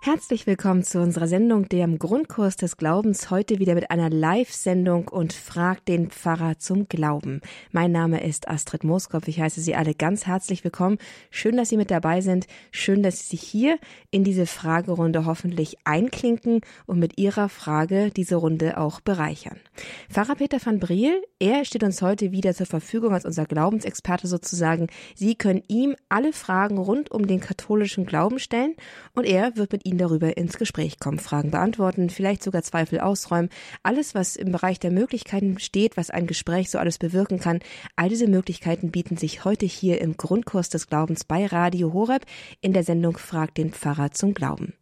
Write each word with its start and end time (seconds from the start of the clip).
Herzlich 0.00 0.46
willkommen 0.46 0.84
zu 0.84 1.00
unserer 1.00 1.26
Sendung, 1.26 1.68
dem 1.68 1.98
Grundkurs 1.98 2.56
des 2.56 2.76
Glaubens, 2.76 3.30
heute 3.30 3.58
wieder 3.58 3.74
mit 3.74 3.90
einer 3.90 4.08
Live-Sendung 4.08 5.08
und 5.08 5.32
fragt 5.32 5.88
den 5.88 6.08
Pfarrer 6.08 6.56
zum 6.56 6.88
Glauben. 6.88 7.40
Mein 7.72 7.90
Name 7.90 8.22
ist 8.22 8.48
Astrid 8.48 8.84
Mooskopf, 8.84 9.26
ich 9.26 9.40
heiße 9.40 9.60
Sie 9.60 9.74
alle 9.74 9.94
ganz 9.94 10.24
herzlich 10.24 10.62
willkommen. 10.62 10.98
Schön, 11.30 11.56
dass 11.56 11.70
Sie 11.70 11.76
mit 11.76 11.90
dabei 11.90 12.20
sind, 12.20 12.46
schön, 12.70 13.02
dass 13.02 13.18
Sie 13.18 13.36
sich 13.36 13.42
hier 13.42 13.76
in 14.12 14.22
diese 14.22 14.46
Fragerunde 14.46 15.26
hoffentlich 15.26 15.78
einklinken 15.82 16.60
und 16.86 17.00
mit 17.00 17.18
Ihrer 17.18 17.48
Frage 17.48 18.12
diese 18.12 18.36
Runde 18.36 18.78
auch 18.78 19.00
bereichern. 19.00 19.58
Pfarrer 20.08 20.36
Peter 20.36 20.64
van 20.64 20.78
Briel, 20.78 21.20
er 21.40 21.64
steht 21.64 21.82
uns 21.82 22.02
heute 22.02 22.30
wieder 22.30 22.54
zur 22.54 22.66
Verfügung 22.66 23.14
als 23.14 23.24
unser 23.24 23.46
Glaubensexperte 23.46 24.28
sozusagen. 24.28 24.86
Sie 25.16 25.34
können 25.34 25.64
ihm 25.66 25.96
alle 26.08 26.32
Fragen 26.32 26.78
rund 26.78 27.10
um 27.10 27.26
den 27.26 27.40
katholischen 27.40 28.06
Glauben 28.06 28.38
stellen 28.38 28.76
und 29.14 29.24
er 29.24 29.56
wird 29.56 29.72
mit 29.72 29.87
Ihnen 29.88 29.98
darüber 29.98 30.36
ins 30.36 30.58
Gespräch 30.58 30.98
kommen, 30.98 31.18
Fragen 31.18 31.50
beantworten, 31.50 32.10
vielleicht 32.10 32.42
sogar 32.42 32.62
Zweifel 32.62 33.00
ausräumen. 33.00 33.50
Alles, 33.82 34.14
was 34.14 34.36
im 34.36 34.52
Bereich 34.52 34.78
der 34.78 34.90
Möglichkeiten 34.90 35.58
steht, 35.58 35.96
was 35.96 36.10
ein 36.10 36.26
Gespräch 36.26 36.70
so 36.70 36.78
alles 36.78 36.98
bewirken 36.98 37.40
kann, 37.40 37.60
all 37.96 38.08
diese 38.08 38.28
Möglichkeiten 38.28 38.90
bieten 38.90 39.16
sich 39.16 39.44
heute 39.44 39.66
hier 39.66 40.00
im 40.00 40.16
Grundkurs 40.16 40.68
des 40.68 40.86
Glaubens 40.86 41.24
bei 41.24 41.46
Radio 41.46 41.92
Horeb 41.92 42.24
in 42.60 42.72
der 42.72 42.84
Sendung 42.84 43.16
Frag 43.16 43.54
den 43.54 43.72
Pfarrer 43.72 44.10
zum 44.12 44.34
Glauben. 44.34 44.74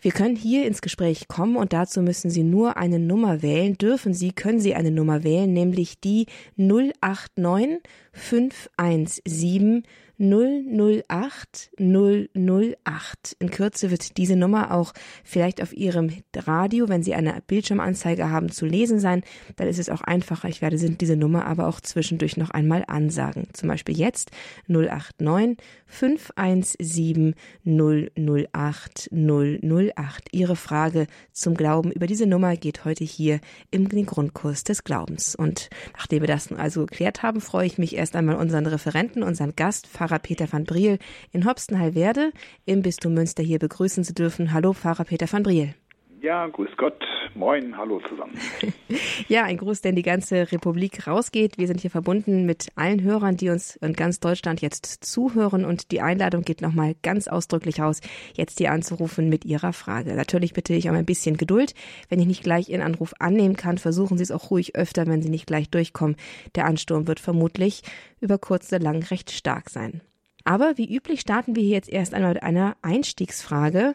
Wir 0.00 0.12
können 0.12 0.36
hier 0.36 0.66
ins 0.66 0.80
Gespräch 0.80 1.28
kommen 1.28 1.56
und 1.56 1.72
dazu 1.72 2.02
müssen 2.02 2.30
Sie 2.30 2.42
nur 2.42 2.76
eine 2.76 2.98
Nummer 2.98 3.42
wählen. 3.42 3.76
Dürfen 3.76 4.14
Sie, 4.14 4.32
können 4.32 4.60
Sie 4.60 4.74
eine 4.74 4.90
Nummer 4.90 5.24
wählen, 5.24 5.52
nämlich 5.52 6.00
die 6.00 6.26
089 6.56 7.80
517 8.12 9.82
008 10.18 11.70
008. 11.78 13.36
In 13.38 13.50
Kürze 13.50 13.90
wird 13.90 14.16
diese 14.16 14.34
Nummer 14.34 14.72
auch 14.72 14.92
vielleicht 15.22 15.62
auf 15.62 15.72
Ihrem 15.72 16.10
Radio, 16.34 16.88
wenn 16.88 17.02
Sie 17.02 17.14
eine 17.14 17.40
Bildschirmanzeige 17.46 18.28
haben, 18.28 18.50
zu 18.50 18.66
lesen 18.66 18.98
sein. 18.98 19.22
Dann 19.56 19.68
ist 19.68 19.78
es 19.78 19.88
auch 19.88 20.00
einfacher. 20.00 20.48
Ich 20.48 20.60
werde 20.60 20.76
diese 20.76 21.16
Nummer 21.16 21.46
aber 21.46 21.68
auch 21.68 21.80
zwischendurch 21.80 22.36
noch 22.36 22.50
einmal 22.50 22.84
ansagen. 22.88 23.48
Zum 23.52 23.68
Beispiel 23.68 23.96
jetzt 23.96 24.32
089 24.66 25.56
517 25.86 27.34
008 27.64 29.10
008. 29.12 30.28
Ihre 30.32 30.56
Frage 30.56 31.06
zum 31.32 31.54
Glauben 31.54 31.92
über 31.92 32.06
diese 32.06 32.26
Nummer 32.26 32.56
geht 32.56 32.84
heute 32.84 33.04
hier 33.04 33.40
im 33.70 33.88
Grundkurs 33.88 34.64
des 34.64 34.82
Glaubens. 34.82 35.36
Und 35.36 35.70
nachdem 35.96 36.22
wir 36.22 36.28
das 36.28 36.50
also 36.52 36.86
geklärt 36.86 37.22
haben, 37.22 37.40
freue 37.40 37.66
ich 37.66 37.78
mich 37.78 37.94
erst 37.96 38.16
einmal 38.16 38.36
unseren 38.36 38.66
Referenten, 38.66 39.22
unseren 39.22 39.54
Gast, 39.54 39.86
Pfarrer 39.86 40.07
Peter 40.16 40.50
van 40.50 40.64
Briel 40.64 40.98
in 41.30 41.44
Hopstenheilwerde 41.44 42.32
im 42.64 42.80
Bistum 42.80 43.12
Münster 43.12 43.42
hier 43.42 43.58
begrüßen 43.58 44.04
zu 44.04 44.14
dürfen. 44.14 44.54
Hallo, 44.54 44.72
Pfarrer 44.72 45.04
Peter 45.04 45.30
van 45.30 45.42
Briel. 45.42 45.74
Ja, 46.20 46.46
grüß 46.48 46.70
Gott. 46.76 47.04
Moin, 47.34 47.76
hallo 47.76 48.00
zusammen. 48.08 48.36
ja, 49.28 49.44
ein 49.44 49.56
Gruß, 49.56 49.82
der 49.82 49.90
in 49.90 49.96
die 49.96 50.02
ganze 50.02 50.50
Republik 50.50 51.06
rausgeht. 51.06 51.58
Wir 51.58 51.68
sind 51.68 51.80
hier 51.80 51.90
verbunden 51.90 52.44
mit 52.44 52.68
allen 52.74 53.02
Hörern, 53.02 53.36
die 53.36 53.50
uns 53.50 53.76
in 53.76 53.92
ganz 53.92 54.18
Deutschland 54.18 54.60
jetzt 54.60 55.04
zuhören 55.04 55.64
und 55.64 55.92
die 55.92 56.00
Einladung 56.00 56.42
geht 56.42 56.60
nochmal 56.60 56.96
ganz 57.02 57.28
ausdrücklich 57.28 57.80
raus, 57.80 58.00
jetzt 58.34 58.58
hier 58.58 58.72
anzurufen 58.72 59.28
mit 59.28 59.44
Ihrer 59.44 59.72
Frage. 59.72 60.14
Natürlich 60.14 60.54
bitte 60.54 60.74
ich 60.74 60.88
um 60.88 60.96
ein 60.96 61.06
bisschen 61.06 61.36
Geduld. 61.36 61.74
Wenn 62.08 62.20
ich 62.20 62.26
nicht 62.26 62.42
gleich 62.42 62.68
Ihren 62.68 62.82
Anruf 62.82 63.14
annehmen 63.20 63.56
kann, 63.56 63.78
versuchen 63.78 64.16
Sie 64.16 64.24
es 64.24 64.32
auch 64.32 64.50
ruhig 64.50 64.74
öfter, 64.74 65.06
wenn 65.06 65.22
Sie 65.22 65.30
nicht 65.30 65.46
gleich 65.46 65.70
durchkommen. 65.70 66.16
Der 66.56 66.64
Ansturm 66.64 67.06
wird 67.06 67.20
vermutlich 67.20 67.82
über 68.20 68.38
kurz 68.38 68.72
oder 68.72 68.82
lang 68.82 69.04
recht 69.04 69.30
stark 69.30 69.70
sein. 69.70 70.00
Aber 70.48 70.78
wie 70.78 70.96
üblich 70.96 71.20
starten 71.20 71.54
wir 71.56 71.62
hier 71.62 71.74
jetzt 71.74 71.90
erst 71.90 72.14
einmal 72.14 72.32
mit 72.32 72.42
einer 72.42 72.74
Einstiegsfrage, 72.80 73.94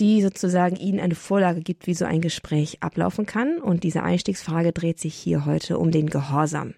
die 0.00 0.22
sozusagen 0.22 0.76
Ihnen 0.76 1.00
eine 1.00 1.14
Vorlage 1.14 1.60
gibt, 1.60 1.86
wie 1.86 1.94
so 1.94 2.04
ein 2.04 2.20
Gespräch 2.20 2.82
ablaufen 2.82 3.26
kann. 3.26 3.58
Und 3.58 3.84
diese 3.84 4.02
Einstiegsfrage 4.02 4.72
dreht 4.72 4.98
sich 4.98 5.14
hier 5.14 5.46
heute 5.46 5.78
um 5.78 5.90
den 5.90 6.10
Gehorsam. 6.10 6.74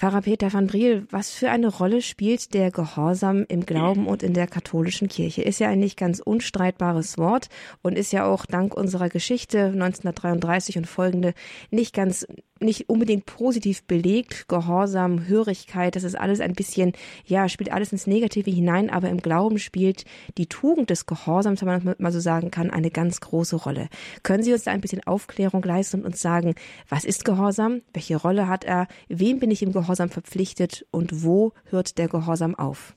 Pfarrer 0.00 0.22
Peter 0.22 0.50
van 0.50 0.66
Briel, 0.66 1.06
was 1.10 1.30
für 1.30 1.50
eine 1.50 1.68
Rolle 1.68 2.00
spielt 2.00 2.54
der 2.54 2.70
Gehorsam 2.70 3.44
im 3.48 3.66
Glauben 3.66 4.06
und 4.06 4.22
in 4.22 4.32
der 4.32 4.46
katholischen 4.46 5.08
Kirche? 5.08 5.42
Ist 5.42 5.60
ja 5.60 5.68
ein 5.68 5.78
nicht 5.78 5.98
ganz 5.98 6.20
unstreitbares 6.20 7.18
Wort 7.18 7.48
und 7.82 7.98
ist 7.98 8.10
ja 8.10 8.24
auch 8.24 8.46
dank 8.46 8.74
unserer 8.74 9.10
Geschichte 9.10 9.66
1933 9.66 10.78
und 10.78 10.86
folgende 10.86 11.34
nicht 11.70 11.94
ganz 11.94 12.26
nicht 12.60 12.88
unbedingt 12.88 13.26
positiv 13.26 13.84
belegt. 13.84 14.48
Gehorsam, 14.48 15.26
Hörigkeit, 15.26 15.96
das 15.96 16.04
ist 16.04 16.14
alles 16.14 16.40
ein 16.40 16.54
bisschen, 16.54 16.92
ja, 17.24 17.48
spielt 17.48 17.72
alles 17.72 17.92
ins 17.92 18.06
Negative 18.06 18.50
hinein, 18.50 18.90
aber 18.90 19.08
im 19.08 19.18
Glauben 19.18 19.58
spielt 19.58 20.04
die 20.38 20.46
Tugend 20.46 20.90
des 20.90 21.06
Gehorsams, 21.06 21.64
wenn 21.64 21.84
man 21.84 21.96
mal 21.98 22.12
so 22.12 22.20
sagen 22.20 22.50
kann, 22.50 22.70
eine 22.70 22.90
ganz 22.90 23.20
große 23.20 23.56
Rolle. 23.56 23.88
Können 24.22 24.42
Sie 24.42 24.52
uns 24.52 24.64
da 24.64 24.70
ein 24.70 24.80
bisschen 24.80 25.06
Aufklärung 25.06 25.62
leisten 25.62 26.00
und 26.00 26.06
uns 26.06 26.20
sagen, 26.20 26.54
was 26.88 27.04
ist 27.04 27.24
Gehorsam? 27.24 27.82
Welche 27.92 28.16
Rolle 28.16 28.48
hat 28.48 28.64
er? 28.64 28.86
Wem 29.08 29.40
bin 29.40 29.50
ich 29.50 29.62
im 29.62 29.72
Gehorsam 29.72 30.08
verpflichtet 30.10 30.86
und 30.90 31.24
wo 31.24 31.52
hört 31.70 31.98
der 31.98 32.08
Gehorsam 32.08 32.54
auf? 32.54 32.94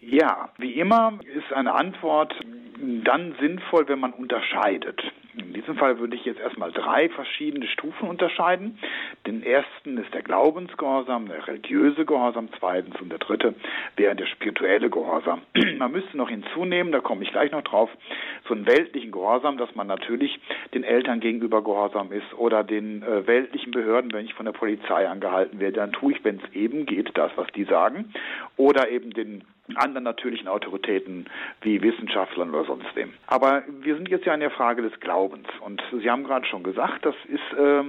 Ja, 0.00 0.50
wie 0.58 0.74
immer 0.74 1.18
ist 1.36 1.52
eine 1.52 1.74
Antwort 1.74 2.32
dann 3.04 3.34
sinnvoll, 3.40 3.88
wenn 3.88 3.98
man 3.98 4.12
unterscheidet. 4.12 5.00
In 5.36 5.52
diesem 5.52 5.76
Fall 5.76 5.98
würde 5.98 6.16
ich 6.16 6.24
jetzt 6.24 6.40
erstmal 6.40 6.72
drei 6.72 7.10
verschiedene 7.10 7.66
Stufen 7.66 8.08
unterscheiden. 8.08 8.78
Den 9.26 9.42
ersten 9.42 9.98
ist 9.98 10.12
der 10.14 10.22
Glaubensgehorsam, 10.22 11.28
der 11.28 11.46
religiöse 11.46 12.06
Gehorsam, 12.06 12.48
zweitens 12.58 12.98
und 13.00 13.10
der 13.10 13.18
dritte 13.18 13.54
wäre 13.96 14.16
der 14.16 14.26
spirituelle 14.26 14.88
Gehorsam. 14.88 15.42
Man 15.78 15.92
müsste 15.92 16.16
noch 16.16 16.30
hinzunehmen, 16.30 16.90
da 16.90 17.00
komme 17.00 17.22
ich 17.22 17.32
gleich 17.32 17.52
noch 17.52 17.62
drauf, 17.62 17.90
so 18.48 18.54
einen 18.54 18.66
weltlichen 18.66 19.12
Gehorsam, 19.12 19.58
dass 19.58 19.74
man 19.74 19.86
natürlich 19.86 20.40
den 20.72 20.84
Eltern 20.84 21.20
gegenüber 21.20 21.62
gehorsam 21.62 22.12
ist 22.12 22.32
oder 22.36 22.64
den 22.64 23.02
äh, 23.02 23.26
weltlichen 23.26 23.72
Behörden, 23.72 24.12
wenn 24.12 24.24
ich 24.24 24.34
von 24.34 24.46
der 24.46 24.52
Polizei 24.52 25.08
angehalten 25.08 25.60
werde, 25.60 25.76
dann 25.76 25.92
tue 25.92 26.12
ich, 26.12 26.24
wenn 26.24 26.40
es 26.42 26.54
eben 26.54 26.86
geht, 26.86 27.10
das, 27.14 27.32
was 27.36 27.48
die 27.48 27.64
sagen, 27.64 28.12
oder 28.56 28.90
eben 28.90 29.10
den 29.10 29.44
anderen 29.74 30.04
natürlichen 30.04 30.48
Autoritäten 30.48 31.26
wie 31.62 31.82
Wissenschaftlern 31.82 32.50
oder 32.54 32.64
sonst 32.64 32.94
wem. 32.94 33.12
Aber 33.26 33.64
wir 33.80 33.96
sind 33.96 34.08
jetzt 34.08 34.26
ja 34.26 34.34
in 34.34 34.40
der 34.40 34.50
Frage 34.50 34.82
des 34.82 34.98
Glaubens 35.00 35.48
und 35.60 35.82
Sie 36.00 36.10
haben 36.10 36.24
gerade 36.24 36.46
schon 36.46 36.62
gesagt, 36.62 37.04
das 37.04 37.14
ist 37.26 37.58
äh, 37.58 37.82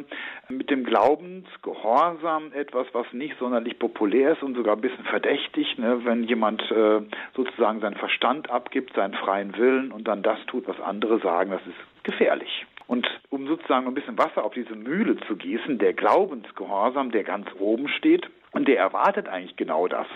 mit 0.52 0.70
dem 0.70 0.84
Glaubensgehorsam 0.84 2.52
etwas, 2.54 2.88
was 2.94 3.06
nicht 3.14 3.38
sonderlich 3.38 3.78
populär 3.78 4.34
ist 4.34 4.44
und 4.44 4.56
sogar 4.56 4.76
ein 4.76 4.82
bisschen 4.82 5.06
verdächtig, 5.06 5.78
ne? 5.78 6.02
wenn 6.04 6.24
jemand 6.24 6.62
äh, 6.72 7.02
sozusagen 7.36 7.82
seinen 7.82 7.98
Verstand 7.98 8.50
abgibt, 8.50 8.94
seinen 8.96 9.14
freien 9.14 9.56
Willen 9.58 9.92
und 9.92 10.08
dann 10.08 10.24
das 10.24 10.40
tut, 10.48 10.68
was 10.68 10.80
andere 10.80 11.20
sagen, 11.20 11.52
das 11.52 11.62
ist 11.68 12.04
gefährlich. 12.04 12.66
Und 12.88 13.06
um 13.30 13.48
sozusagen 13.48 13.86
ein 13.86 13.94
bisschen 13.94 14.18
Wasser 14.18 14.44
auf 14.46 14.54
diese 14.54 14.76
Mühle 14.76 15.18
zu 15.28 15.36
gießen, 15.36 15.78
der 15.78 15.94
Glaubensgehorsam, 15.94 17.12
der 17.12 17.24
ganz 17.24 17.48
oben 17.60 17.90
steht, 17.90 18.30
und 18.57 18.68
der 18.68 18.79
erwartet 18.79 19.29
eigentlich 19.29 19.56
genau 19.56 19.88
das, 19.88 20.07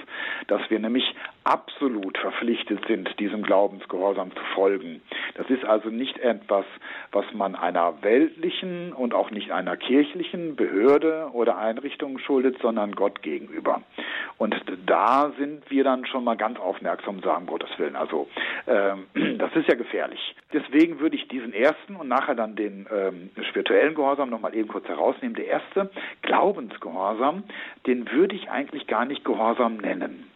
dass 0.48 0.62
wir 0.72 0.80
nämlich 0.80 1.16
absolut 1.44 2.18
verpflichtet 2.18 2.80
sind, 2.88 3.20
diesem 3.20 3.44
Glaubensgehorsam 3.44 4.32
zu 4.32 4.44
folgen. 4.56 5.02
Das 5.36 5.48
ist 5.50 5.64
also 5.64 5.90
nicht 5.90 6.18
etwas, 6.18 6.66
was 7.12 7.26
man 7.34 7.56
einer 7.56 8.02
weltlichen 8.02 8.94
und 8.94 9.14
auch 9.14 9.30
nicht 9.30 9.52
einer 9.52 9.78
kirchlichen 9.78 10.56
Behörde 10.56 11.30
oder 11.34 11.60
Einrichtung 11.60 12.18
schuldet, 12.18 12.58
sondern 12.62 12.94
Gott 12.94 13.22
gegenüber. 13.22 13.84
Und 14.38 14.56
da 14.88 15.32
sind 15.38 15.70
wir 15.70 15.84
dann 15.84 16.06
schon 16.08 16.24
mal 16.24 16.36
ganz 16.36 16.60
aufmerksam 16.60 17.18
und 17.18 17.24
sagen, 17.24 17.46
Gottes 17.46 17.70
Willen, 17.78 17.96
also 17.96 18.28
ähm, 18.66 19.06
das 19.38 19.56
ist 19.56 19.68
ja 19.68 19.76
gefährlich. 19.76 20.36
Deswegen 20.52 21.00
würde 21.00 21.16
ich 21.16 21.28
diesen 21.28 21.54
ersten 21.54 21.96
und 21.96 22.08
nachher 22.08 22.34
dann 22.34 22.56
den 22.56 22.88
ähm, 22.92 23.30
spirituellen 23.50 23.94
Gehorsam 23.94 24.32
nochmal 24.32 24.56
eben 24.56 24.68
kurz 24.68 24.88
herausnehmen. 24.88 25.36
Der 25.36 25.46
erste, 25.46 25.92
Glaubensgehorsam, 26.24 27.44
den 27.86 28.12
würde 28.12 28.31
ich 28.32 28.50
eigentlich 28.50 28.88
gar 28.88 29.06
nicht 29.06 29.24
Gehorsam 29.26 29.78
nennen. 29.78 30.32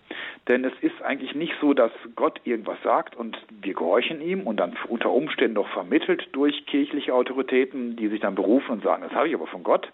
Denn 0.47 0.63
es 0.63 0.73
ist 0.81 1.01
eigentlich 1.01 1.33
nicht 1.33 1.53
so, 1.59 1.73
dass 1.73 1.91
Gott 2.16 2.39
irgendwas 2.44 2.78
sagt 2.83 3.16
und 3.16 3.38
wir 3.50 3.73
gehorchen 3.73 4.22
ihm 4.22 4.41
und 4.41 4.57
dann 4.57 4.78
unter 4.88 5.11
Umständen 5.11 5.56
noch 5.56 5.69
vermittelt 5.69 6.29
durch 6.34 6.66
kirchliche 6.67 7.14
Autoritäten, 7.14 7.96
die 7.96 8.08
sich 8.09 8.22
dann 8.22 8.35
berufen 8.35 8.73
und 8.73 8.84
sagen, 8.84 9.02
das 9.02 9.14
habe 9.14 9.28
ich 9.28 9.34
aber 9.34 9.47
von 9.47 9.64
Gott, 9.64 9.91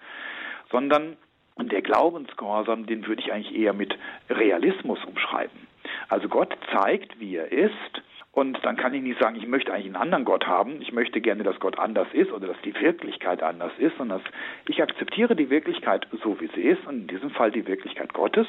sondern 0.70 1.16
der 1.58 1.82
Glaubensgehorsam, 1.82 2.86
den 2.86 3.08
würde 3.08 3.22
ich 3.22 3.32
eigentlich 3.32 3.56
eher 3.56 3.74
mit 3.74 3.98
Realismus 4.30 5.00
umschreiben. 5.06 5.68
Also 6.10 6.28
Gott 6.28 6.56
zeigt, 6.74 7.20
wie 7.20 7.36
er 7.36 7.52
ist 7.52 8.02
und 8.34 8.64
dann 8.64 8.78
kann 8.78 8.94
ich 8.94 9.02
nicht 9.02 9.20
sagen, 9.20 9.36
ich 9.36 9.48
möchte 9.48 9.74
eigentlich 9.74 9.88
einen 9.88 9.98
anderen 9.98 10.26
Gott 10.26 10.48
haben, 10.48 10.82
ich 10.82 10.94
möchte 10.94 11.20
gerne, 11.20 11.44
dass 11.44 11.60
Gott 11.60 11.78
anders 11.78 12.08
ist 12.14 12.32
oder 12.32 12.48
dass 12.48 12.62
die 12.64 12.74
Wirklichkeit 12.76 13.44
anders 13.44 13.74
ist, 13.78 13.98
sondern 13.98 14.22
ich 14.68 14.82
akzeptiere 14.82 15.36
die 15.36 15.50
Wirklichkeit 15.50 16.08
so, 16.24 16.40
wie 16.40 16.50
sie 16.56 16.62
ist, 16.62 16.86
und 16.88 17.02
in 17.02 17.08
diesem 17.08 17.32
Fall 17.32 17.52
die 17.52 17.68
Wirklichkeit 17.68 18.14
Gottes 18.14 18.48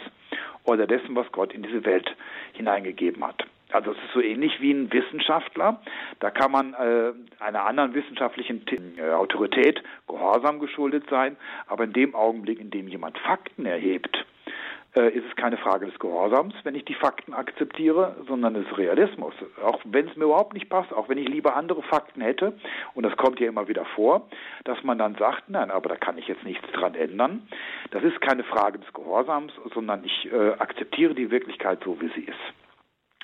oder 0.65 0.87
dessen, 0.87 1.17
was 1.17 1.31
Gott 1.33 1.53
in 1.53 1.63
diese 1.63 1.85
Welt 1.85 2.15
hineingegeben 2.53 3.27
hat. 3.27 3.45
Also 3.73 3.93
es 3.93 3.97
ist 3.97 4.13
so 4.13 4.21
ähnlich 4.21 4.61
wie 4.61 4.71
ein 4.71 4.93
Wissenschaftler. 4.93 5.81
Da 6.21 6.31
kann 6.31 6.53
man 6.53 6.75
äh, 6.75 7.13
einer 7.43 7.65
anderen 7.65 7.95
wissenschaftlichen 7.95 8.65
äh, 8.99 9.11
Autorität 9.11 9.83
gehorsam 10.07 10.61
geschuldet 10.61 11.05
sein, 11.11 11.37
aber 11.67 11.85
in 11.85 11.93
dem 11.93 12.15
Augenblick, 12.15 12.61
in 12.61 12.71
dem 12.71 12.87
jemand 12.87 13.19
Fakten 13.19 13.67
erhebt, 13.67 14.27
ist 14.95 15.25
es 15.27 15.37
keine 15.37 15.57
Frage 15.57 15.87
des 15.87 15.99
Gehorsams, 15.99 16.55
wenn 16.65 16.75
ich 16.75 16.85
die 16.85 16.95
Fakten 16.95 17.33
akzeptiere, 17.33 18.17
sondern 18.29 18.55
des 18.55 18.77
Realismus. 18.77 19.35
Auch 19.65 19.81
wenn 19.85 20.09
es 20.09 20.17
mir 20.17 20.25
überhaupt 20.25 20.53
nicht 20.53 20.69
passt, 20.69 20.93
auch 20.93 21.09
wenn 21.09 21.19
ich 21.19 21.29
lieber 21.29 21.57
andere 21.57 21.83
Fakten 21.83 22.21
hätte, 22.21 22.53
und 22.95 23.05
das 23.05 23.17
kommt 23.17 23.41
ja 23.41 23.49
immer 23.49 23.69
wieder 23.69 23.87
vor, 23.95 24.29
dass 24.65 24.83
man 24.83 24.99
dann 24.99 25.15
sagt, 25.15 25.49
nein, 25.49 25.71
aber 25.71 25.89
da 25.89 25.97
kann 25.97 26.19
ich 26.19 26.29
jetzt 26.29 26.45
nichts 26.45 26.71
dran 26.73 26.95
ändern. 26.95 27.49
Das 27.91 28.03
ist 28.03 28.21
keine 28.21 28.45
Frage 28.45 28.79
des 28.79 28.93
Gehorsams, 28.93 29.53
sondern 29.73 30.05
ich 30.05 30.31
äh, 30.31 30.53
akzeptiere 30.59 31.15
die 31.15 31.31
Wirklichkeit 31.31 31.81
so, 31.85 32.01
wie 32.01 32.09
sie 32.09 32.25
ist. 32.25 32.39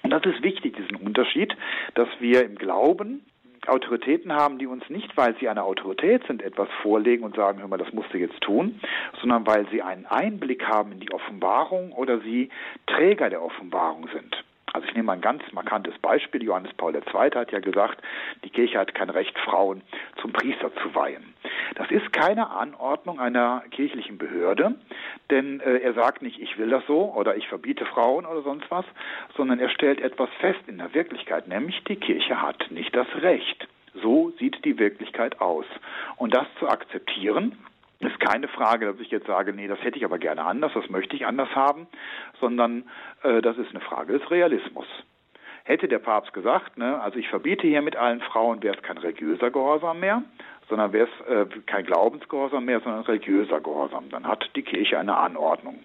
Und 0.02 0.10
das 0.10 0.24
ist 0.24 0.42
wichtig, 0.42 0.76
diesen 0.76 0.96
Unterschied, 0.96 1.54
dass 1.94 2.08
wir 2.18 2.44
im 2.44 2.54
Glauben 2.54 3.26
Autoritäten 3.66 4.32
haben, 4.32 4.58
die 4.58 4.66
uns 4.66 4.88
nicht, 4.88 5.16
weil 5.16 5.36
sie 5.38 5.48
eine 5.48 5.64
Autorität 5.64 6.26
sind, 6.26 6.42
etwas 6.42 6.68
vorlegen 6.82 7.24
und 7.24 7.36
sagen, 7.36 7.60
hör 7.60 7.68
mal, 7.68 7.78
das 7.78 7.92
musst 7.92 8.12
du 8.12 8.18
jetzt 8.18 8.40
tun, 8.40 8.80
sondern 9.20 9.46
weil 9.46 9.68
sie 9.70 9.82
einen 9.82 10.06
Einblick 10.06 10.66
haben 10.66 10.92
in 10.92 11.00
die 11.00 11.12
Offenbarung 11.12 11.92
oder 11.92 12.20
sie 12.20 12.50
Träger 12.86 13.30
der 13.30 13.42
Offenbarung 13.42 14.08
sind. 14.12 14.44
Also 14.78 14.86
ich 14.90 14.94
nehme 14.94 15.06
mal 15.06 15.14
ein 15.14 15.20
ganz 15.20 15.42
markantes 15.50 15.98
Beispiel. 15.98 16.40
Johannes 16.44 16.72
Paul 16.74 16.94
II. 16.94 17.02
hat 17.34 17.50
ja 17.50 17.58
gesagt, 17.58 18.00
die 18.44 18.50
Kirche 18.50 18.78
hat 18.78 18.94
kein 18.94 19.10
Recht, 19.10 19.36
Frauen 19.40 19.82
zum 20.22 20.32
Priester 20.32 20.70
zu 20.76 20.94
weihen. 20.94 21.34
Das 21.74 21.90
ist 21.90 22.12
keine 22.12 22.50
Anordnung 22.50 23.18
einer 23.18 23.64
kirchlichen 23.72 24.18
Behörde, 24.18 24.76
denn 25.30 25.58
äh, 25.58 25.78
er 25.78 25.94
sagt 25.94 26.22
nicht, 26.22 26.38
ich 26.38 26.58
will 26.58 26.70
das 26.70 26.86
so 26.86 27.12
oder 27.12 27.34
ich 27.34 27.48
verbiete 27.48 27.86
Frauen 27.86 28.24
oder 28.24 28.42
sonst 28.42 28.70
was, 28.70 28.84
sondern 29.36 29.58
er 29.58 29.68
stellt 29.68 30.00
etwas 30.00 30.28
fest 30.38 30.60
in 30.68 30.78
der 30.78 30.94
Wirklichkeit, 30.94 31.48
nämlich 31.48 31.82
die 31.88 31.96
Kirche 31.96 32.40
hat 32.40 32.70
nicht 32.70 32.94
das 32.94 33.08
Recht. 33.20 33.66
So 34.00 34.30
sieht 34.38 34.64
die 34.64 34.78
Wirklichkeit 34.78 35.40
aus. 35.40 35.66
Und 36.18 36.36
das 36.36 36.46
zu 36.60 36.68
akzeptieren, 36.68 37.58
ist 38.00 38.20
keine 38.20 38.48
Frage, 38.48 38.86
dass 38.86 39.00
ich 39.00 39.10
jetzt 39.10 39.26
sage, 39.26 39.52
nee, 39.52 39.66
das 39.66 39.82
hätte 39.82 39.98
ich 39.98 40.04
aber 40.04 40.18
gerne 40.18 40.44
anders, 40.44 40.72
das 40.74 40.88
möchte 40.88 41.16
ich 41.16 41.26
anders 41.26 41.48
haben, 41.54 41.86
sondern 42.40 42.84
äh, 43.22 43.42
das 43.42 43.58
ist 43.58 43.70
eine 43.70 43.80
Frage 43.80 44.18
des 44.18 44.30
Realismus. 44.30 44.86
Hätte 45.64 45.88
der 45.88 45.98
Papst 45.98 46.32
gesagt, 46.32 46.78
ne, 46.78 47.00
also 47.00 47.18
ich 47.18 47.28
verbiete 47.28 47.66
hier 47.66 47.82
mit 47.82 47.96
allen 47.96 48.20
Frauen, 48.20 48.62
wäre 48.62 48.76
es 48.76 48.82
kein 48.82 48.98
religiöser 48.98 49.50
Gehorsam 49.50 50.00
mehr, 50.00 50.22
sondern 50.68 50.92
wäre 50.92 51.08
es 51.08 51.26
äh, 51.26 51.46
kein 51.66 51.84
Glaubensgehorsam 51.84 52.64
mehr, 52.64 52.80
sondern 52.80 53.02
religiöser 53.02 53.60
Gehorsam. 53.60 54.08
Dann 54.10 54.26
hat 54.26 54.48
die 54.54 54.62
Kirche 54.62 54.98
eine 54.98 55.16
Anordnung. 55.16 55.80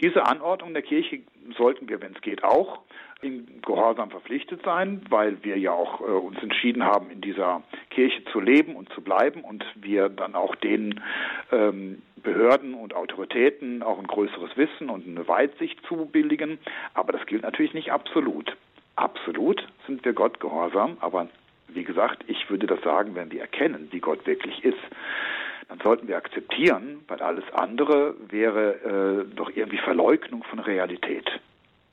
Diese 0.00 0.26
Anordnung 0.26 0.72
der 0.72 0.82
Kirche 0.82 1.20
sollten 1.56 1.88
wir, 1.88 2.00
wenn 2.00 2.14
es 2.14 2.20
geht, 2.22 2.42
auch 2.42 2.80
im 3.22 3.46
Gehorsam 3.62 4.10
verpflichtet 4.10 4.62
sein, 4.64 5.00
weil 5.08 5.42
wir 5.42 5.56
ja 5.56 5.72
auch 5.72 6.00
äh, 6.00 6.04
uns 6.04 6.42
entschieden 6.42 6.84
haben, 6.84 7.10
in 7.10 7.20
dieser 7.20 7.62
Kirche 7.90 8.24
zu 8.26 8.40
leben 8.40 8.74
und 8.74 8.92
zu 8.92 9.00
bleiben 9.00 9.42
und 9.42 9.64
wir 9.76 10.08
dann 10.08 10.34
auch 10.34 10.54
den 10.56 11.00
ähm, 11.52 12.02
Behörden 12.16 12.74
und 12.74 12.94
Autoritäten 12.94 13.82
auch 13.82 13.98
ein 13.98 14.06
größeres 14.06 14.56
Wissen 14.56 14.90
und 14.90 15.06
eine 15.06 15.26
Weitsicht 15.28 15.78
zubilligen. 15.86 16.58
Aber 16.94 17.12
das 17.12 17.24
gilt 17.26 17.42
natürlich 17.42 17.74
nicht 17.74 17.92
absolut. 17.92 18.56
Absolut 18.96 19.66
sind 19.86 20.04
wir 20.04 20.12
Gott 20.12 20.40
gehorsam, 20.40 20.96
aber 21.00 21.28
wie 21.68 21.84
gesagt, 21.84 22.24
ich 22.26 22.50
würde 22.50 22.66
das 22.66 22.82
sagen, 22.82 23.14
wenn 23.14 23.30
wir 23.30 23.40
erkennen, 23.40 23.88
wie 23.90 24.00
Gott 24.00 24.26
wirklich 24.26 24.62
ist, 24.64 24.78
dann 25.68 25.78
sollten 25.78 26.08
wir 26.08 26.16
akzeptieren, 26.16 27.02
weil 27.08 27.22
alles 27.22 27.44
andere 27.54 28.14
wäre 28.28 29.24
äh, 29.30 29.34
doch 29.36 29.50
irgendwie 29.54 29.78
Verleugnung 29.78 30.42
von 30.44 30.58
Realität. 30.58 31.40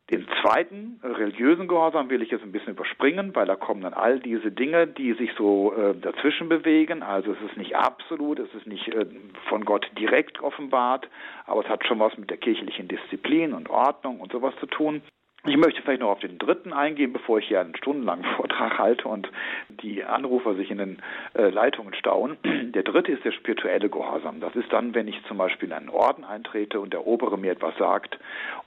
Den 0.09 0.27
zweiten 0.41 0.99
religiösen 1.03 1.67
Gehorsam 1.67 2.09
will 2.09 2.23
ich 2.23 2.31
jetzt 2.31 2.43
ein 2.43 2.51
bisschen 2.51 2.73
überspringen, 2.73 3.35
weil 3.35 3.45
da 3.45 3.55
kommen 3.55 3.81
dann 3.81 3.93
all 3.93 4.19
diese 4.19 4.51
Dinge, 4.51 4.87
die 4.87 5.13
sich 5.13 5.31
so 5.37 5.71
äh, 5.73 5.93
dazwischen 5.95 6.49
bewegen. 6.49 7.03
Also 7.03 7.33
es 7.33 7.41
ist 7.49 7.57
nicht 7.57 7.75
absolut, 7.75 8.39
es 8.39 8.51
ist 8.55 8.65
nicht 8.65 8.87
äh, 8.87 9.05
von 9.49 9.65
Gott 9.65 9.87
direkt 9.99 10.41
offenbart, 10.41 11.07
aber 11.45 11.63
es 11.63 11.69
hat 11.69 11.85
schon 11.85 11.99
was 11.99 12.17
mit 12.17 12.31
der 12.31 12.37
kirchlichen 12.37 12.87
Disziplin 12.87 13.53
und 13.53 13.69
Ordnung 13.69 14.19
und 14.19 14.31
sowas 14.31 14.55
zu 14.59 14.65
tun. 14.65 15.03
Ich 15.45 15.55
möchte 15.55 15.81
vielleicht 15.81 16.01
noch 16.01 16.09
auf 16.09 16.19
den 16.19 16.37
dritten 16.37 16.73
eingehen, 16.73 17.13
bevor 17.13 17.39
ich 17.39 17.47
hier 17.47 17.61
einen 17.61 17.75
stundenlangen 17.75 18.25
Vortrag 18.35 18.77
halte 18.77 19.07
und 19.07 19.29
die 19.69 20.03
Anrufer 20.03 20.55
sich 20.55 20.69
in 20.69 20.79
den 20.79 20.97
äh, 21.33 21.49
Leitungen 21.49 21.93
stauen. 21.93 22.37
Der 22.43 22.83
dritte 22.83 23.13
ist 23.13 23.23
der 23.23 23.31
spirituelle 23.31 23.89
Gehorsam. 23.89 24.41
Das 24.41 24.55
ist 24.55 24.71
dann, 24.71 24.93
wenn 24.93 25.07
ich 25.07 25.23
zum 25.27 25.37
Beispiel 25.37 25.69
in 25.69 25.73
einen 25.73 25.89
Orden 25.89 26.25
eintrete 26.25 26.79
und 26.79 26.91
der 26.91 27.07
Obere 27.07 27.37
mir 27.37 27.53
etwas 27.53 27.75
sagt. 27.77 28.19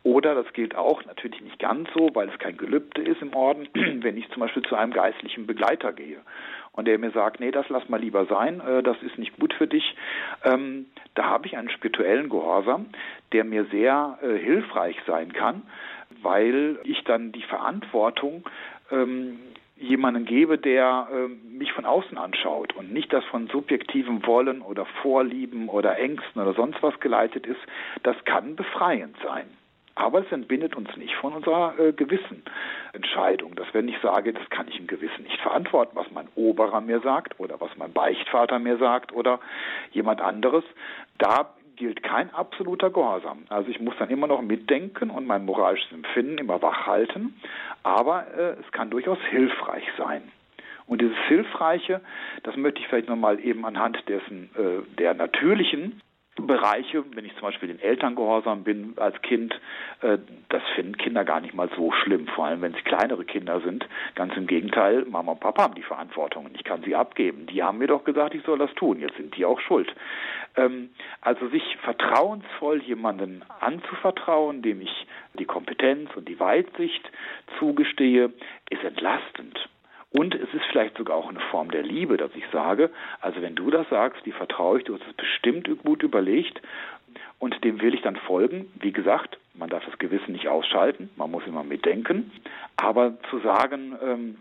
Oder 0.03 0.35
das 0.35 0.51
gilt 0.55 0.75
auch 0.75 1.05
natürlich 1.05 1.41
nicht 1.43 1.59
ganz 1.59 1.89
so, 1.95 2.09
weil 2.15 2.29
es 2.29 2.39
kein 2.39 2.57
Gelübde 2.57 3.03
ist 3.03 3.21
im 3.21 3.35
Orden, 3.35 3.69
wenn 3.75 4.17
ich 4.17 4.29
zum 4.31 4.41
Beispiel 4.41 4.63
zu 4.63 4.75
einem 4.75 4.93
geistlichen 4.93 5.47
Begleiter 5.47 5.93
gehe 5.93 6.21
und 6.73 6.89
der 6.89 6.99
mir 6.99 7.11
sagt, 7.11 7.39
nee, 7.39 7.51
das 7.51 7.69
lass 7.69 7.89
mal 7.91 8.01
lieber 8.01 8.25
sein, 8.27 8.61
äh, 8.61 8.83
das 8.83 8.97
ist 9.03 9.19
nicht 9.19 9.39
gut 9.39 9.53
für 9.55 9.67
dich. 9.67 9.95
Ähm, 10.45 10.87
da 11.15 11.25
habe 11.25 11.47
ich 11.47 11.57
einen 11.57 11.69
spirituellen 11.69 12.31
Gehorsam, 12.31 12.87
der 13.33 13.45
mir 13.45 13.67
sehr 13.67 14.19
äh, 14.23 14.39
hilfreich 14.39 14.97
sein 15.07 15.33
kann 15.33 15.63
weil 16.23 16.79
ich 16.85 17.03
dann 17.05 17.33
die 17.33 17.43
Verantwortung 17.43 18.45
ähm, 18.91 19.39
jemanden 19.77 20.25
gebe, 20.25 20.59
der 20.59 21.09
äh, 21.13 21.29
mich 21.29 21.73
von 21.73 21.85
außen 21.85 22.17
anschaut 22.17 22.75
und 22.77 22.93
nicht 22.93 23.13
das 23.13 23.25
von 23.25 23.49
subjektivem 23.49 24.25
Wollen 24.27 24.63
oder 24.63 24.87
Vorlieben 25.03 25.69
oder 25.69 25.99
Ängsten 25.99 26.41
oder 26.41 26.55
sonst 26.55 26.83
was 26.83 26.99
geleitet 27.01 27.47
ist, 27.47 27.61
das 28.03 28.17
kann 28.25 28.57
befreiend 28.57 29.17
sein. 29.23 29.47
Aber 29.95 30.21
es 30.21 30.33
entbindet 30.33 30.75
uns 30.75 30.97
nicht 30.97 31.15
von 31.17 31.35
unserer 31.35 31.79
äh, 31.79 31.93
Gewissenentscheidung, 31.93 33.55
dass 33.57 33.67
wenn 33.75 33.89
ich 33.89 33.99
sage, 34.01 34.33
das 34.33 34.49
kann 34.49 34.67
ich 34.69 34.79
im 34.79 34.87
Gewissen 34.87 35.25
nicht 35.25 35.41
verantworten, 35.41 35.95
was 35.95 36.11
mein 36.13 36.29
Oberer 36.35 36.81
mir 36.81 37.01
sagt 37.01 37.39
oder 37.39 37.61
was 37.61 37.71
mein 37.77 37.93
Beichtvater 37.93 38.59
mir 38.59 38.79
sagt 38.79 39.13
oder 39.13 39.39
jemand 39.91 40.23
anderes, 40.23 40.65
da 41.19 41.53
gilt 41.77 42.03
kein 42.03 42.33
absoluter 42.35 42.91
Gehorsam. 42.91 43.45
Also 43.49 43.71
ich 43.71 43.81
muss 43.81 43.95
dann 43.99 44.11
immer 44.11 44.27
noch 44.27 44.43
mitdenken 44.43 45.11
und 45.11 45.27
mein 45.27 45.45
moralisches 45.45 45.93
Empfinden 45.93 46.39
immer 46.39 46.61
wach 46.63 46.87
halten, 46.87 47.35
aber 47.83 48.27
äh, 48.35 48.57
es 48.61 48.73
kann 48.73 48.91
durchaus 48.91 49.19
hilfreich 49.31 49.85
sein. 49.97 50.23
Und 50.87 51.01
dieses 51.01 51.17
Hilfreiche, 51.29 52.01
das 52.43 52.57
möchte 52.57 52.81
ich 52.81 52.89
vielleicht 52.89 53.09
nochmal 53.09 53.41
eben 53.41 53.65
anhand 53.65 54.09
dessen 54.09 54.51
äh, 54.57 54.97
der 54.99 55.15
natürlichen 55.15 56.01
Bereiche, 56.37 57.05
wenn 57.14 57.26
ich 57.26 57.34
zum 57.34 57.43
Beispiel 57.43 57.69
den 57.69 57.81
Eltern 57.81 58.17
gehorsam 58.17 58.64
bin 58.64 58.94
als 58.96 59.20
Kind, 59.20 59.55
äh, 60.00 60.19
das 60.49 60.62
finden 60.75 60.96
Kinder 60.96 61.25
gar 61.25 61.40
nicht 61.40 61.52
mal 61.52 61.69
so 61.76 61.93
schlimm, 61.93 62.26
vor 62.26 62.46
allem 62.46 62.62
wenn 62.62 62.73
sie 62.73 62.81
kleinere 62.81 63.25
Kinder 63.25 63.61
sind. 63.61 63.87
Ganz 64.14 64.34
im 64.37 64.46
Gegenteil, 64.46 65.05
Mama 65.05 65.32
und 65.32 65.40
Papa 65.40 65.64
haben 65.64 65.75
die 65.75 65.82
Verantwortung 65.82 66.46
und 66.46 66.56
ich 66.56 66.64
kann 66.64 66.82
sie 66.82 66.96
abgeben. 66.96 67.46
Die 67.46 67.62
haben 67.62 67.79
mir 67.79 67.87
doch 67.87 68.05
gesagt, 68.05 68.34
ich 68.34 68.43
soll 68.44 68.58
das 68.58 68.73
tun, 68.75 69.00
jetzt 69.00 69.17
sind 69.17 69.37
die 69.37 69.44
auch 69.44 69.61
schuld. 69.61 69.94
Ähm, 70.56 70.90
also 71.20 71.49
sich 71.49 71.76
vertrauensvoll 71.82 72.82
jemanden 72.82 73.44
anzuvertrauen, 73.61 74.62
dem 74.62 74.81
ich 74.81 75.06
die 75.35 75.44
Kompetenz 75.44 76.11
und 76.17 76.28
die 76.28 76.40
Weitsicht 76.40 77.11
zugestehe, 77.58 78.32
ist 78.70 78.85
entlastend. 78.85 79.69
Und 80.12 80.35
es 80.35 80.53
ist 80.53 80.64
vielleicht 80.70 80.97
sogar 80.99 81.17
auch 81.17 81.29
eine 81.29 81.41
Form 81.50 81.70
der 81.70 81.82
Liebe, 81.82 82.17
dass 82.17 82.31
ich 82.35 82.44
sage, 82.53 82.91
also 83.20 83.41
wenn 83.41 83.55
du 83.55 83.71
das 83.71 83.88
sagst, 83.88 84.25
die 84.26 84.33
vertraue 84.33 84.78
ich, 84.78 84.85
du 84.85 84.95
hast 84.95 85.07
es 85.09 85.14
bestimmt 85.14 85.69
gut 85.83 86.02
überlegt 86.02 86.61
und 87.38 87.64
dem 87.64 87.81
will 87.81 87.95
ich 87.95 88.02
dann 88.02 88.16
folgen. 88.16 88.71
Wie 88.81 88.92
gesagt, 88.92 89.38
man 89.54 89.71
darf 89.71 89.85
das 89.85 89.99
Gewissen 89.99 90.33
nicht 90.33 90.49
ausschalten, 90.49 91.11
man 91.16 91.31
muss 91.31 91.47
immer 91.47 91.64
mitdenken. 91.64 92.31
Aber 92.76 93.19
zu 93.31 93.38
sagen, 93.40 93.97
ähm, 94.02 94.37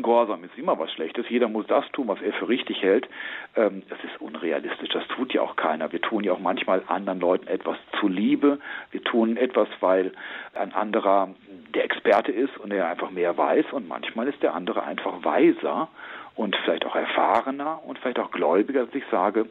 Gehorsam 0.00 0.42
ist 0.44 0.56
immer 0.56 0.78
was 0.78 0.90
Schlechtes. 0.92 1.28
Jeder 1.28 1.48
muss 1.48 1.66
das 1.66 1.84
tun, 1.92 2.08
was 2.08 2.22
er 2.22 2.32
für 2.32 2.48
richtig 2.48 2.82
hält. 2.82 3.08
Ähm, 3.56 3.82
das 3.90 3.98
ist 4.04 4.20
unrealistisch. 4.20 4.88
Das 4.90 5.06
tut 5.08 5.34
ja 5.34 5.42
auch 5.42 5.56
keiner. 5.56 5.92
Wir 5.92 6.00
tun 6.00 6.24
ja 6.24 6.32
auch 6.32 6.38
manchmal 6.38 6.82
anderen 6.86 7.20
Leuten 7.20 7.48
etwas 7.48 7.76
zuliebe. 8.00 8.58
Wir 8.90 9.02
tun 9.02 9.36
etwas, 9.36 9.68
weil 9.80 10.12
ein 10.54 10.72
anderer 10.72 11.34
der 11.74 11.84
Experte 11.84 12.32
ist 12.32 12.56
und 12.58 12.72
er 12.72 12.88
einfach 12.88 13.10
mehr 13.10 13.36
weiß. 13.36 13.72
Und 13.72 13.88
manchmal 13.88 14.28
ist 14.28 14.42
der 14.42 14.54
andere 14.54 14.84
einfach 14.84 15.24
weiser 15.24 15.88
und 16.34 16.56
vielleicht 16.56 16.86
auch 16.86 16.96
erfahrener 16.96 17.80
und 17.84 17.98
vielleicht 17.98 18.18
auch 18.18 18.30
gläubiger, 18.30 18.86
dass 18.86 18.94
ich 18.94 19.04
sage, 19.10 19.46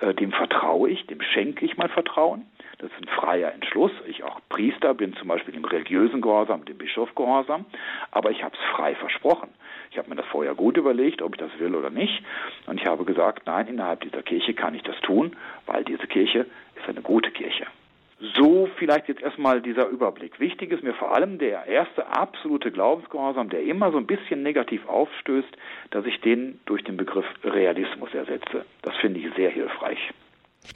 äh, 0.00 0.14
dem 0.14 0.32
vertraue 0.32 0.90
ich, 0.90 1.06
dem 1.06 1.22
schenke 1.22 1.64
ich 1.64 1.76
mein 1.76 1.88
Vertrauen. 1.88 2.46
Das 2.78 2.90
ist 2.90 2.98
ein 3.00 3.08
freier 3.08 3.52
Entschluss. 3.52 3.92
Ich 4.06 4.22
auch 4.22 4.40
Priester 4.50 4.92
bin 4.92 5.14
zum 5.16 5.28
Beispiel 5.28 5.54
im 5.54 5.64
religiösen 5.64 6.20
Gehorsam, 6.20 6.64
dem 6.66 6.76
Bischof 6.76 7.14
Gehorsam, 7.14 7.64
aber 8.10 8.30
ich 8.30 8.42
habe 8.42 8.54
es 8.54 8.76
frei 8.76 8.94
versprochen. 8.94 9.48
Ich 9.96 9.98
habe 9.98 10.10
mir 10.10 10.16
das 10.16 10.26
vorher 10.26 10.54
gut 10.54 10.76
überlegt, 10.76 11.22
ob 11.22 11.36
ich 11.36 11.40
das 11.40 11.58
will 11.58 11.74
oder 11.74 11.88
nicht. 11.88 12.22
Und 12.66 12.78
ich 12.78 12.86
habe 12.86 13.06
gesagt, 13.06 13.46
nein, 13.46 13.66
innerhalb 13.66 14.02
dieser 14.02 14.22
Kirche 14.22 14.52
kann 14.52 14.74
ich 14.74 14.82
das 14.82 15.00
tun, 15.00 15.34
weil 15.64 15.84
diese 15.84 16.06
Kirche 16.06 16.40
ist 16.74 16.86
eine 16.86 17.00
gute 17.00 17.30
Kirche. 17.30 17.64
So 18.34 18.68
vielleicht 18.76 19.08
jetzt 19.08 19.22
erstmal 19.22 19.62
dieser 19.62 19.88
Überblick. 19.88 20.38
Wichtig 20.38 20.70
ist 20.70 20.82
mir 20.82 20.92
vor 20.92 21.14
allem 21.14 21.38
der 21.38 21.64
erste 21.64 22.06
absolute 22.08 22.70
Glaubensgehorsam, 22.72 23.48
der 23.48 23.62
immer 23.62 23.90
so 23.90 23.96
ein 23.96 24.06
bisschen 24.06 24.42
negativ 24.42 24.86
aufstößt, 24.86 25.56
dass 25.92 26.04
ich 26.04 26.20
den 26.20 26.60
durch 26.66 26.84
den 26.84 26.98
Begriff 26.98 27.24
Realismus 27.42 28.12
ersetze. 28.12 28.66
Das 28.82 28.94
finde 28.96 29.20
ich 29.20 29.34
sehr 29.34 29.48
hilfreich. 29.48 30.12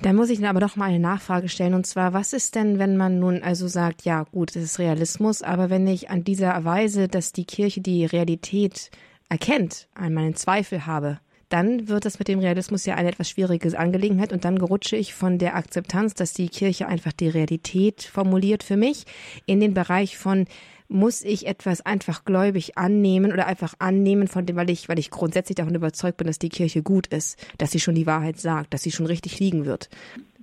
Da 0.01 0.15
muss 0.15 0.31
ich 0.31 0.47
aber 0.47 0.61
doch 0.61 0.77
mal 0.77 0.87
eine 0.87 0.99
Nachfrage 0.99 1.51
stellen. 1.51 1.75
Und 1.75 1.87
zwar, 1.87 2.15
was 2.15 2.33
ist 2.33 2.55
denn, 2.55 2.79
wenn 2.79 2.97
man 2.97 3.19
nun 3.19 3.43
also 3.43 3.69
sagt, 3.69 4.07
ja 4.07 4.23
gut, 4.33 4.57
es 4.57 4.63
ist 4.63 4.79
Realismus, 4.79 5.43
aber 5.43 5.69
wenn 5.69 5.87
ich 5.87 6.09
an 6.09 6.25
dieser 6.25 6.65
Weise, 6.65 7.07
dass 7.07 7.33
die 7.33 7.45
Kirche 7.45 7.83
die 7.83 8.07
Realität 8.07 8.91
erkennt, 9.31 9.89
an 9.95 10.13
meinen 10.13 10.35
Zweifel 10.35 10.85
habe, 10.85 11.21
dann 11.49 11.89
wird 11.89 12.05
das 12.05 12.19
mit 12.19 12.29
dem 12.29 12.39
Realismus 12.39 12.87
ja 12.87 12.95
eine 12.95 13.09
etwas 13.09 13.31
schwierige 13.31 13.77
Angelegenheit 13.77 14.33
und 14.33 14.45
dann 14.45 14.59
gerutsche 14.59 14.97
ich 14.97 15.15
von 15.15 15.39
der 15.39 15.57
Akzeptanz, 15.57 16.15
dass 16.15 16.33
die 16.33 16.49
Kirche 16.49 16.87
einfach 16.87 17.13
die 17.13 17.29
Realität 17.29 18.03
formuliert 18.03 18.63
für 18.63 18.77
mich, 18.77 19.05
in 19.47 19.61
den 19.61 19.75
Bereich 19.75 20.17
von 20.17 20.47
muss 20.93 21.23
ich 21.23 21.47
etwas 21.47 21.87
einfach 21.87 22.25
gläubig 22.25 22.77
annehmen 22.77 23.33
oder 23.33 23.47
einfach 23.47 23.75
annehmen 23.79 24.27
von 24.27 24.45
dem, 24.45 24.57
weil 24.57 24.71
ich, 24.71 24.89
weil 24.89 24.99
ich 24.99 25.11
grundsätzlich 25.11 25.55
davon 25.55 25.75
überzeugt 25.75 26.17
bin, 26.17 26.27
dass 26.27 26.41
die 26.41 26.49
Kirche 26.49 26.83
gut 26.83 27.07
ist, 27.07 27.39
dass 27.59 27.71
sie 27.71 27.79
schon 27.79 27.95
die 27.95 28.07
Wahrheit 28.07 28.41
sagt, 28.41 28.75
dass 28.75 28.83
sie 28.83 28.91
schon 28.91 29.07
richtig 29.07 29.39
liegen 29.39 29.67
wird. 29.67 29.89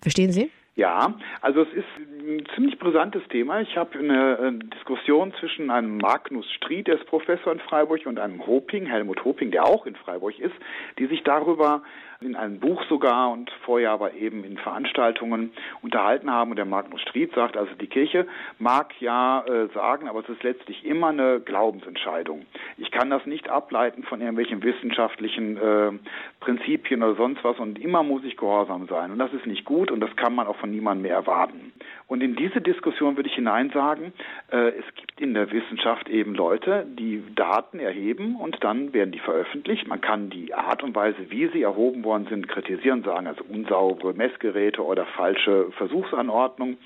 Verstehen 0.01 0.32
Sie? 0.32 0.50
Ja, 0.77 1.15
also 1.41 1.63
es 1.63 1.74
ist 1.74 1.88
ein 1.98 2.46
ziemlich 2.53 2.77
brisantes 2.77 3.24
Thema. 3.29 3.62
Ich 3.62 3.75
habe 3.75 3.98
eine 3.98 4.38
äh, 4.38 4.65
Diskussion 4.75 5.34
zwischen 5.39 5.72
einem 5.72 5.98
Magnus 5.98 6.46
Stried, 6.51 6.86
der 6.86 6.98
ist 6.98 7.07
Professor 7.07 7.51
in 7.51 7.60
Freiburg, 7.60 8.05
und 8.05 8.19
einem 8.19 8.46
Hoping, 8.46 8.86
Helmut 8.86 9.25
Hoping, 9.25 9.50
der 9.50 9.65
auch 9.65 9.88
in 9.88 9.96
Freiburg 9.96 10.38
ist, 10.38 10.53
die 11.00 11.07
sich 11.07 11.24
darüber 11.24 11.81
in 12.21 12.36
einem 12.36 12.59
Buch 12.59 12.83
sogar 12.89 13.31
und 13.31 13.51
vorher 13.63 13.91
aber 13.91 14.13
eben 14.13 14.43
in 14.43 14.57
Veranstaltungen 14.57 15.51
unterhalten 15.81 16.31
haben. 16.31 16.51
Und 16.51 16.57
der 16.57 16.65
Magnus 16.65 17.01
Stried 17.01 17.33
sagt, 17.33 17.57
also 17.57 17.74
die 17.75 17.88
Kirche 17.88 18.27
mag 18.57 19.00
ja 19.00 19.43
äh, 19.45 19.67
sagen, 19.74 20.07
aber 20.07 20.21
es 20.21 20.29
ist 20.29 20.43
letztlich 20.43 20.86
immer 20.86 21.07
eine 21.07 21.39
Glaubensentscheidung. 21.39 22.45
Ich 22.77 22.91
kann 22.91 23.09
das 23.09 23.25
nicht 23.25 23.50
ableiten 23.50 24.03
von 24.03 24.19
irgendwelchen 24.19 24.63
wissenschaftlichen 24.63 25.57
äh, 25.57 25.91
Prinzipien 26.39 27.03
oder 27.03 27.15
sonst 27.15 27.43
was 27.43 27.59
und 27.59 27.79
immer 27.79 28.03
muss 28.03 28.24
ich 28.24 28.38
gehorsam 28.38 28.88
sein. 28.88 29.12
Und 29.12 29.19
das 29.19 29.33
ist 29.33 29.45
nicht 29.45 29.65
gut 29.65 29.91
und 29.91 30.00
das 30.00 30.15
kann 30.15 30.33
man 30.33 30.47
auch 30.47 30.57
von 30.57 30.71
niemandem 30.71 31.03
mehr 31.03 31.15
erwarten. 31.15 31.74
Und 32.07 32.24
in 32.24 32.36
diese 32.36 32.62
Diskussion 32.62 33.17
würde 33.17 33.29
ich 33.29 33.36
hinein 33.36 33.69
sagen, 33.71 34.13
äh, 34.51 34.69
es 34.69 34.86
gibt 34.95 35.19
in 35.19 35.33
der 35.33 35.51
Wissenschaft 35.51 36.09
eben 36.09 36.33
Leute, 36.33 36.86
die 36.88 37.21
Daten 37.36 37.79
erheben 37.79 38.38
und 38.38 38.63
dann 38.63 38.93
werden 38.93 39.12
die 39.12 39.19
veröffentlicht. 39.19 39.88
Man 39.88 40.00
kann 40.00 40.29
die 40.29 40.53
Art 40.53 40.83
und 40.83 40.95
Weise, 40.95 41.29
wie 41.29 41.47
sie 41.50 41.63
erhoben 41.63 42.05
worden 42.07 42.25
sind, 42.29 42.47
kritisieren, 42.47 43.03
sagen 43.03 43.27
also 43.27 43.43
unsaubere 43.43 44.13
Messgeräte 44.13 44.83
oder 44.83 45.05
falsche 45.05 45.71
Versuchsanordnung. 45.73 46.77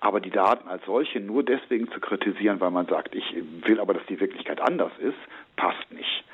Aber 0.00 0.20
die 0.20 0.30
Daten 0.30 0.68
als 0.68 0.84
solche 0.86 1.20
nur 1.20 1.42
deswegen 1.42 1.90
zu 1.90 2.00
kritisieren, 2.00 2.60
weil 2.60 2.70
man 2.70 2.86
sagt, 2.86 3.14
ich 3.14 3.34
will 3.66 3.80
aber, 3.80 3.94
dass 3.94 4.06
die 4.06 4.20
Wirklichkeit 4.20 4.60
anders 4.60 4.92
ist, 5.00 5.18
passt 5.56 5.92
nicht. 5.92 6.24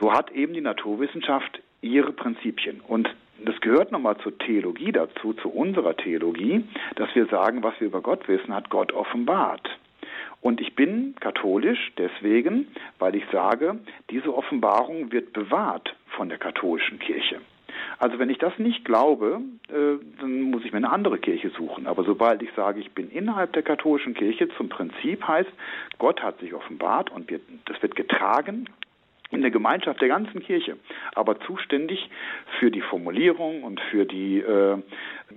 So 0.00 0.12
hat 0.12 0.32
eben 0.32 0.54
die 0.54 0.60
Naturwissenschaft 0.60 1.60
ihre 1.82 2.12
Prinzipien. 2.12 2.80
Und 2.80 3.08
das 3.44 3.60
gehört 3.60 3.92
nochmal 3.92 4.16
zur 4.18 4.36
Theologie 4.38 4.92
dazu, 4.92 5.34
zu 5.34 5.48
unserer 5.48 5.96
Theologie, 5.96 6.64
dass 6.96 7.14
wir 7.14 7.26
sagen, 7.26 7.62
was 7.62 7.78
wir 7.78 7.88
über 7.88 8.00
Gott 8.00 8.26
wissen, 8.28 8.54
hat 8.54 8.70
Gott 8.70 8.92
offenbart. 8.92 9.68
Und 10.40 10.60
ich 10.60 10.74
bin 10.74 11.14
katholisch 11.20 11.92
deswegen, 11.98 12.66
weil 12.98 13.14
ich 13.14 13.24
sage, 13.30 13.78
diese 14.10 14.34
Offenbarung 14.34 15.12
wird 15.12 15.32
bewahrt 15.32 15.94
von 16.16 16.28
der 16.28 16.38
katholischen 16.38 16.98
Kirche. 16.98 17.40
Also 17.98 18.18
wenn 18.18 18.30
ich 18.30 18.38
das 18.38 18.58
nicht 18.58 18.84
glaube, 18.84 19.40
äh, 19.68 19.98
dann 20.20 20.42
muss 20.42 20.64
ich 20.64 20.72
mir 20.72 20.78
eine 20.78 20.90
andere 20.90 21.18
Kirche 21.18 21.50
suchen. 21.50 21.86
Aber 21.86 22.04
sobald 22.04 22.42
ich 22.42 22.50
sage, 22.54 22.80
ich 22.80 22.92
bin 22.92 23.10
innerhalb 23.10 23.52
der 23.52 23.62
katholischen 23.62 24.14
Kirche, 24.14 24.48
zum 24.56 24.68
Prinzip 24.68 25.26
heißt, 25.26 25.50
Gott 25.98 26.22
hat 26.22 26.40
sich 26.40 26.54
offenbart 26.54 27.10
und 27.10 27.30
wird, 27.30 27.42
das 27.66 27.80
wird 27.82 27.96
getragen 27.96 28.68
in 29.32 29.40
der 29.40 29.50
Gemeinschaft 29.50 30.00
der 30.00 30.08
ganzen 30.08 30.42
Kirche, 30.42 30.76
aber 31.14 31.40
zuständig 31.40 32.10
für 32.58 32.70
die 32.70 32.82
Formulierung 32.82 33.62
und 33.62 33.80
für 33.80 34.04
die 34.04 34.40
äh, 34.40 34.76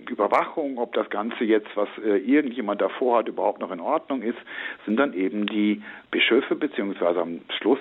Überwachung, 0.10 0.78
ob 0.78 0.94
das 0.94 1.10
Ganze 1.10 1.46
jetzt, 1.46 1.70
was 1.76 1.88
äh, 2.04 2.18
irgendjemand 2.18 2.82
davor 2.82 3.20
hat, 3.20 3.30
überhaupt 3.30 3.62
noch 3.62 3.72
in 3.72 3.80
Ordnung 3.80 4.22
ist, 4.22 4.38
sind 4.86 4.98
dann 4.98 5.14
eben 5.14 5.48
die 5.48 5.82
Bischöfe 6.12 6.56
beziehungsweise 6.56 7.22
am 7.22 7.40
Schluss 7.58 7.80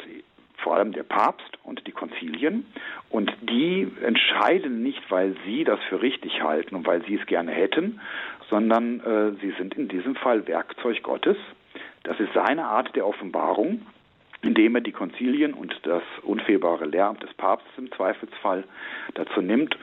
vor 0.64 0.74
allem 0.74 0.92
der 0.92 1.04
Papst 1.04 1.58
und 1.62 1.86
die 1.86 1.92
Konzilien. 1.92 2.66
Und 3.10 3.32
die 3.42 3.86
entscheiden 4.02 4.82
nicht, 4.82 5.08
weil 5.10 5.36
sie 5.46 5.62
das 5.62 5.78
für 5.88 6.02
richtig 6.02 6.42
halten 6.42 6.74
und 6.74 6.86
weil 6.86 7.04
sie 7.04 7.14
es 7.14 7.26
gerne 7.26 7.52
hätten, 7.52 8.00
sondern 8.50 9.00
äh, 9.00 9.32
sie 9.40 9.52
sind 9.58 9.74
in 9.74 9.86
diesem 9.86 10.16
Fall 10.16 10.48
Werkzeug 10.48 11.02
Gottes. 11.02 11.36
Das 12.02 12.18
ist 12.18 12.32
seine 12.34 12.64
Art 12.64 12.96
der 12.96 13.06
Offenbarung 13.06 13.86
indem 14.42 14.74
er 14.74 14.82
die 14.82 14.92
Konzilien 14.92 15.54
und 15.54 15.74
das 15.84 16.02
unfehlbare 16.22 16.84
Lehramt 16.84 17.22
des 17.22 17.32
Papstes 17.34 17.72
im 17.78 17.90
Zweifelsfall 17.92 18.64
dazu 19.14 19.40
nimmt, 19.40 19.76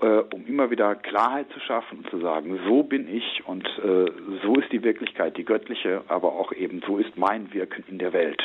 äh, 0.00 0.06
um 0.06 0.46
immer 0.46 0.70
wieder 0.70 0.94
Klarheit 0.94 1.50
zu 1.52 1.60
schaffen 1.60 1.98
und 1.98 2.10
zu 2.10 2.18
sagen, 2.18 2.58
so 2.66 2.82
bin 2.82 3.14
ich 3.14 3.42
und 3.46 3.66
äh, 3.78 4.10
so 4.42 4.54
ist 4.56 4.72
die 4.72 4.82
Wirklichkeit, 4.82 5.36
die 5.36 5.44
göttliche, 5.44 6.02
aber 6.08 6.32
auch 6.32 6.52
eben 6.52 6.82
so 6.86 6.98
ist 6.98 7.16
mein 7.16 7.52
Wirken 7.52 7.84
in 7.88 7.98
der 7.98 8.12
Welt 8.12 8.42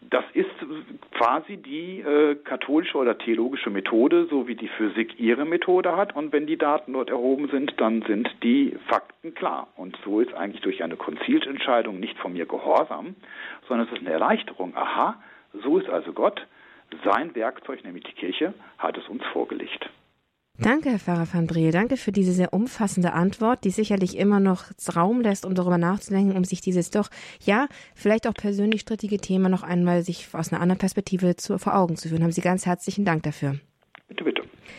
das 0.00 0.24
ist 0.32 0.50
quasi 1.12 1.56
die 1.56 2.00
äh, 2.00 2.36
katholische 2.36 2.96
oder 2.96 3.18
theologische 3.18 3.70
Methode, 3.70 4.26
so 4.30 4.46
wie 4.46 4.54
die 4.54 4.68
Physik 4.68 5.18
ihre 5.18 5.44
Methode 5.44 5.96
hat. 5.96 6.14
Und 6.14 6.32
wenn 6.32 6.46
die 6.46 6.56
Daten 6.56 6.92
dort 6.92 7.10
erhoben 7.10 7.48
sind, 7.48 7.74
dann 7.78 8.02
sind 8.02 8.30
die 8.42 8.76
Fakten 8.86 9.34
klar. 9.34 9.68
Und 9.76 9.98
so 10.04 10.20
ist 10.20 10.32
eigentlich 10.34 10.62
durch 10.62 10.82
eine 10.82 10.96
Konzilsentscheidung 10.96 11.98
nicht 11.98 12.16
von 12.18 12.32
mir 12.32 12.46
Gehorsam, 12.46 13.16
sondern 13.66 13.88
es 13.88 13.92
ist 13.92 14.00
eine 14.00 14.12
Erleichterung. 14.12 14.76
Aha, 14.76 15.20
so 15.52 15.78
ist 15.78 15.88
also 15.88 16.12
Gott. 16.12 16.46
Sein 17.04 17.34
Werkzeug, 17.34 17.84
nämlich 17.84 18.04
die 18.04 18.12
Kirche, 18.12 18.54
hat 18.78 18.96
es 18.96 19.06
uns 19.08 19.22
vorgelegt. 19.32 19.90
Danke, 20.60 20.90
Herr 20.90 20.98
Pfarrer 20.98 21.28
van 21.32 21.46
Briel. 21.46 21.70
Danke 21.70 21.96
für 21.96 22.10
diese 22.10 22.32
sehr 22.32 22.52
umfassende 22.52 23.12
Antwort, 23.12 23.62
die 23.62 23.70
sicherlich 23.70 24.16
immer 24.16 24.40
noch 24.40 24.64
Raum 24.94 25.20
lässt, 25.20 25.46
um 25.46 25.54
darüber 25.54 25.78
nachzudenken, 25.78 26.36
um 26.36 26.42
sich 26.42 26.60
dieses 26.60 26.90
doch, 26.90 27.10
ja, 27.44 27.68
vielleicht 27.94 28.26
auch 28.26 28.34
persönlich 28.34 28.80
strittige 28.80 29.18
Thema 29.18 29.48
noch 29.48 29.62
einmal 29.62 30.02
sich 30.02 30.26
aus 30.32 30.52
einer 30.52 30.60
anderen 30.60 30.80
Perspektive 30.80 31.36
zu, 31.36 31.58
vor 31.58 31.76
Augen 31.76 31.96
zu 31.96 32.08
führen. 32.08 32.24
Haben 32.24 32.32
Sie 32.32 32.40
ganz 32.40 32.66
herzlichen 32.66 33.04
Dank 33.04 33.22
dafür. 33.22 33.60
Bitte, 34.08 34.24
bitte. 34.24 34.37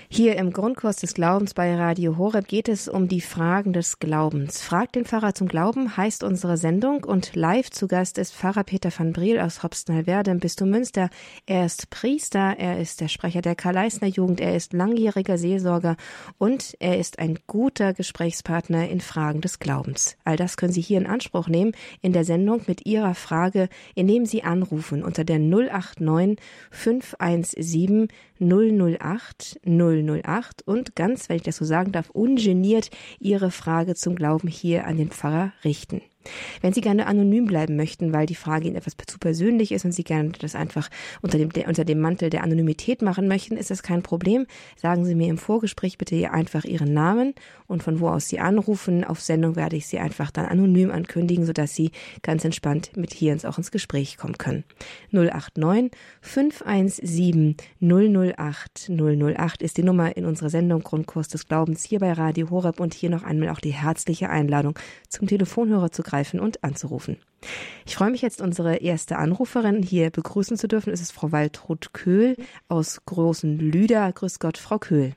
Hier 0.09 0.37
im 0.37 0.51
Grundkurs 0.51 0.97
des 0.97 1.13
Glaubens 1.13 1.53
bei 1.53 1.75
Radio 1.75 2.17
Horeb 2.17 2.47
geht 2.47 2.67
es 2.67 2.87
um 2.87 3.07
die 3.07 3.21
Fragen 3.21 3.73
des 3.73 3.99
Glaubens. 3.99 4.61
Fragt 4.61 4.95
den 4.95 5.05
Pfarrer 5.05 5.35
zum 5.35 5.47
Glauben 5.47 5.97
heißt 5.97 6.23
unsere 6.23 6.57
Sendung 6.57 7.03
und 7.03 7.35
live 7.35 7.69
zu 7.69 7.87
Gast 7.87 8.17
ist 8.17 8.33
Pfarrer 8.33 8.63
Peter 8.63 8.91
van 8.95 9.13
Briel 9.13 9.39
aus 9.39 9.61
Hopstenheilwerde 9.61 10.31
im 10.31 10.39
Bistum 10.39 10.69
Münster. 10.69 11.09
Er 11.45 11.65
ist 11.65 11.89
Priester, 11.89 12.55
er 12.57 12.79
ist 12.79 13.01
der 13.01 13.07
Sprecher 13.07 13.41
der 13.41 13.55
Karl-Leisner 13.55 14.07
Jugend, 14.07 14.41
er 14.41 14.55
ist 14.55 14.73
langjähriger 14.73 15.37
Seelsorger 15.37 15.95
und 16.37 16.75
er 16.79 16.97
ist 16.99 17.19
ein 17.19 17.39
guter 17.47 17.93
Gesprächspartner 17.93 18.89
in 18.89 19.01
Fragen 19.01 19.41
des 19.41 19.59
Glaubens. 19.59 20.17
All 20.23 20.37
das 20.37 20.57
können 20.57 20.73
Sie 20.73 20.81
hier 20.81 20.97
in 20.97 21.07
Anspruch 21.07 21.47
nehmen 21.47 21.73
in 22.01 22.13
der 22.13 22.25
Sendung 22.25 22.61
mit 22.67 22.85
Ihrer 22.85 23.15
Frage, 23.15 23.69
indem 23.95 24.25
Sie 24.25 24.43
anrufen 24.43 25.03
unter 25.03 25.23
der 25.23 25.39
089 25.39 26.39
517 26.71 28.07
008 28.39 29.59
008 29.79 30.61
und 30.65 30.95
ganz, 30.95 31.29
wenn 31.29 31.37
ich 31.37 31.43
das 31.43 31.57
so 31.57 31.65
sagen 31.65 31.91
darf, 31.91 32.09
ungeniert 32.09 32.89
Ihre 33.19 33.51
Frage 33.51 33.95
zum 33.95 34.15
Glauben 34.15 34.47
hier 34.47 34.85
an 34.85 34.97
den 34.97 35.09
Pfarrer 35.09 35.53
richten. 35.63 36.01
Wenn 36.61 36.73
Sie 36.73 36.81
gerne 36.81 37.07
anonym 37.07 37.45
bleiben 37.45 37.75
möchten, 37.75 38.13
weil 38.13 38.25
die 38.25 38.35
Frage 38.35 38.67
Ihnen 38.67 38.75
etwas 38.75 38.95
zu 39.07 39.19
persönlich 39.19 39.71
ist 39.71 39.85
und 39.85 39.91
Sie 39.91 40.03
gerne 40.03 40.29
das 40.39 40.55
einfach 40.55 40.89
unter 41.21 41.37
dem, 41.37 41.49
unter 41.67 41.85
dem 41.85 41.99
Mantel 41.99 42.29
der 42.29 42.43
Anonymität 42.43 43.01
machen 43.01 43.27
möchten, 43.27 43.57
ist 43.57 43.71
das 43.71 43.83
kein 43.83 44.03
Problem. 44.03 44.45
Sagen 44.75 45.05
Sie 45.05 45.15
mir 45.15 45.27
im 45.27 45.37
Vorgespräch 45.37 45.97
bitte 45.97 46.31
einfach 46.31 46.65
Ihren 46.65 46.93
Namen 46.93 47.33
und 47.67 47.83
von 47.83 47.99
wo 47.99 48.09
aus 48.09 48.27
Sie 48.27 48.39
anrufen. 48.39 49.03
Auf 49.03 49.21
Sendung 49.21 49.55
werde 49.55 49.75
ich 49.75 49.87
Sie 49.87 49.99
einfach 49.99 50.31
dann 50.31 50.45
anonym 50.45 50.91
ankündigen, 50.91 51.45
sodass 51.45 51.75
Sie 51.75 51.91
ganz 52.21 52.45
entspannt 52.45 52.91
mit 52.95 53.13
hier 53.13 53.33
ins, 53.33 53.45
auch 53.45 53.57
ins 53.57 53.71
Gespräch 53.71 54.17
kommen 54.17 54.37
können. 54.37 54.63
089 55.11 55.91
517 56.21 57.55
008 57.81 58.89
008 58.89 59.61
ist 59.61 59.77
die 59.77 59.83
Nummer 59.83 60.15
in 60.15 60.25
unserer 60.25 60.49
Sendung 60.49 60.81
Grundkurs 60.81 61.27
des 61.27 61.47
Glaubens 61.47 61.83
hier 61.83 61.99
bei 61.99 62.13
Radio 62.13 62.49
Horeb 62.49 62.79
und 62.79 62.93
hier 62.93 63.09
noch 63.09 63.23
einmal 63.23 63.49
auch 63.49 63.59
die 63.59 63.73
herzliche 63.73 64.29
Einladung 64.29 64.77
zum 65.07 65.27
Telefonhörer 65.27 65.91
zu 65.91 66.03
greifen 66.03 66.18
und 66.39 66.63
anzurufen. 66.63 67.17
Ich 67.85 67.95
freue 67.95 68.11
mich 68.11 68.21
jetzt, 68.21 68.41
unsere 68.41 68.77
erste 68.77 69.17
Anruferin 69.17 69.81
hier 69.81 70.09
begrüßen 70.09 70.57
zu 70.57 70.67
dürfen. 70.67 70.91
Es 70.91 71.01
ist 71.01 71.11
Frau 71.11 71.31
Waltrud 71.31 71.93
Köhl 71.93 72.35
aus 72.67 73.05
Großen 73.05 73.57
Lüder. 73.57 74.11
Grüß 74.11 74.39
Gott, 74.39 74.57
Frau 74.57 74.77
Köhl. 74.77 75.13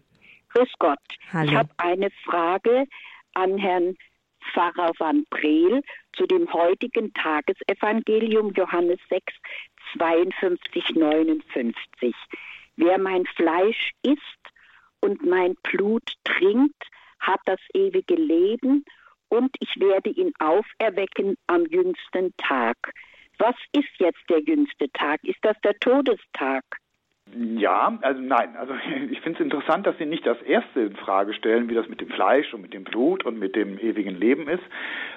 Grüß 0.50 0.72
Gott. 0.78 0.98
Hallo. 1.32 1.50
Ich 1.50 1.56
habe 1.56 1.70
eine 1.78 2.10
Frage 2.24 2.86
an 3.34 3.58
Herrn 3.58 3.96
Pfarrer 4.52 4.92
van 4.98 5.24
Breel 5.30 5.82
zu 6.14 6.26
dem 6.26 6.52
heutigen 6.52 7.12
Tagesevangelium 7.14 8.52
Johannes 8.52 8.98
6, 9.08 9.32
52, 9.96 10.90
59. 10.94 12.14
Wer 12.76 12.98
mein 12.98 13.24
Fleisch 13.36 13.92
isst 14.02 14.20
und 15.00 15.24
mein 15.24 15.56
Blut 15.62 16.14
trinkt, 16.24 16.84
hat 17.20 17.40
das 17.46 17.60
ewige 17.74 18.14
Leben 18.14 18.84
und 19.32 19.56
ich 19.60 19.80
werde 19.80 20.10
ihn 20.10 20.32
auferwecken 20.38 21.36
am 21.46 21.64
jüngsten 21.64 22.34
Tag. 22.36 22.76
Was 23.38 23.54
ist 23.74 23.88
jetzt 23.98 24.20
der 24.28 24.40
jüngste 24.40 24.92
Tag? 24.92 25.24
Ist 25.24 25.38
das 25.40 25.56
der 25.64 25.72
Todestag? 25.80 26.62
Ja, 27.34 27.98
also 28.02 28.20
nein. 28.20 28.54
Also 28.56 28.74
ich 29.10 29.22
finde 29.22 29.38
es 29.38 29.44
interessant, 29.44 29.86
dass 29.86 29.96
Sie 29.96 30.04
nicht 30.04 30.26
das 30.26 30.40
erste 30.42 30.80
in 30.80 30.96
Frage 30.96 31.32
stellen, 31.32 31.70
wie 31.70 31.74
das 31.74 31.88
mit 31.88 32.02
dem 32.02 32.10
Fleisch 32.10 32.52
und 32.52 32.60
mit 32.60 32.74
dem 32.74 32.84
Blut 32.84 33.24
und 33.24 33.38
mit 33.38 33.56
dem 33.56 33.78
ewigen 33.78 34.16
Leben 34.16 34.48
ist. 34.48 34.62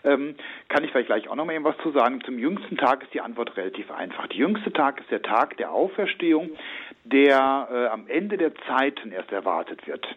Ähm, 0.05 0.35
kann 0.69 0.85
ich 0.85 0.91
vielleicht 0.91 1.07
gleich 1.07 1.27
auch 1.27 1.35
noch 1.35 1.45
mal 1.45 1.53
etwas 1.53 1.77
zu 1.83 1.91
sagen. 1.91 2.21
Zum 2.23 2.39
jüngsten 2.39 2.77
Tag 2.77 3.03
ist 3.03 3.13
die 3.13 3.19
Antwort 3.19 3.57
relativ 3.57 3.91
einfach. 3.91 4.27
Der 4.27 4.37
jüngste 4.37 4.71
Tag 4.71 5.01
ist 5.01 5.11
der 5.11 5.23
Tag 5.23 5.57
der 5.57 5.73
Auferstehung, 5.73 6.51
der 7.03 7.67
äh, 7.69 7.87
am 7.87 8.07
Ende 8.07 8.37
der 8.37 8.53
Zeiten 8.65 9.11
erst 9.11 9.33
erwartet 9.33 9.85
wird. 9.85 10.07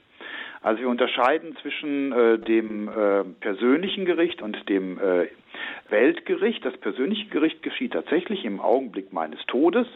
Also 0.68 0.82
wir 0.82 0.90
unterscheiden 0.90 1.56
zwischen 1.62 2.12
äh, 2.12 2.38
dem 2.38 2.90
äh, 2.90 3.24
persönlichen 3.40 4.04
Gericht 4.04 4.42
und 4.42 4.68
dem 4.68 4.98
äh, 4.98 5.28
Weltgericht. 5.88 6.62
Das 6.62 6.76
persönliche 6.76 7.24
Gericht 7.30 7.62
geschieht 7.62 7.94
tatsächlich 7.94 8.44
im 8.44 8.60
Augenblick 8.60 9.10
meines 9.10 9.40
Todes 9.46 9.86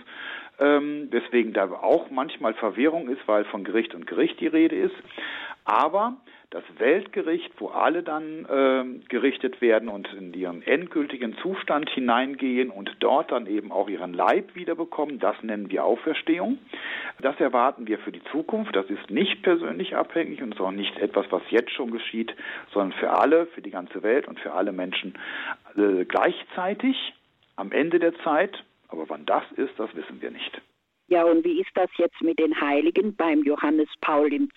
ähm, 0.59 1.09
weswegen 1.11 1.53
da 1.53 1.71
auch 1.71 2.11
manchmal 2.11 2.55
Verwirrung 2.55 3.11
ist, 3.11 3.21
weil 3.27 3.45
von 3.45 3.65
Gericht 3.65 3.95
und 3.95 4.07
Gericht 4.07 4.41
die 4.41 4.47
Rede 4.47 4.77
ist. 4.77 4.95
Aber 5.67 6.17
das 6.53 6.63
Weltgericht, 6.79 7.51
wo 7.59 7.69
alle 7.69 8.03
dann 8.03 8.45
äh, 8.45 9.09
gerichtet 9.09 9.61
werden 9.61 9.89
und 9.89 10.13
in 10.13 10.33
ihren 10.35 10.63
endgültigen 10.63 11.37
Zustand 11.39 11.91
hineingehen 11.91 12.71
und 12.71 12.97
dort 13.01 13.33
dann 13.33 13.47
eben 13.47 13.73
auch 13.73 13.89
ihren 13.89 14.15
Leib 14.15 14.55
wiederbekommen, 14.55 15.19
das 15.19 15.37
nennen 15.43 15.71
wir 15.71 15.85
Auferstehung. 15.85 16.59
Das 17.21 17.39
erwarten 17.41 17.87
wir 17.87 17.99
für 17.99 18.13
die 18.13 18.23
Zukunft. 18.31 18.77
Das 18.77 18.87
ist 18.87 19.11
nicht 19.11 19.43
persönlich 19.43 19.97
abhängig 19.97 20.43
und 20.43 20.55
ist 20.55 20.61
auch 20.61 20.71
nicht 20.71 20.99
etwas, 20.99 21.27
was 21.31 21.43
jetzt 21.51 21.73
schon 21.73 21.91
geschieht, 21.91 22.35
sondern 22.73 22.99
für 22.99 23.11
alle, 23.11 23.47
für 23.47 23.63
die 23.63 23.71
ganze 23.71 24.03
Welt 24.03 24.29
und 24.29 24.39
für 24.41 24.53
alle 24.53 24.73
Menschen 24.73 25.15
äh, 25.77 26.05
gleichzeitig 26.05 27.15
am 27.57 27.73
Ende 27.73 27.99
der 27.99 28.15
Zeit 28.21 28.63
aber 28.93 29.09
wann 29.09 29.27
das 29.27 29.43
ist, 29.57 29.73
das 29.79 29.95
wissen 29.97 30.21
wir 30.21 30.31
nicht. 30.31 30.61
Ja, 31.13 31.25
und 31.25 31.45
wie 31.45 31.61
ist 31.61 31.69
das 31.75 31.91
jetzt 31.99 32.23
mit 32.23 32.39
den 32.39 32.59
Heiligen 32.59 33.15
beim 33.15 33.43
Johannes 33.43 33.91
Paul 34.01 34.33
II. 34.33 34.49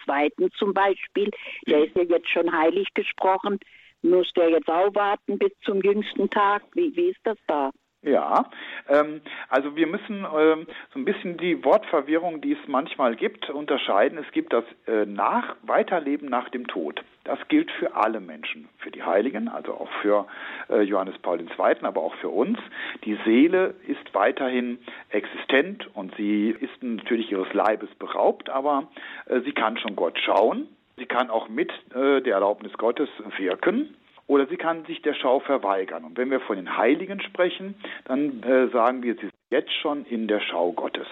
zum 0.57 0.73
Beispiel? 0.73 1.29
Der 1.67 1.83
ist 1.83 1.93
ja 1.97 2.03
jetzt 2.03 2.29
schon 2.29 2.49
heilig 2.49 2.87
gesprochen. 2.93 3.59
Muss 4.01 4.31
der 4.37 4.51
jetzt 4.51 4.69
auch 4.69 4.95
warten 4.95 5.37
bis 5.37 5.51
zum 5.65 5.81
jüngsten 5.81 6.29
Tag? 6.29 6.63
Wie, 6.73 6.95
wie 6.95 7.09
ist 7.09 7.19
das 7.25 7.37
da? 7.47 7.71
Ja, 8.05 8.45
ähm, 8.87 9.21
also 9.49 9.75
wir 9.75 9.87
müssen 9.87 10.27
ähm, 10.37 10.67
so 10.93 10.99
ein 10.99 11.05
bisschen 11.05 11.37
die 11.37 11.63
Wortverwirrung, 11.65 12.39
die 12.39 12.51
es 12.51 12.67
manchmal 12.67 13.15
gibt, 13.15 13.49
unterscheiden. 13.49 14.19
Es 14.19 14.31
gibt 14.31 14.53
das 14.53 14.63
äh, 14.85 15.07
nach 15.07 15.55
Weiterleben 15.63 16.29
nach 16.29 16.49
dem 16.49 16.67
Tod. 16.67 17.03
Das 17.23 17.39
gilt 17.47 17.71
für 17.71 17.95
alle 17.95 18.19
Menschen, 18.19 18.69
für 18.77 18.91
die 18.91 19.01
Heiligen, 19.01 19.47
also 19.47 19.73
auch 19.73 19.89
für 20.03 20.27
äh, 20.69 20.81
Johannes 20.81 21.17
Paul 21.17 21.41
II., 21.41 21.47
aber 21.81 22.03
auch 22.03 22.13
für 22.17 22.29
uns. 22.29 22.59
Die 23.05 23.17
Seele 23.25 23.73
ist 23.87 24.13
weiterhin 24.13 24.77
existent 25.09 25.89
und 25.95 26.15
sie 26.15 26.51
ist 26.51 26.83
natürlich 26.83 27.31
ihres 27.31 27.51
Leibes 27.53 27.89
beraubt, 27.95 28.51
aber 28.51 28.87
äh, 29.25 29.39
sie 29.39 29.51
kann 29.51 29.77
schon 29.79 29.95
Gott 29.95 30.19
schauen. 30.19 30.67
Sie 30.97 31.07
kann 31.07 31.31
auch 31.31 31.49
mit 31.49 31.71
äh, 31.95 32.21
der 32.21 32.35
Erlaubnis 32.35 32.73
Gottes 32.73 33.09
wirken 33.37 33.95
oder 34.27 34.47
sie 34.47 34.57
kann 34.57 34.85
sich 34.85 35.01
der 35.01 35.13
Schau 35.13 35.39
verweigern. 35.39 36.03
Und 36.03 36.17
wenn 36.17 36.31
wir 36.31 36.39
von 36.39 36.55
den 36.55 36.77
Heiligen 36.77 37.21
sprechen, 37.21 37.75
dann 38.05 38.41
äh, 38.43 38.67
sagen 38.69 39.03
wir, 39.03 39.15
sie 39.15 39.21
sind 39.21 39.33
jetzt 39.51 39.73
schon 39.73 40.05
in 40.05 40.27
der 40.27 40.39
Schau 40.39 40.71
Gottes. 40.71 41.07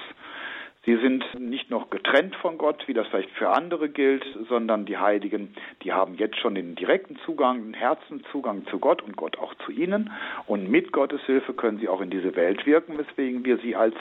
Sie 0.86 0.98
sind 0.98 1.24
nicht 1.40 1.70
noch 1.70 1.90
getrennt 1.90 2.36
von 2.36 2.58
Gott, 2.58 2.88
wie 2.88 2.94
das 2.94 3.08
vielleicht 3.08 3.30
für 3.32 3.50
andere 3.50 3.88
gilt, 3.88 4.26
sondern 4.50 4.86
die 4.86 4.98
Heiligen, 4.98 5.56
die 5.82 5.94
haben 5.94 6.16
jetzt 6.16 6.38
schon 6.38 6.56
den 6.56 6.76
direkten 6.76 7.18
Zugang, 7.26 7.64
den 7.64 7.74
Herzenszugang 7.74 8.66
zu 8.68 8.80
Gott 8.80 9.02
und 9.02 9.16
Gott 9.16 9.38
auch 9.38 9.54
zu 9.66 9.72
ihnen. 9.72 10.12
Und 10.46 10.70
mit 10.70 10.92
Gottes 10.92 11.22
Hilfe 11.22 11.54
können 11.54 11.80
sie 11.80 11.88
auch 11.88 12.02
in 12.02 12.10
diese 12.10 12.36
Welt 12.36 12.66
wirken, 12.66 12.98
weswegen 12.98 13.46
wir 13.46 13.60
sie 13.60 13.78
als 13.78 13.96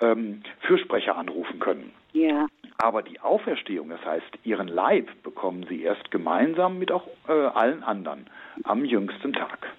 ähm, 0.00 0.42
Fürsprecher 0.60 1.16
anrufen 1.16 1.58
können. 1.58 1.92
Ja. 2.16 2.46
Aber 2.78 3.02
die 3.02 3.20
Auferstehung, 3.20 3.90
das 3.90 4.02
heißt, 4.02 4.38
ihren 4.42 4.68
Leib 4.68 5.10
bekommen 5.22 5.66
sie 5.68 5.82
erst 5.82 6.10
gemeinsam 6.10 6.78
mit 6.78 6.90
auch 6.90 7.06
äh, 7.28 7.32
allen 7.32 7.82
anderen 7.82 8.30
am 8.64 8.86
jüngsten 8.86 9.34
Tag. 9.34 9.70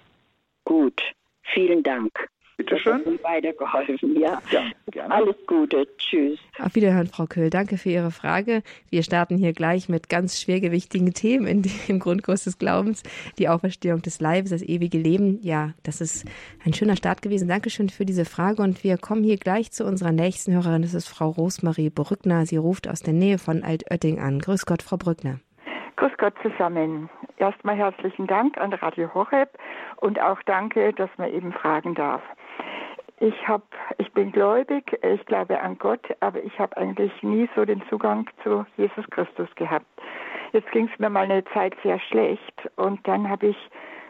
Gut, 0.64 1.02
vielen 1.42 1.82
Dank. 1.82 2.28
Bitte 2.58 2.76
schön. 2.76 3.00
Das 3.04 3.22
weitergeholfen, 3.22 4.18
ja. 4.18 4.42
ja 4.50 4.64
gerne. 4.90 5.14
Alles 5.14 5.36
Gute. 5.46 5.86
Tschüss. 5.96 6.40
Auf 6.58 6.74
Wiederhören, 6.74 7.06
Frau 7.06 7.26
Köhl. 7.26 7.50
Danke 7.50 7.78
für 7.78 7.88
Ihre 7.88 8.10
Frage. 8.10 8.62
Wir 8.90 9.04
starten 9.04 9.38
hier 9.38 9.52
gleich 9.52 9.88
mit 9.88 10.08
ganz 10.08 10.40
schwergewichtigen 10.40 11.14
Themen 11.14 11.46
in 11.46 11.62
dem 11.62 12.00
Grundkurs 12.00 12.42
des 12.44 12.58
Glaubens. 12.58 13.04
Die 13.38 13.48
Auferstehung 13.48 14.02
des 14.02 14.20
Leibes, 14.20 14.50
das 14.50 14.62
ewige 14.62 14.98
Leben. 14.98 15.38
Ja, 15.40 15.70
das 15.84 16.00
ist 16.00 16.26
ein 16.66 16.74
schöner 16.74 16.96
Start 16.96 17.22
gewesen. 17.22 17.46
Dankeschön 17.46 17.90
für 17.90 18.04
diese 18.04 18.24
Frage. 18.24 18.60
Und 18.60 18.82
wir 18.82 18.98
kommen 18.98 19.22
hier 19.22 19.36
gleich 19.36 19.70
zu 19.70 19.84
unserer 19.84 20.10
nächsten 20.10 20.52
Hörerin. 20.52 20.82
Das 20.82 20.94
ist 20.94 21.08
Frau 21.08 21.28
Rosmarie 21.28 21.90
Brückner. 21.90 22.44
Sie 22.44 22.56
ruft 22.56 22.88
aus 22.88 23.02
der 23.02 23.14
Nähe 23.14 23.38
von 23.38 23.62
Altötting 23.62 24.18
an. 24.18 24.40
Grüß 24.40 24.66
Gott, 24.66 24.82
Frau 24.82 24.96
Brückner. 24.96 25.38
Grüß 25.94 26.12
Gott 26.18 26.34
zusammen. 26.42 27.08
Erstmal 27.36 27.76
herzlichen 27.76 28.26
Dank 28.26 28.58
an 28.58 28.72
Radio 28.72 29.14
Horeb 29.14 29.50
und 29.96 30.20
auch 30.20 30.40
danke, 30.44 30.92
dass 30.92 31.10
man 31.18 31.32
eben 31.32 31.52
fragen 31.52 31.94
darf. 31.94 32.22
Ich 33.20 33.48
habe, 33.48 33.64
ich 33.98 34.12
bin 34.12 34.30
gläubig, 34.30 34.96
ich 35.02 35.26
glaube 35.26 35.60
an 35.60 35.76
Gott, 35.78 36.06
aber 36.20 36.42
ich 36.42 36.56
habe 36.58 36.76
eigentlich 36.76 37.12
nie 37.22 37.48
so 37.56 37.64
den 37.64 37.82
Zugang 37.88 38.30
zu 38.44 38.64
Jesus 38.76 39.08
Christus 39.10 39.48
gehabt. 39.56 39.86
Jetzt 40.52 40.70
ging 40.70 40.88
es 40.92 40.98
mir 41.00 41.10
mal 41.10 41.24
eine 41.24 41.44
Zeit 41.46 41.74
sehr 41.82 41.98
schlecht 41.98 42.70
und 42.76 43.06
dann 43.08 43.28
habe 43.28 43.48
ich 43.48 43.56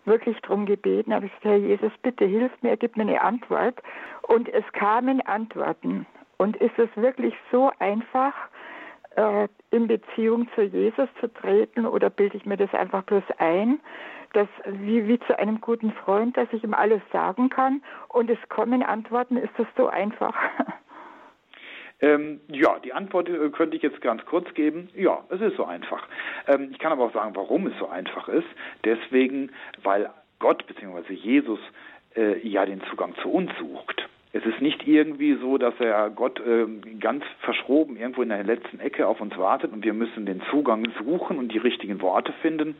wirklich 0.05 0.39
darum 0.43 0.67
gebeten, 0.67 1.15
habe 1.15 1.27
ich 1.27 1.33
gesagt, 1.33 1.47
Herr 1.47 1.57
Jesus, 1.57 1.93
bitte 2.03 2.25
hilf 2.27 2.53
mir, 2.63 2.77
gib 2.77 2.97
mir 2.97 3.03
eine 3.03 3.21
Antwort. 3.23 3.81
Und 4.23 4.49
es 4.49 4.65
kamen 4.73 5.21
Antworten. 5.23 6.07
Und 6.39 6.57
ist 6.57 6.79
es 6.79 6.89
wirklich 6.97 7.35
so 7.51 7.71
einfach, 7.79 8.33
äh, 9.19 9.49
in 9.71 9.89
Beziehung 9.89 10.49
zu 10.55 10.63
Jesus 10.63 11.09
zu 11.21 11.33
treten 11.33 11.87
oder 11.87 12.09
bilde 12.09 12.37
ich 12.37 12.47
mir 12.47 12.57
das 12.57 12.73
einfach 12.73 13.03
bloß 13.03 13.25
ein? 13.39 13.81
dass 14.33 14.49
wie, 14.67 15.09
wie 15.09 15.19
zu 15.21 15.39
einem 15.39 15.61
guten 15.61 15.93
Freund, 15.93 16.37
dass 16.37 16.49
ich 16.53 16.63
ihm 16.63 16.75
alles 16.75 17.01
sagen 17.13 17.49
kann 17.49 17.83
und 18.09 18.29
es 18.31 18.39
kommen 18.49 18.83
Antworten, 18.83 19.37
ist 19.37 19.53
das 19.57 19.67
so 19.77 19.89
einfach? 19.89 20.35
Ähm, 22.01 22.41
ja, 22.47 22.79
die 22.79 22.93
Antwort 22.93 23.29
äh, 23.29 23.51
könnte 23.51 23.77
ich 23.77 23.83
jetzt 23.83 24.01
ganz 24.01 24.25
kurz 24.25 24.55
geben. 24.55 24.89
Ja, 24.95 25.25
es 25.31 25.41
ist 25.41 25.57
so 25.57 25.65
einfach. 25.65 26.07
Ähm, 26.47 26.69
ich 26.71 26.79
kann 26.79 26.93
aber 26.93 27.07
auch 27.07 27.13
sagen, 27.13 27.35
warum 27.35 27.67
es 27.67 27.77
so 27.81 27.89
einfach 27.89 28.29
ist. 28.29 28.47
Deswegen, 28.85 29.51
weil 29.83 30.09
Gott 30.39 30.65
bzw. 30.69 31.13
Jesus 31.13 31.59
äh, 32.15 32.39
ja 32.47 32.65
den 32.67 32.83
Zugang 32.85 33.17
zu 33.17 33.29
uns 33.29 33.51
sucht. 33.59 34.09
Es 34.39 34.47
ist 34.47 34.61
nicht 34.61 34.87
irgendwie 34.87 35.35
so, 35.35 35.59
dass 35.59 35.75
er 35.81 36.11
Gott 36.11 36.39
äh, 36.39 36.67
ganz 37.01 37.25
verschroben 37.41 37.97
irgendwo 37.97 38.23
in 38.23 38.29
der 38.29 38.45
letzten 38.45 38.79
Ecke 38.79 39.09
auf 39.09 39.21
uns 39.21 39.37
wartet 39.37 39.73
und 39.73 39.85
wir 39.85 39.95
müssen 39.95 40.27
den 40.27 40.41
Zugang 40.49 40.87
suchen 41.03 41.39
und 41.39 41.53
die 41.53 41.59
richtigen 41.59 42.01
Worte 42.01 42.33
finden, 42.41 42.77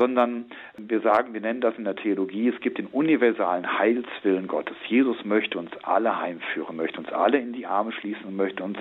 sondern 0.00 0.46
wir 0.78 1.00
sagen, 1.00 1.32
wir 1.32 1.42
nennen 1.42 1.60
das 1.60 1.76
in 1.76 1.84
der 1.84 1.94
Theologie, 1.94 2.48
es 2.48 2.60
gibt 2.60 2.78
den 2.78 2.86
universalen 2.86 3.78
Heilswillen 3.78 4.48
Gottes. 4.48 4.76
Jesus 4.88 5.24
möchte 5.24 5.58
uns 5.58 5.70
alle 5.82 6.18
heimführen, 6.18 6.74
möchte 6.74 6.98
uns 6.98 7.12
alle 7.12 7.38
in 7.38 7.52
die 7.52 7.66
Arme 7.66 7.92
schließen 7.92 8.24
und 8.24 8.34
möchte 8.34 8.64
uns 8.64 8.78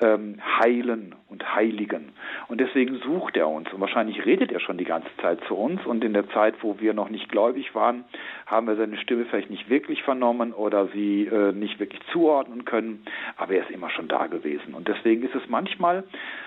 ähm, 0.00 0.38
heilen 0.60 1.16
und 1.28 1.54
heiligen. 1.54 2.12
Und 2.46 2.60
deswegen 2.60 2.98
sucht 2.98 3.36
er 3.36 3.48
uns. 3.48 3.72
Und 3.72 3.80
wahrscheinlich 3.80 4.24
redet 4.24 4.52
er 4.52 4.60
schon 4.60 4.78
die 4.78 4.84
ganze 4.84 5.08
Zeit 5.20 5.42
zu 5.48 5.56
uns. 5.56 5.84
Und 5.84 6.04
in 6.04 6.12
der 6.12 6.28
Zeit, 6.30 6.54
wo 6.60 6.78
wir 6.78 6.94
noch 6.94 7.08
nicht 7.08 7.28
gläubig 7.28 7.74
waren, 7.74 8.04
haben 8.46 8.68
wir 8.68 8.76
seine 8.76 8.98
Stimme 8.98 9.24
vielleicht 9.24 9.50
nicht 9.50 9.68
wirklich 9.68 10.02
vernommen 10.04 10.52
oder 10.52 10.86
sie 10.88 11.26
äh, 11.26 11.41
nicht 11.50 11.80
wirklich 11.80 12.00
zuordnen 12.12 12.64
können. 12.64 13.04
Aber 13.36 13.54
er 13.54 13.62
ist 13.62 13.70
immer 13.70 13.90
schon 13.90 14.06
da 14.06 14.28
gewesen. 14.28 14.74
Und 14.74 14.86
deswegen 14.86 15.24
ist 15.24 15.34
es 15.34 15.48
manchmal 15.48 16.04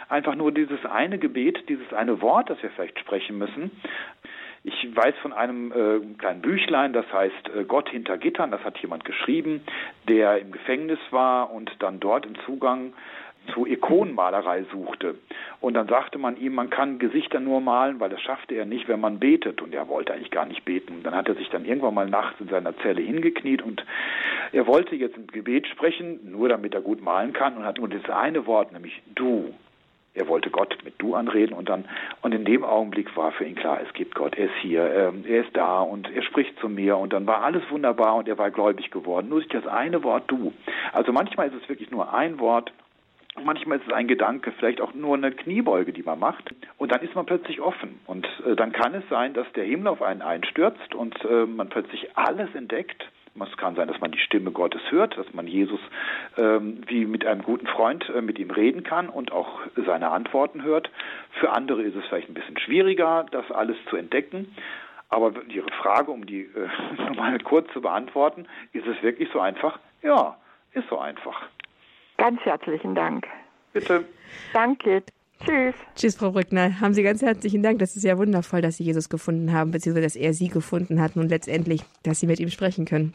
einfach 0.08 0.36
nur 0.36 0.54
dieses 0.54 0.86
eine 0.86 1.18
Gebet, 1.18 1.68
dieses 1.68 1.92
eine 1.92 2.22
Wort, 2.22 2.50
das 2.50 2.62
wir 2.64 2.70
vielleicht 2.70 3.00
sprechen 3.00 3.38
müssen. 3.38 3.72
Ich 4.64 4.96
weiß 4.96 5.14
von 5.22 5.32
einem 5.32 5.72
äh, 5.72 6.00
kleinen 6.18 6.42
Büchlein, 6.42 6.92
das 6.92 7.06
heißt 7.14 7.50
äh, 7.56 7.66
Gott 7.66 7.88
hinter 7.90 8.18
Gittern, 8.18 8.50
das 8.50 8.64
hat 8.64 8.80
jemand 8.80 9.06
geschrieben, 9.06 9.62
der 10.08 10.40
im 10.40 10.52
Gefängnis 10.52 10.98
war 11.12 11.52
und 11.52 11.72
dann 11.80 12.00
dort 12.00 12.26
im 12.26 12.34
Zugang 12.48 12.94
zu 13.48 13.66
Ikonenmalerei 13.66 14.66
suchte. 14.72 15.16
Und 15.62 15.74
dann 15.74 15.88
sagte 15.88 16.18
man 16.18 16.38
ihm, 16.38 16.56
man 16.56 16.70
kann 16.70 17.00
Gesichter 17.00 17.40
nur 17.40 17.62
malen, 17.62 18.00
weil 18.00 18.10
das 18.10 18.22
schaffte 18.22 18.56
er 18.56 18.66
nicht, 18.66 18.88
wenn 18.88 19.00
man 19.00 19.20
betet. 19.20 19.62
Und 19.62 19.74
er 19.74 19.88
wollte 19.88 20.14
eigentlich 20.14 20.32
gar 20.32 20.46
nicht 20.46 20.66
beten. 20.66 20.96
Und 20.98 21.06
dann 21.06 21.16
hat 21.16 21.28
er 21.28 21.36
sich 21.36 21.50
dann 21.50 21.66
irgendwann 21.66 21.94
mal 21.94 22.10
nachts 22.10 22.40
in 22.40 22.48
seiner 22.48 22.76
Zelle 22.78 23.02
hingekniet 23.02 23.62
und 23.62 23.86
er 24.52 24.68
wollte 24.68 24.96
jetzt 24.96 25.18
ein 25.18 25.28
Gebet 25.28 25.68
sprechen, 25.68 26.32
nur 26.32 26.50
damit 26.50 26.74
er 26.74 26.82
gut 26.82 27.02
malen 27.02 27.34
kann 27.34 27.58
und 27.58 27.66
hat 27.66 27.78
nur 27.78 27.90
das 27.90 28.08
eine 28.10 28.46
Wort, 28.46 28.72
nämlich 28.72 29.02
du 29.16 29.54
er 30.16 30.28
wollte 30.28 30.50
Gott 30.50 30.78
mit 30.84 30.96
Du 30.98 31.14
anreden 31.14 31.54
und 31.54 31.70
dann, 31.70 31.86
und 32.22 32.34
in 32.34 32.46
dem 32.46 32.64
Augenblick 32.64 33.16
war 33.18 33.32
für 33.34 33.44
ihn 33.44 33.56
klar, 33.56 33.82
es 33.86 33.94
gibt 33.94 34.16
Gott, 34.16 34.38
er 34.38 34.46
ist 34.46 34.56
hier, 34.62 34.90
ähm, 34.92 35.26
er 35.28 35.42
ist 35.42 35.56
da 35.56 35.82
und 35.82 36.10
er 36.10 36.24
spricht 36.24 36.58
zu 36.60 36.70
mir 36.70 36.98
und 36.98 37.14
dann 37.14 37.28
war 37.28 37.44
alles 37.44 37.64
wunderbar 37.70 38.16
und 38.16 38.28
er 38.28 38.38
war 38.38 38.50
gläubig 38.50 38.92
geworden. 38.92 39.30
Nur 39.30 39.42
durch 39.42 39.52
das 39.52 39.68
eine 39.68 40.04
Wort 40.04 40.24
Du. 40.28 40.54
Also 40.94 41.12
manchmal 41.12 41.48
ist 41.48 41.62
es 41.62 41.70
wirklich 41.70 41.92
nur 41.92 42.14
ein 42.14 42.40
Wort, 42.40 42.72
Manchmal 43.44 43.80
ist 43.80 43.88
es 43.88 43.94
ein 43.94 44.08
Gedanke, 44.08 44.54
vielleicht 44.54 44.80
auch 44.80 44.94
nur 44.94 45.16
eine 45.16 45.32
Kniebeuge, 45.32 45.92
die 45.92 46.04
man 46.04 46.20
macht. 46.20 46.54
Und 46.78 46.92
dann 46.92 47.02
ist 47.02 47.16
man 47.16 47.26
plötzlich 47.26 47.60
offen. 47.60 48.00
Und 48.06 48.28
äh, 48.46 48.56
dann 48.56 48.72
kann 48.72 48.96
es 48.96 49.04
sein, 49.10 49.34
dass 49.34 49.52
der 49.54 49.66
Himmel 49.66 49.88
auf 49.88 50.02
einen 50.02 50.22
einstürzt 50.22 50.96
und 50.96 51.16
äh, 51.26 51.46
man 51.46 51.70
plötzlich 51.70 52.16
alles 52.16 52.54
entdeckt, 52.56 53.10
Es 53.38 53.58
kann 53.58 53.76
sein, 53.76 53.90
dass 53.90 54.00
man 54.00 54.12
die 54.12 54.20
Stimme 54.20 54.52
Gottes 54.52 54.82
hört, 54.90 55.18
dass 55.18 55.34
man 55.34 55.48
Jesus 55.48 55.82
ähm, 56.38 56.82
wie 56.88 57.06
mit 57.06 57.26
einem 57.26 57.44
guten 57.44 57.68
Freund 57.68 58.10
äh, 58.10 58.22
mit 58.22 58.40
ihm 58.40 58.52
reden 58.52 58.84
kann 58.84 59.10
und 59.10 59.34
auch 59.34 59.60
seine 59.86 60.12
Antworten 60.12 60.64
hört. 60.64 60.90
Für 61.40 61.52
andere 61.52 61.82
ist 61.82 61.96
es 61.96 62.06
vielleicht 62.06 62.30
ein 62.30 62.34
bisschen 62.34 62.58
schwieriger, 62.58 63.26
das 63.32 63.52
alles 63.52 63.76
zu 63.90 63.98
entdecken. 63.98 64.56
Aber 65.10 65.34
Ihre 65.50 65.72
Frage, 65.72 66.12
um 66.12 66.26
die 66.26 66.44
äh, 66.44 66.70
nochmal 66.98 67.38
kurz 67.40 67.72
zu 67.74 67.82
beantworten, 67.82 68.48
ist 68.72 68.88
es 68.88 69.02
wirklich 69.04 69.30
so 69.34 69.42
einfach? 69.42 69.78
Ja, 70.02 70.38
ist 70.74 70.88
so 70.90 70.98
einfach. 71.00 71.42
Ganz 72.18 72.40
herzlichen 72.42 72.96
Dank. 72.96 73.28
Bitte. 73.74 74.06
Danke. 74.54 75.04
Tschüss. 75.44 75.76
Tschüss, 75.96 76.16
Frau 76.16 76.32
Brückner. 76.32 76.80
Haben 76.80 76.94
Sie 76.94 77.04
ganz 77.04 77.22
herzlichen 77.22 77.62
Dank. 77.62 77.80
Das 77.80 77.96
ist 77.96 78.04
ja 78.04 78.18
wundervoll, 78.18 78.62
dass 78.62 78.78
Sie 78.78 78.84
Jesus 78.84 79.10
gefunden 79.10 79.52
haben, 79.52 79.72
beziehungsweise 79.72 80.06
dass 80.06 80.16
er 80.16 80.34
Sie 80.34 80.48
gefunden 80.48 81.02
hat 81.02 81.18
und 81.18 81.30
letztendlich, 81.30 81.84
dass 82.04 82.20
Sie 82.20 82.28
mit 82.28 82.40
ihm 82.40 82.50
sprechen 82.50 82.86
können. 82.86 83.14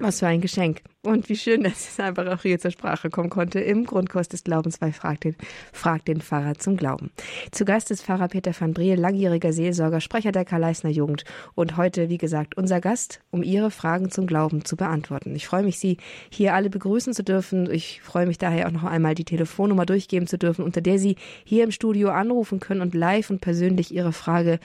Was 0.00 0.18
für 0.18 0.26
ein 0.26 0.40
Geschenk. 0.40 0.82
Und 1.02 1.28
wie 1.28 1.36
schön, 1.36 1.62
dass 1.62 1.88
es 1.88 2.00
einfach 2.00 2.26
auch 2.26 2.42
hier 2.42 2.58
zur 2.58 2.70
Sprache 2.70 3.10
kommen 3.10 3.30
konnte 3.30 3.60
im 3.60 3.84
Grundkurs 3.84 4.28
des 4.28 4.42
Glaubens 4.42 4.78
bei 4.78 4.92
Frag 4.92 5.20
den, 5.20 5.36
Frag 5.72 6.04
den 6.06 6.20
Pfarrer 6.20 6.54
zum 6.54 6.76
Glauben. 6.76 7.10
Zu 7.52 7.64
Gast 7.64 7.90
ist 7.90 8.04
Pfarrer 8.04 8.28
Peter 8.28 8.52
van 8.58 8.72
Briel, 8.74 8.98
langjähriger 8.98 9.52
Seelsorger, 9.52 10.00
Sprecher 10.00 10.32
der 10.32 10.44
Karl-Leisner 10.44 10.90
Jugend 10.90 11.24
und 11.54 11.76
heute, 11.76 12.08
wie 12.08 12.18
gesagt, 12.18 12.56
unser 12.56 12.80
Gast, 12.80 13.20
um 13.30 13.42
Ihre 13.42 13.70
Fragen 13.70 14.10
zum 14.10 14.26
Glauben 14.26 14.64
zu 14.64 14.76
beantworten. 14.76 15.34
Ich 15.36 15.46
freue 15.46 15.62
mich, 15.62 15.78
Sie 15.78 15.98
hier 16.30 16.54
alle 16.54 16.70
begrüßen 16.70 17.12
zu 17.12 17.22
dürfen. 17.22 17.70
Ich 17.70 18.00
freue 18.02 18.26
mich 18.26 18.38
daher 18.38 18.66
auch 18.66 18.72
noch 18.72 18.84
einmal, 18.84 19.14
die 19.14 19.24
Telefonnummer 19.24 19.86
durchgeben 19.86 20.26
zu 20.26 20.38
dürfen, 20.38 20.64
unter 20.64 20.80
der 20.80 20.98
Sie 20.98 21.16
hier 21.44 21.64
im 21.64 21.70
Studio 21.70 22.10
anrufen 22.10 22.60
können 22.60 22.80
und 22.80 22.94
live 22.94 23.30
und 23.30 23.40
persönlich 23.40 23.94
Ihre 23.94 24.12
Frage 24.12 24.58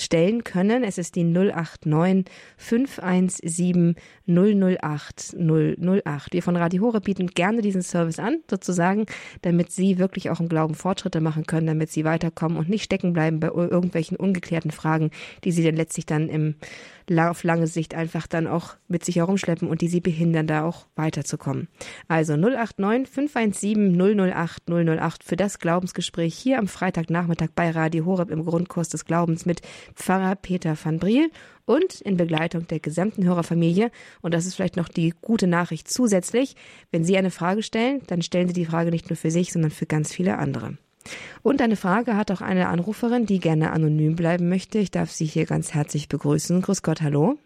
stellen 0.00 0.44
können. 0.44 0.84
Es 0.84 0.98
ist 0.98 1.16
die 1.16 1.24
089 1.24 2.24
517 2.56 3.96
008 4.26 5.36
008. 5.38 6.32
Wir 6.32 6.42
von 6.42 6.56
Radio 6.56 6.82
Hore 6.82 7.00
bieten 7.00 7.28
gerne 7.28 7.62
diesen 7.62 7.82
Service 7.82 8.18
an, 8.18 8.40
sozusagen, 8.50 9.06
damit 9.42 9.70
Sie 9.70 9.98
wirklich 9.98 10.30
auch 10.30 10.40
im 10.40 10.48
Glauben 10.48 10.74
Fortschritte 10.74 11.20
machen 11.20 11.46
können, 11.46 11.66
damit 11.66 11.90
Sie 11.90 12.04
weiterkommen 12.04 12.58
und 12.58 12.68
nicht 12.68 12.84
stecken 12.84 13.12
bleiben 13.12 13.40
bei 13.40 13.48
irgendwelchen 13.48 14.16
ungeklärten 14.16 14.70
Fragen, 14.70 15.10
die 15.44 15.52
Sie 15.52 15.64
dann 15.64 15.76
letztlich 15.76 16.06
dann 16.06 16.28
im 16.28 16.56
auf 17.30 17.44
lange 17.44 17.66
Sicht 17.66 17.94
einfach 17.94 18.26
dann 18.26 18.46
auch 18.46 18.74
mit 18.88 19.04
sich 19.04 19.16
herumschleppen 19.16 19.68
und 19.68 19.80
die 19.80 19.88
sie 19.88 20.00
behindern, 20.00 20.46
da 20.46 20.64
auch 20.64 20.86
weiterzukommen. 20.96 21.68
Also 22.08 22.36
089 22.36 23.08
517 23.08 23.96
008 24.32 24.68
008 24.68 25.24
für 25.24 25.36
das 25.36 25.58
Glaubensgespräch 25.58 26.34
hier 26.34 26.58
am 26.58 26.68
Freitagnachmittag 26.68 27.48
bei 27.54 27.70
Radio 27.70 28.04
Horeb 28.04 28.30
im 28.30 28.44
Grundkurs 28.44 28.88
des 28.88 29.04
Glaubens 29.04 29.46
mit 29.46 29.62
Pfarrer 29.94 30.36
Peter 30.36 30.76
van 30.82 30.98
Briel 30.98 31.30
und 31.64 32.00
in 32.00 32.16
Begleitung 32.16 32.66
der 32.66 32.80
gesamten 32.80 33.24
Hörerfamilie. 33.24 33.90
Und 34.22 34.34
das 34.34 34.46
ist 34.46 34.54
vielleicht 34.54 34.76
noch 34.76 34.88
die 34.88 35.12
gute 35.20 35.46
Nachricht 35.46 35.88
zusätzlich. 35.88 36.56
Wenn 36.90 37.04
Sie 37.04 37.16
eine 37.16 37.30
Frage 37.30 37.62
stellen, 37.62 38.02
dann 38.06 38.22
stellen 38.22 38.48
Sie 38.48 38.54
die 38.54 38.66
Frage 38.66 38.90
nicht 38.90 39.10
nur 39.10 39.16
für 39.16 39.30
sich, 39.30 39.52
sondern 39.52 39.70
für 39.70 39.86
ganz 39.86 40.12
viele 40.12 40.38
andere. 40.38 40.78
Und 41.42 41.62
eine 41.62 41.76
Frage 41.76 42.16
hat 42.16 42.30
auch 42.30 42.40
eine 42.40 42.68
Anruferin, 42.68 43.26
die 43.26 43.38
gerne 43.38 43.72
anonym 43.72 44.16
bleiben 44.16 44.48
möchte. 44.48 44.78
Ich 44.78 44.90
darf 44.90 45.10
Sie 45.10 45.26
hier 45.26 45.46
ganz 45.46 45.74
herzlich 45.74 46.08
begrüßen. 46.08 46.62
Grüß 46.62 46.82
Gott, 46.82 47.00
hallo. 47.02 47.36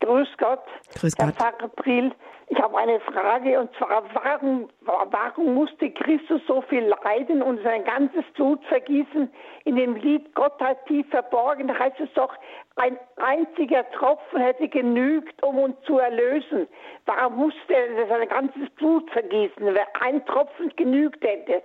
Grüß 0.00 0.28
Gott. 0.38 0.60
Grüß 0.94 1.14
Herr 1.18 1.26
Gott. 1.26 1.36
Pfarrer 1.36 1.68
Briel, 1.76 2.12
ich 2.52 2.58
habe 2.60 2.76
eine 2.78 2.98
Frage 3.00 3.60
und 3.60 3.70
zwar, 3.76 4.02
warum, 4.12 4.68
warum 4.80 5.54
musste 5.54 5.88
Christus 5.90 6.42
so 6.48 6.62
viel 6.62 6.92
leiden 7.04 7.42
und 7.42 7.62
sein 7.62 7.84
ganzes 7.84 8.24
Blut 8.34 8.64
vergießen? 8.64 9.30
In 9.64 9.76
dem 9.76 9.94
Lied 9.94 10.34
Gott 10.34 10.60
hat 10.60 10.84
tief 10.86 11.08
verborgen, 11.10 11.68
da 11.68 11.78
heißt 11.78 12.00
es 12.00 12.12
doch, 12.14 12.34
ein 12.74 12.98
einziger 13.18 13.88
Tropfen 13.92 14.40
hätte 14.40 14.68
genügt, 14.68 15.40
um 15.44 15.60
uns 15.60 15.76
zu 15.86 15.98
erlösen. 15.98 16.66
Warum 17.06 17.36
musste 17.36 17.72
er 17.72 18.08
sein 18.08 18.28
ganzes 18.28 18.68
Blut 18.70 19.08
vergießen, 19.12 19.64
wenn 19.64 19.78
ein 20.00 20.26
Tropfen 20.26 20.72
genügt 20.74 21.22
hätte? 21.22 21.62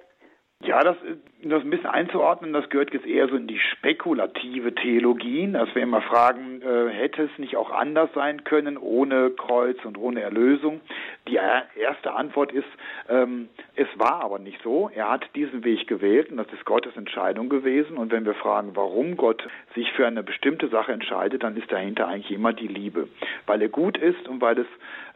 Ja, 0.66 0.84
das, 0.84 0.96
das 1.44 1.62
ein 1.62 1.70
bisschen 1.70 1.86
einzuordnen, 1.86 2.52
das 2.52 2.70
gehört 2.70 2.92
jetzt 2.94 3.06
eher 3.06 3.28
so 3.28 3.36
in 3.36 3.46
die 3.48 3.60
spekulative 3.60 4.74
Theologie, 4.74 5.52
dass 5.52 5.74
wir 5.76 5.84
immer 5.84 6.02
fragen, 6.02 6.62
äh, 6.62 6.90
hätte 6.90 7.24
es 7.24 7.38
nicht 7.38 7.56
auch 7.56 7.72
anders 7.72 8.10
sein 8.16 8.44
können, 8.44 8.78
ohne 8.78 9.30
Kreuz 9.32 9.78
und 9.86 9.98
ohne 9.98 10.22
Erlösung? 10.22 10.82
Die 11.28 11.40
erste 11.80 12.14
Antwort 12.14 12.52
ist, 12.52 12.68
ähm, 13.10 13.50
es 13.76 13.88
war 13.96 14.24
aber 14.24 14.38
nicht 14.38 14.62
so. 14.62 14.92
Er 14.94 15.10
hat 15.10 15.26
diesen 15.36 15.64
Weg 15.64 15.88
gewählt 15.88 16.30
und 16.30 16.38
das 16.38 16.48
ist 16.54 16.66
Gottes 16.66 16.96
Entscheidung 16.96 17.50
gewesen. 17.50 17.98
Und 17.98 18.12
wenn 18.12 18.26
wir 18.26 18.36
fragen, 18.36 18.76
warum 18.76 19.18
Gott 19.18 19.48
sich 19.74 19.92
für 19.94 20.06
eine 20.06 20.22
bestimmte 20.22 20.68
Sache 20.68 20.92
entscheidet, 20.92 21.42
dann 21.42 21.58
ist 21.58 21.72
dahinter 21.72 22.08
eigentlich 22.08 22.32
immer 22.32 22.54
die 22.54 22.68
Liebe, 22.68 23.08
weil 23.48 23.62
er 23.62 23.70
gut 23.70 23.98
ist 23.98 24.28
und 24.28 24.40
weil 24.40 24.60
es 24.60 24.68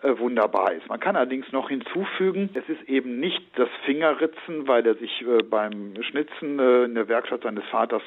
äh, 0.02 0.18
wunderbar 0.18 0.72
ist. 0.74 0.88
Man 0.88 1.00
kann 1.00 1.16
allerdings 1.16 1.52
noch 1.52 1.70
hinzufügen, 1.70 2.50
es 2.54 2.68
ist 2.70 2.90
eben 2.90 3.20
nicht 3.20 3.44
das 3.56 3.70
Fingerritzen, 3.86 4.68
weil 4.68 4.88
er 4.88 4.96
sich 4.96 5.22
äh, 5.22 5.44
beim 5.44 5.94
Schnitzen 6.02 6.58
äh, 6.58 6.86
in 6.86 6.96
der 6.96 7.08
Werkstatt 7.08 7.44
seines 7.44 7.66
Vaters 7.66 8.02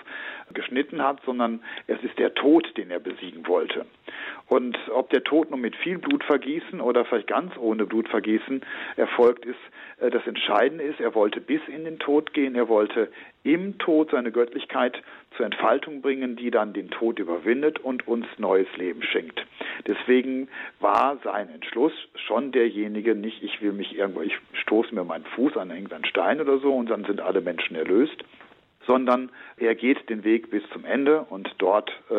geschnitten 0.55 1.03
hat, 1.03 1.21
sondern 1.25 1.61
es 1.87 2.03
ist 2.03 2.19
der 2.19 2.35
Tod, 2.35 2.77
den 2.77 2.91
er 2.91 3.01
besiegen 3.01 3.47
wollte. 3.47 3.87
Und 4.49 4.79
ob 4.93 5.11
der 5.11 5.25
Tod 5.25 5.51
nun 5.51 5.61
mit 5.61 5.77
viel 5.77 5.99
Blutvergießen 5.99 6.81
oder 6.81 7.05
vielleicht 7.05 7.29
ganz 7.29 7.57
ohne 7.57 7.87
Blutvergießen 7.87 8.63
erfolgt 8.97 9.45
ist, 9.47 9.59
äh, 10.01 10.11
das 10.11 10.27
Entscheidende 10.27 10.85
ist, 10.85 11.01
er 11.01 11.15
wollte 11.15 11.41
bis 11.41 11.61
in 11.69 11.85
den 11.85 11.99
Tod 11.99 12.33
gehen, 12.33 12.55
er 12.55 12.69
wollte 12.69 13.11
im 13.45 13.79
Tod 13.79 14.11
seine 14.11 14.31
Göttlichkeit 14.31 15.03
zur 15.37 15.47
Entfaltung 15.47 16.03
bringen, 16.03 16.37
die 16.37 16.51
dann 16.51 16.73
den 16.73 16.91
Tod 16.91 17.19
überwindet 17.19 17.79
und 17.81 18.07
uns 18.07 18.27
neues 18.39 18.69
Leben 18.77 19.03
schenkt. 19.03 19.45
Deswegen 19.87 20.49
war 20.81 21.19
sein 21.25 21.49
Entschluss 21.49 21.93
schon 22.15 22.53
derjenige, 22.53 23.15
nicht 23.15 23.43
ich 23.43 23.61
will 23.63 23.73
mich 23.73 23.97
irgendwo, 23.97 24.21
ich 24.23 24.37
stoße 24.53 24.95
mir 24.95 25.05
meinen 25.05 25.25
Fuß 25.25 25.57
an 25.57 25.71
irgendeinen 25.71 26.05
Stein 26.05 26.41
oder 26.41 26.59
so 26.59 26.75
und 26.75 26.91
dann 26.91 27.05
sind 27.05 27.21
alle 27.21 27.41
Menschen 27.41 27.75
erlöst, 27.75 28.23
sondern 28.87 29.31
er 29.57 29.75
geht 29.75 30.09
den 30.09 30.25
Weg 30.25 30.51
bis 30.51 30.63
zum 30.73 30.85
Ende 30.85 31.21
und 31.29 31.55
dort 31.59 31.91
äh, 32.11 32.15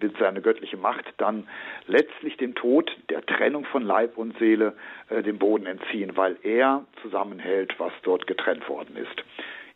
wird 0.00 0.16
seine 0.18 0.40
göttliche 0.42 0.76
Macht 0.76 1.06
dann 1.16 1.48
letztlich 1.86 2.36
dem 2.36 2.54
Tod, 2.54 2.90
der 3.08 3.24
Trennung 3.24 3.64
von 3.64 3.82
Leib 3.82 4.18
und 4.18 4.38
Seele, 4.38 4.74
äh, 5.08 5.22
dem 5.22 5.38
Boden 5.38 5.66
entziehen, 5.66 6.16
weil 6.16 6.36
er 6.42 6.84
zusammenhält, 7.02 7.74
was 7.78 7.92
dort 8.02 8.26
getrennt 8.26 8.68
worden 8.68 8.96
ist. 8.96 9.24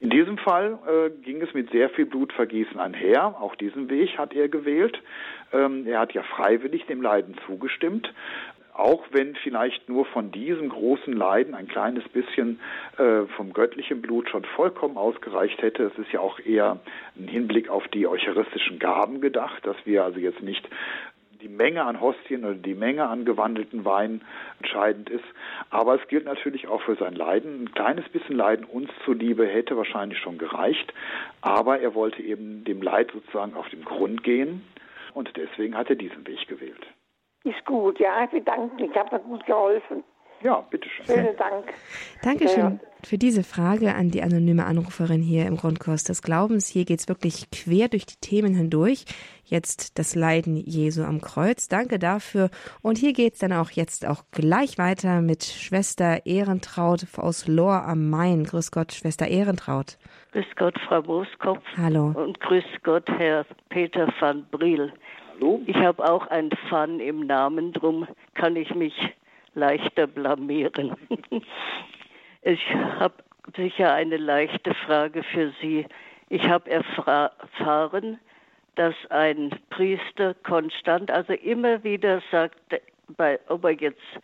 In 0.00 0.09
diesem 0.09 0.38
Fall 0.38 0.78
äh, 0.87 1.11
ging 1.22 1.42
es 1.42 1.52
mit 1.52 1.70
sehr 1.70 1.90
viel 1.90 2.06
Blutvergießen 2.06 2.80
einher. 2.80 3.37
Auch 3.38 3.54
diesen 3.54 3.90
Weg 3.90 4.16
hat 4.16 4.33
er 4.33 4.48
gewählt. 4.48 4.98
Ähm, 5.52 5.87
er 5.87 6.00
hat 6.00 6.12
ja 6.14 6.22
freiwillig 6.22 6.87
dem 6.87 7.02
Leiden 7.02 7.37
zugestimmt. 7.46 8.12
Auch 8.80 9.04
wenn 9.10 9.36
vielleicht 9.36 9.90
nur 9.90 10.06
von 10.06 10.32
diesem 10.32 10.70
großen 10.70 11.12
Leiden 11.12 11.54
ein 11.54 11.68
kleines 11.68 12.08
bisschen 12.08 12.60
äh, 12.96 13.26
vom 13.36 13.52
göttlichen 13.52 14.00
Blut 14.00 14.30
schon 14.30 14.42
vollkommen 14.56 14.96
ausgereicht 14.96 15.60
hätte. 15.60 15.82
Es 15.82 15.98
ist 15.98 16.10
ja 16.12 16.20
auch 16.20 16.40
eher 16.40 16.80
ein 17.14 17.28
Hinblick 17.28 17.68
auf 17.68 17.86
die 17.88 18.06
eucharistischen 18.06 18.78
Gaben 18.78 19.20
gedacht, 19.20 19.66
dass 19.66 19.76
wir 19.84 20.02
also 20.02 20.18
jetzt 20.18 20.40
nicht 20.40 20.66
die 21.42 21.50
Menge 21.50 21.84
an 21.84 22.00
Hostien 22.00 22.42
oder 22.42 22.54
die 22.54 22.72
Menge 22.72 23.06
an 23.06 23.26
gewandelten 23.26 23.84
Wein 23.84 24.22
entscheidend 24.62 25.10
ist. 25.10 25.26
Aber 25.68 26.00
es 26.00 26.08
gilt 26.08 26.24
natürlich 26.24 26.66
auch 26.66 26.80
für 26.80 26.96
sein 26.96 27.14
Leiden. 27.14 27.64
Ein 27.64 27.72
kleines 27.72 28.08
bisschen 28.08 28.36
Leiden 28.36 28.64
uns 28.64 28.88
zuliebe 29.04 29.46
hätte 29.46 29.76
wahrscheinlich 29.76 30.20
schon 30.20 30.38
gereicht. 30.38 30.94
Aber 31.42 31.80
er 31.80 31.94
wollte 31.94 32.22
eben 32.22 32.64
dem 32.64 32.80
Leid 32.80 33.10
sozusagen 33.12 33.52
auf 33.52 33.68
den 33.68 33.84
Grund 33.84 34.22
gehen. 34.22 34.62
Und 35.12 35.36
deswegen 35.36 35.76
hat 35.76 35.90
er 35.90 35.96
diesen 35.96 36.26
Weg 36.26 36.48
gewählt. 36.48 36.86
Ist 37.44 37.64
gut, 37.64 37.98
ja, 37.98 38.24
ich 38.24 38.31
bedanke 38.31 38.74
mich. 38.74 38.90
Ich 38.90 38.96
habe 38.96 39.16
mir 39.16 39.22
gut 39.22 39.44
geholfen. 39.46 40.05
Ja, 40.42 40.61
bitteschön. 40.70 41.05
Vielen 41.07 41.37
Dank. 41.37 41.66
Dankeschön 42.22 42.81
für 43.05 43.18
diese 43.18 43.42
Frage 43.42 43.94
an 43.94 44.11
die 44.11 44.22
anonyme 44.22 44.66
Anruferin 44.66 45.22
hier 45.22 45.46
im 45.46 45.57
Grundkurs 45.57 46.05
des 46.05 46.22
Glaubens. 46.22 46.66
Hier 46.66 46.85
geht's 46.85 47.09
wirklich 47.09 47.50
quer 47.50 47.88
durch 47.88 48.07
die 48.07 48.20
Themen 48.20 48.55
hindurch. 48.55 49.05
Jetzt 49.44 49.98
das 49.98 50.14
Leiden 50.14 50.57
Jesu 50.57 51.03
am 51.03 51.20
Kreuz. 51.20 51.68
Danke 51.68 51.98
dafür. 51.98 52.50
Und 52.83 52.98
hier 52.98 53.12
geht's 53.12 53.40
dann 53.40 53.53
auch 53.53 53.70
jetzt 53.70 54.07
auch 54.07 54.24
gleich 54.31 54.79
weiter 54.79 55.22
mit 55.22 55.44
Schwester 55.44 56.24
Ehrentraut 56.24 57.07
aus 57.16 57.48
Lohr 57.48 57.85
am 57.85 58.11
Main. 58.11 58.44
Grüß 58.44 58.70
Gott, 58.70 58.92
Schwester 58.92 59.29
Ehrentraut. 59.29 59.98
Grüß 60.33 60.46
Gott, 60.57 60.79
Frau 60.87 61.03
Mooskopf. 61.03 61.62
Hallo. 61.76 62.12
Und 62.14 62.38
grüß 62.40 62.64
Gott, 62.83 63.09
Herr 63.18 63.44
Peter 63.70 64.09
van 64.20 64.46
Briel. 64.50 64.92
Hallo. 65.40 65.62
Ich 65.66 65.76
habe 65.76 66.05
auch 66.05 66.26
ein 66.26 66.50
Fan 66.68 67.00
im 67.00 67.20
Namen, 67.20 67.72
drum 67.72 68.07
kann 68.35 68.57
ich 68.57 68.74
mich 68.74 68.94
leichter 69.55 70.07
blamieren. 70.07 70.94
ich 72.42 72.74
habe 72.74 73.14
sicher 73.57 73.94
eine 73.94 74.18
leichte 74.18 74.74
Frage 74.74 75.22
für 75.22 75.53
Sie. 75.62 75.87
Ich 76.29 76.44
habe 76.44 76.70
erfahren, 76.70 78.18
dass 78.74 78.94
ein 79.09 79.59
Priester 79.70 80.35
konstant, 80.42 81.11
also 81.11 81.33
immer 81.33 81.83
wieder 81.85 82.20
sagt, 82.31 82.59
bei, 83.16 83.38
ob 83.48 83.64
er 83.64 83.70
jetzt 83.70 84.20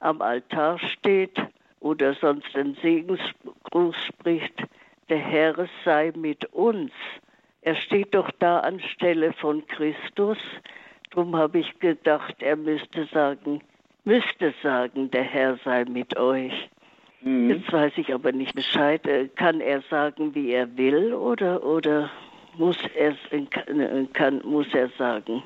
am 0.00 0.20
Altar 0.20 0.80
steht 0.80 1.38
oder 1.78 2.14
sonst 2.14 2.54
den 2.56 2.74
Segensgruß 2.82 3.96
spricht, 4.04 4.64
der 5.08 5.18
Herr 5.18 5.68
sei 5.84 6.12
mit 6.16 6.44
uns. 6.52 6.90
Er 7.66 7.74
steht 7.74 8.14
doch 8.14 8.30
da 8.38 8.60
anstelle 8.60 9.32
von 9.32 9.66
Christus. 9.66 10.38
Darum 11.10 11.34
habe 11.34 11.58
ich 11.58 11.80
gedacht, 11.80 12.36
er 12.38 12.54
müsste 12.54 13.06
sagen, 13.06 13.60
müsste 14.04 14.54
sagen, 14.62 15.10
der 15.10 15.24
Herr 15.24 15.58
sei 15.64 15.84
mit 15.84 16.16
euch. 16.16 16.52
Mhm. 17.22 17.50
Jetzt 17.50 17.72
weiß 17.72 17.92
ich 17.96 18.14
aber 18.14 18.30
nicht 18.30 18.54
Bescheid. 18.54 19.04
Äh, 19.08 19.26
kann 19.34 19.60
er 19.60 19.82
sagen, 19.90 20.32
wie 20.32 20.52
er 20.52 20.76
will 20.76 21.12
oder, 21.12 21.60
oder 21.64 22.08
muss, 22.56 22.78
er, 22.94 23.16
kann, 24.12 24.42
muss 24.44 24.72
er 24.72 24.88
sagen? 24.90 25.42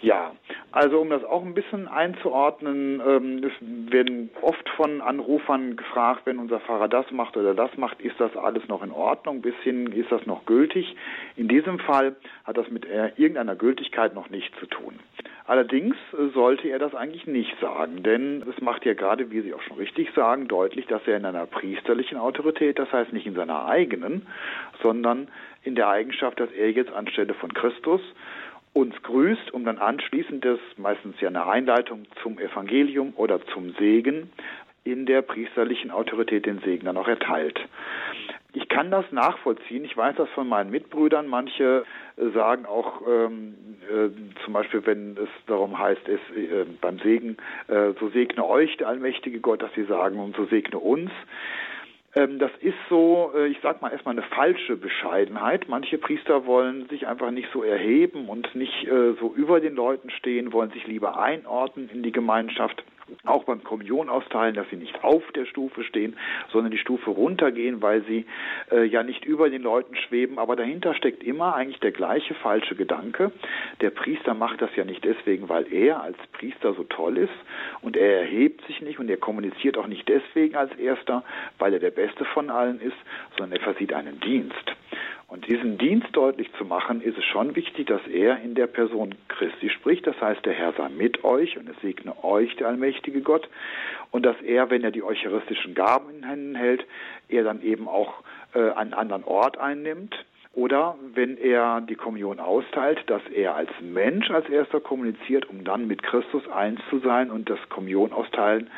Ja, 0.00 0.32
also 0.70 1.00
um 1.00 1.10
das 1.10 1.24
auch 1.24 1.44
ein 1.44 1.54
bisschen 1.54 1.88
einzuordnen, 1.88 3.02
ähm, 3.04 3.42
es 3.42 3.92
werden 3.92 4.30
oft 4.42 4.68
von 4.76 5.00
Anrufern 5.00 5.76
gefragt, 5.76 6.22
wenn 6.24 6.38
unser 6.38 6.60
Fahrer 6.60 6.88
das 6.88 7.10
macht 7.10 7.36
oder 7.36 7.52
das 7.54 7.76
macht, 7.76 8.00
ist 8.00 8.18
das 8.20 8.36
alles 8.36 8.68
noch 8.68 8.82
in 8.84 8.92
Ordnung, 8.92 9.42
bis 9.42 9.56
hin 9.64 9.90
ist 9.90 10.12
das 10.12 10.24
noch 10.24 10.46
gültig. 10.46 10.94
In 11.36 11.48
diesem 11.48 11.80
Fall 11.80 12.14
hat 12.44 12.56
das 12.56 12.70
mit 12.70 12.86
äh, 12.86 13.10
irgendeiner 13.16 13.56
Gültigkeit 13.56 14.14
noch 14.14 14.30
nichts 14.30 14.56
zu 14.60 14.66
tun. 14.66 15.00
Allerdings 15.46 15.96
äh, 16.12 16.28
sollte 16.32 16.68
er 16.68 16.78
das 16.78 16.94
eigentlich 16.94 17.26
nicht 17.26 17.58
sagen, 17.60 18.04
denn 18.04 18.44
es 18.48 18.60
macht 18.62 18.84
ja 18.84 18.94
gerade, 18.94 19.32
wie 19.32 19.40
Sie 19.40 19.52
auch 19.52 19.62
schon 19.62 19.78
richtig 19.78 20.12
sagen, 20.14 20.46
deutlich, 20.46 20.86
dass 20.86 21.02
er 21.08 21.16
in 21.16 21.24
einer 21.24 21.46
priesterlichen 21.46 22.18
Autorität, 22.18 22.78
das 22.78 22.92
heißt 22.92 23.12
nicht 23.12 23.26
in 23.26 23.34
seiner 23.34 23.66
eigenen, 23.66 24.26
sondern 24.80 25.26
in 25.64 25.74
der 25.74 25.88
Eigenschaft, 25.88 26.38
dass 26.38 26.52
er 26.52 26.70
jetzt 26.70 26.92
anstelle 26.92 27.34
von 27.34 27.52
Christus 27.52 28.00
uns 28.72 28.94
grüßt, 29.02 29.52
um 29.52 29.64
dann 29.64 29.78
anschließend 29.78 30.44
das 30.44 30.58
meistens 30.76 31.20
ja 31.20 31.28
eine 31.28 31.46
Einleitung 31.46 32.06
zum 32.22 32.38
Evangelium 32.38 33.12
oder 33.16 33.44
zum 33.46 33.74
Segen 33.78 34.30
in 34.84 35.06
der 35.06 35.22
priesterlichen 35.22 35.90
Autorität 35.90 36.46
den 36.46 36.60
Segen 36.60 36.86
dann 36.86 36.96
auch 36.96 37.08
erteilt. 37.08 37.60
Ich 38.54 38.68
kann 38.68 38.90
das 38.90 39.04
nachvollziehen. 39.12 39.84
Ich 39.84 39.96
weiß 39.96 40.16
das 40.16 40.28
von 40.30 40.48
meinen 40.48 40.70
Mitbrüdern. 40.70 41.28
Manche 41.28 41.84
äh, 42.16 42.30
sagen 42.30 42.64
auch 42.64 43.02
ähm, 43.06 43.54
äh, 43.88 44.08
zum 44.44 44.54
Beispiel, 44.54 44.84
wenn 44.86 45.18
es 45.18 45.28
darum 45.46 45.78
heißt, 45.78 46.08
es 46.08 46.20
äh, 46.34 46.64
beim 46.80 46.98
Segen, 47.00 47.36
äh, 47.68 47.92
so 48.00 48.08
segne 48.08 48.46
euch 48.46 48.76
der 48.78 48.88
allmächtige 48.88 49.40
Gott, 49.40 49.62
dass 49.62 49.72
sie 49.74 49.84
sagen, 49.84 50.18
und 50.18 50.34
so 50.34 50.46
segne 50.46 50.78
uns. 50.78 51.10
Ähm, 52.14 52.38
das 52.38 52.50
ist 52.60 52.76
so, 52.88 53.32
äh, 53.34 53.48
ich 53.48 53.58
sag 53.62 53.82
mal 53.82 53.92
erstmal 53.92 54.14
eine 54.14 54.26
falsche 54.26 54.76
Bescheidenheit. 54.76 55.68
Manche 55.68 55.98
Priester 55.98 56.46
wollen 56.46 56.88
sich 56.88 57.06
einfach 57.06 57.30
nicht 57.30 57.48
so 57.52 57.62
erheben 57.62 58.28
und 58.28 58.54
nicht 58.54 58.84
äh, 58.84 59.12
so 59.20 59.34
über 59.34 59.60
den 59.60 59.74
Leuten 59.74 60.10
stehen, 60.10 60.52
wollen 60.52 60.70
sich 60.70 60.86
lieber 60.86 61.18
einordnen 61.18 61.90
in 61.92 62.02
die 62.02 62.12
Gemeinschaft 62.12 62.82
auch 63.24 63.44
beim 63.44 63.62
Kommunion 63.64 64.08
austeilen, 64.08 64.54
dass 64.54 64.68
sie 64.70 64.76
nicht 64.76 65.02
auf 65.04 65.22
der 65.32 65.46
Stufe 65.46 65.84
stehen, 65.84 66.16
sondern 66.52 66.70
die 66.70 66.78
Stufe 66.78 67.10
runtergehen, 67.10 67.82
weil 67.82 68.02
sie 68.04 68.26
äh, 68.70 68.84
ja 68.84 69.02
nicht 69.02 69.24
über 69.24 69.50
den 69.50 69.62
Leuten 69.62 69.96
schweben. 69.96 70.38
Aber 70.38 70.56
dahinter 70.56 70.94
steckt 70.94 71.22
immer 71.22 71.54
eigentlich 71.54 71.80
der 71.80 71.92
gleiche 71.92 72.34
falsche 72.34 72.74
Gedanke. 72.74 73.32
Der 73.80 73.90
Priester 73.90 74.34
macht 74.34 74.62
das 74.62 74.74
ja 74.76 74.84
nicht 74.84 75.04
deswegen, 75.04 75.48
weil 75.48 75.72
er 75.72 76.02
als 76.02 76.16
Priester 76.32 76.74
so 76.74 76.84
toll 76.84 77.18
ist 77.18 77.32
und 77.82 77.96
er 77.96 78.20
erhebt 78.20 78.64
sich 78.66 78.80
nicht 78.80 78.98
und 78.98 79.08
er 79.08 79.16
kommuniziert 79.16 79.78
auch 79.78 79.86
nicht 79.86 80.08
deswegen 80.08 80.56
als 80.56 80.74
Erster, 80.76 81.24
weil 81.58 81.72
er 81.72 81.80
der 81.80 81.90
Beste 81.90 82.24
von 82.24 82.50
allen 82.50 82.80
ist, 82.80 82.96
sondern 83.36 83.58
er 83.58 83.64
versieht 83.64 83.92
einen 83.92 84.20
Dienst. 84.20 84.74
Und 85.28 85.46
diesen 85.46 85.76
Dienst 85.76 86.08
deutlich 86.12 86.50
zu 86.54 86.64
machen, 86.64 87.02
ist 87.02 87.18
es 87.18 87.24
schon 87.26 87.54
wichtig, 87.54 87.86
dass 87.86 88.00
er 88.06 88.40
in 88.40 88.54
der 88.54 88.66
Person 88.66 89.14
Christi 89.28 89.68
spricht. 89.68 90.06
Das 90.06 90.18
heißt, 90.18 90.44
der 90.46 90.54
Herr 90.54 90.72
sei 90.72 90.88
mit 90.88 91.22
euch 91.22 91.58
und 91.58 91.68
es 91.68 91.78
segne 91.82 92.24
euch, 92.24 92.56
der 92.56 92.68
allmächtige 92.68 93.20
Gott. 93.20 93.46
Und 94.10 94.24
dass 94.24 94.40
er, 94.40 94.70
wenn 94.70 94.82
er 94.82 94.90
die 94.90 95.02
eucharistischen 95.02 95.74
Gaben 95.74 96.08
in 96.16 96.22
Händen 96.22 96.54
hält, 96.54 96.86
er 97.28 97.44
dann 97.44 97.62
eben 97.62 97.88
auch 97.88 98.22
äh, 98.54 98.70
einen 98.70 98.94
anderen 98.94 99.24
Ort 99.24 99.58
einnimmt. 99.58 100.16
Oder 100.54 100.96
wenn 101.12 101.36
er 101.36 101.82
die 101.82 101.94
Kommunion 101.94 102.40
austeilt, 102.40 102.98
dass 103.08 103.22
er 103.28 103.54
als 103.54 103.70
Mensch 103.82 104.30
als 104.30 104.48
erster 104.48 104.80
kommuniziert, 104.80 105.48
um 105.50 105.62
dann 105.62 105.86
mit 105.86 106.02
Christus 106.02 106.48
eins 106.48 106.80
zu 106.88 107.00
sein 107.00 107.30
und 107.30 107.50
das 107.50 107.60
Kommunion 107.68 108.14
austeilen 108.14 108.70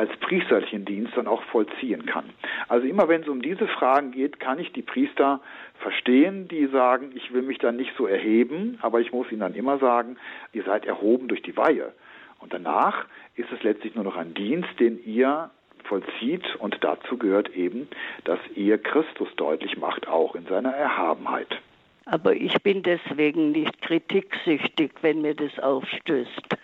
als 0.00 0.10
priesterlichen 0.20 0.86
Dienst 0.86 1.12
dann 1.14 1.26
auch 1.26 1.42
vollziehen 1.44 2.06
kann. 2.06 2.30
Also 2.68 2.86
immer 2.86 3.08
wenn 3.08 3.20
es 3.20 3.28
um 3.28 3.42
diese 3.42 3.68
Fragen 3.68 4.12
geht, 4.12 4.40
kann 4.40 4.58
ich 4.58 4.72
die 4.72 4.82
Priester 4.82 5.40
verstehen, 5.80 6.48
die 6.48 6.66
sagen, 6.66 7.12
ich 7.14 7.32
will 7.32 7.42
mich 7.42 7.58
dann 7.58 7.76
nicht 7.76 7.92
so 7.96 8.06
erheben, 8.06 8.78
aber 8.82 9.00
ich 9.00 9.12
muss 9.12 9.30
ihnen 9.30 9.40
dann 9.40 9.54
immer 9.54 9.78
sagen, 9.78 10.16
ihr 10.52 10.62
seid 10.64 10.86
erhoben 10.86 11.28
durch 11.28 11.42
die 11.42 11.56
Weihe. 11.56 11.92
Und 12.38 12.52
danach 12.54 13.06
ist 13.36 13.50
es 13.52 13.62
letztlich 13.62 13.94
nur 13.94 14.04
noch 14.04 14.16
ein 14.16 14.34
Dienst, 14.34 14.68
den 14.78 15.02
ihr 15.04 15.50
vollzieht 15.84 16.44
und 16.56 16.78
dazu 16.82 17.18
gehört 17.18 17.50
eben, 17.50 17.88
dass 18.24 18.38
ihr 18.54 18.78
Christus 18.78 19.28
deutlich 19.36 19.76
macht, 19.76 20.08
auch 20.08 20.34
in 20.34 20.46
seiner 20.46 20.70
Erhabenheit. 20.70 21.60
Aber 22.06 22.34
ich 22.34 22.54
bin 22.62 22.82
deswegen 22.82 23.52
nicht 23.52 23.80
kritiksüchtig, 23.82 24.92
wenn 25.02 25.22
mir 25.22 25.34
das 25.34 25.58
aufstößt. 25.58 26.56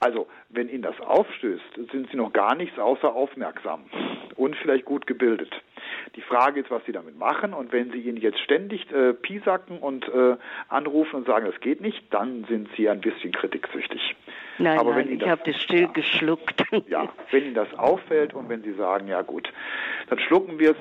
Also, 0.00 0.28
wenn 0.48 0.68
Ihnen 0.68 0.82
das 0.82 1.00
aufstößt, 1.00 1.90
sind 1.90 2.10
Sie 2.10 2.16
noch 2.16 2.32
gar 2.32 2.54
nichts 2.54 2.78
außer 2.78 3.12
aufmerksam 3.12 3.84
und 4.36 4.54
vielleicht 4.56 4.84
gut 4.84 5.06
gebildet. 5.06 5.50
Die 6.14 6.20
Frage 6.20 6.60
ist, 6.60 6.70
was 6.70 6.84
Sie 6.84 6.92
damit 6.92 7.18
machen. 7.18 7.52
Und 7.52 7.72
wenn 7.72 7.90
Sie 7.90 7.98
ihn 8.00 8.16
jetzt 8.16 8.38
ständig 8.40 8.90
äh, 8.92 9.12
piesacken 9.12 9.78
und 9.78 10.08
äh, 10.08 10.36
anrufen 10.68 11.16
und 11.16 11.26
sagen, 11.26 11.46
es 11.52 11.60
geht 11.60 11.80
nicht, 11.80 12.02
dann 12.10 12.44
sind 12.44 12.68
Sie 12.76 12.88
ein 12.88 13.00
bisschen 13.00 13.32
kritiksüchtig. 13.32 14.14
Nein, 14.58 14.78
Aber 14.78 14.92
nein, 14.92 15.10
ich 15.12 15.28
habe 15.28 15.42
das 15.44 15.60
still 15.62 15.82
ja, 15.82 15.88
geschluckt. 15.88 16.62
Ja, 16.88 17.08
wenn 17.30 17.44
Ihnen 17.44 17.54
das 17.54 17.72
auffällt 17.74 18.34
und 18.34 18.48
wenn 18.48 18.62
Sie 18.62 18.72
sagen, 18.74 19.08
ja 19.08 19.22
gut, 19.22 19.52
dann 20.08 20.18
schlucken 20.20 20.58
wir 20.58 20.70
es, 20.70 20.76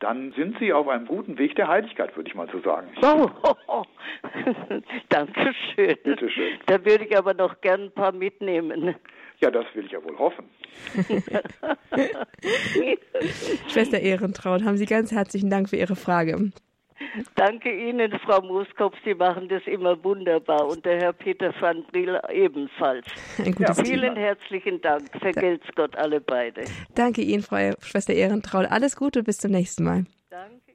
dann 0.00 0.32
sind 0.32 0.58
Sie 0.58 0.72
auf 0.72 0.88
einem 0.88 1.06
guten 1.06 1.38
Weg 1.38 1.54
der 1.56 1.68
Heiligkeit, 1.68 2.14
würde 2.16 2.28
ich 2.28 2.34
mal 2.34 2.48
so 2.50 2.60
sagen. 2.60 2.88
Oh, 3.02 3.30
oh, 3.42 3.54
oh. 3.68 3.82
Dankeschön. 5.08 5.96
Bitte 6.04 6.30
schön. 6.30 6.58
Da 6.66 6.84
würde 6.84 7.04
ich 7.04 7.16
aber 7.16 7.34
noch 7.34 7.60
gern 7.60 7.84
ein 7.84 7.92
paar 7.92 8.12
mitnehmen. 8.12 8.94
Ja, 9.40 9.50
das 9.50 9.66
will 9.74 9.84
ich 9.84 9.92
ja 9.92 10.02
wohl 10.02 10.18
hoffen. 10.18 10.44
Schwester 13.68 14.00
Ehrentraut, 14.00 14.64
haben 14.64 14.76
Sie 14.76 14.86
ganz 14.86 15.12
herzlichen 15.12 15.50
Dank 15.50 15.68
für 15.68 15.76
Ihre 15.76 15.96
Frage. 15.96 16.52
Danke 17.34 17.70
Ihnen, 17.70 18.18
Frau 18.24 18.40
Muskopf. 18.40 18.94
Sie 19.04 19.14
machen 19.14 19.48
das 19.48 19.62
immer 19.66 20.02
wunderbar 20.02 20.66
und 20.66 20.84
der 20.84 20.98
Herr 20.98 21.12
Peter 21.12 21.52
van 21.60 21.84
Briel 21.92 22.18
ebenfalls. 22.32 23.06
Ja, 23.58 23.74
vielen 23.74 24.14
Thema. 24.14 24.26
herzlichen 24.26 24.80
Dank. 24.80 25.10
Vergelt's 25.20 25.66
Gott 25.74 25.94
alle 25.96 26.20
beide. 26.20 26.64
Danke 26.94 27.20
Ihnen, 27.20 27.42
Frau 27.42 27.72
Schwester 27.80 28.14
Ehrentraut. 28.14 28.66
Alles 28.70 28.96
Gute, 28.96 29.22
bis 29.22 29.38
zum 29.38 29.50
nächsten 29.50 29.84
Mal. 29.84 30.04
Danke. 30.30 30.65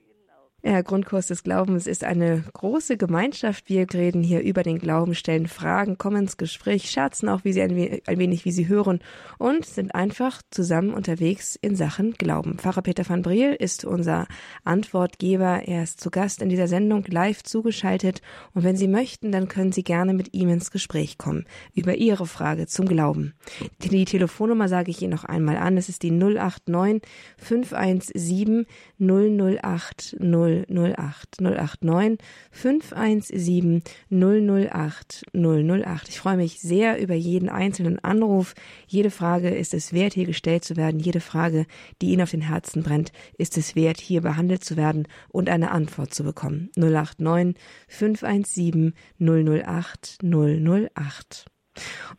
Ja, 0.63 0.84
Grundkurs 0.84 1.26
des 1.26 1.41
Glaubens 1.41 1.88
ist 1.88 2.04
eine 2.04 2.43
große 2.54 2.95
Gemeinschaft. 2.95 3.67
Wir 3.67 3.91
reden 3.91 4.21
hier 4.21 4.41
über 4.41 4.62
den 4.62 4.78
Glauben, 4.78 5.15
stellen 5.15 5.47
Fragen, 5.47 5.97
kommen 5.97 6.21
ins 6.21 6.38
Gespräch, 6.38 6.91
scherzen 6.91 7.30
auch 7.30 7.43
wie 7.43 7.52
sie 7.52 7.63
ein, 7.63 7.76
wenig, 7.76 8.08
ein 8.08 8.19
wenig, 8.19 8.45
wie 8.45 8.52
sie 8.52 8.67
hören 8.67 9.00
und 9.39 9.65
sind 9.65 9.95
einfach 9.95 10.43
zusammen 10.52 10.93
unterwegs 10.93 11.58
in 11.60 11.76
Sachen 11.76 12.13
Glauben. 12.13 12.60
Pfarrer 12.60 12.84
Peter 12.84 13.10
van 13.10 13.24
Briel 13.24 13.54
ist 13.54 13.86
unser 13.86 14.28
Antwortgeber. 14.63 15.63
Er 15.65 15.82
ist 15.82 16.00
zu 16.00 16.12
Gast 16.12 16.43
in 16.43 16.50
dieser 16.50 16.67
Sendung 16.67 17.06
live 17.08 17.41
zugeschaltet. 17.41 18.21
Und 18.54 18.63
wenn 18.63 18.78
Sie 18.78 18.88
möchten, 18.88 19.32
dann 19.32 19.47
können 19.47 19.71
Sie 19.71 19.84
gerne 19.84 20.13
mit 20.13 20.36
ihm 20.36 20.50
ins 20.50 20.69
Gespräch 20.69 21.17
kommen 21.17 21.45
über 21.74 21.95
Ihre 21.95 22.28
Frage 22.28 22.67
zum 22.67 22.88
Glauben. 22.88 23.34
Die 23.82 24.06
Telefonnummer 24.06 24.67
sage 24.67 24.91
ich 24.91 25.02
Ihnen 25.02 25.13
noch 25.13 25.26
einmal 25.26 25.58
an. 25.58 25.76
Es 25.78 25.89
ist 25.89 26.04
die 26.04 26.12
089 26.12 27.02
517 27.39 28.67
008 29.00 30.17
0 30.19 30.51
008 30.70 31.42
089 31.42 32.18
517 32.52 33.82
008 34.10 35.24
008. 35.34 36.10
Ich 36.10 36.20
freue 36.20 36.38
mich 36.38 36.60
sehr 36.60 37.02
über 37.02 37.16
jeden 37.16 37.50
einzelnen 37.50 38.00
Anruf. 38.00 38.54
Jede 38.88 39.12
Frage 39.12 39.50
ist 39.50 39.74
es 39.74 39.94
wert, 39.94 40.14
hier 40.14 40.26
gestellt 40.26 40.64
zu 40.64 40.78
werden. 40.78 41.00
Jede 41.00 41.20
Frage, 41.20 41.66
die 42.02 42.12
Ihnen 42.12 42.22
auf 42.22 42.32
den 42.32 42.42
Herzen 42.42 42.84
brennt, 42.84 43.12
ist 43.38 43.58
es 43.58 43.76
wert, 43.76 44.00
hier 44.00 44.22
behandelt 44.22 44.64
zu 44.64 44.78
werden 44.78 45.08
und 45.30 45.50
eine 45.50 45.72
Antwort 45.72 46.14
zu 46.14 46.24
bekommen. 46.24 46.70
089 46.76 47.56
517 47.88 48.94
008 49.20 50.20
008 50.24 51.51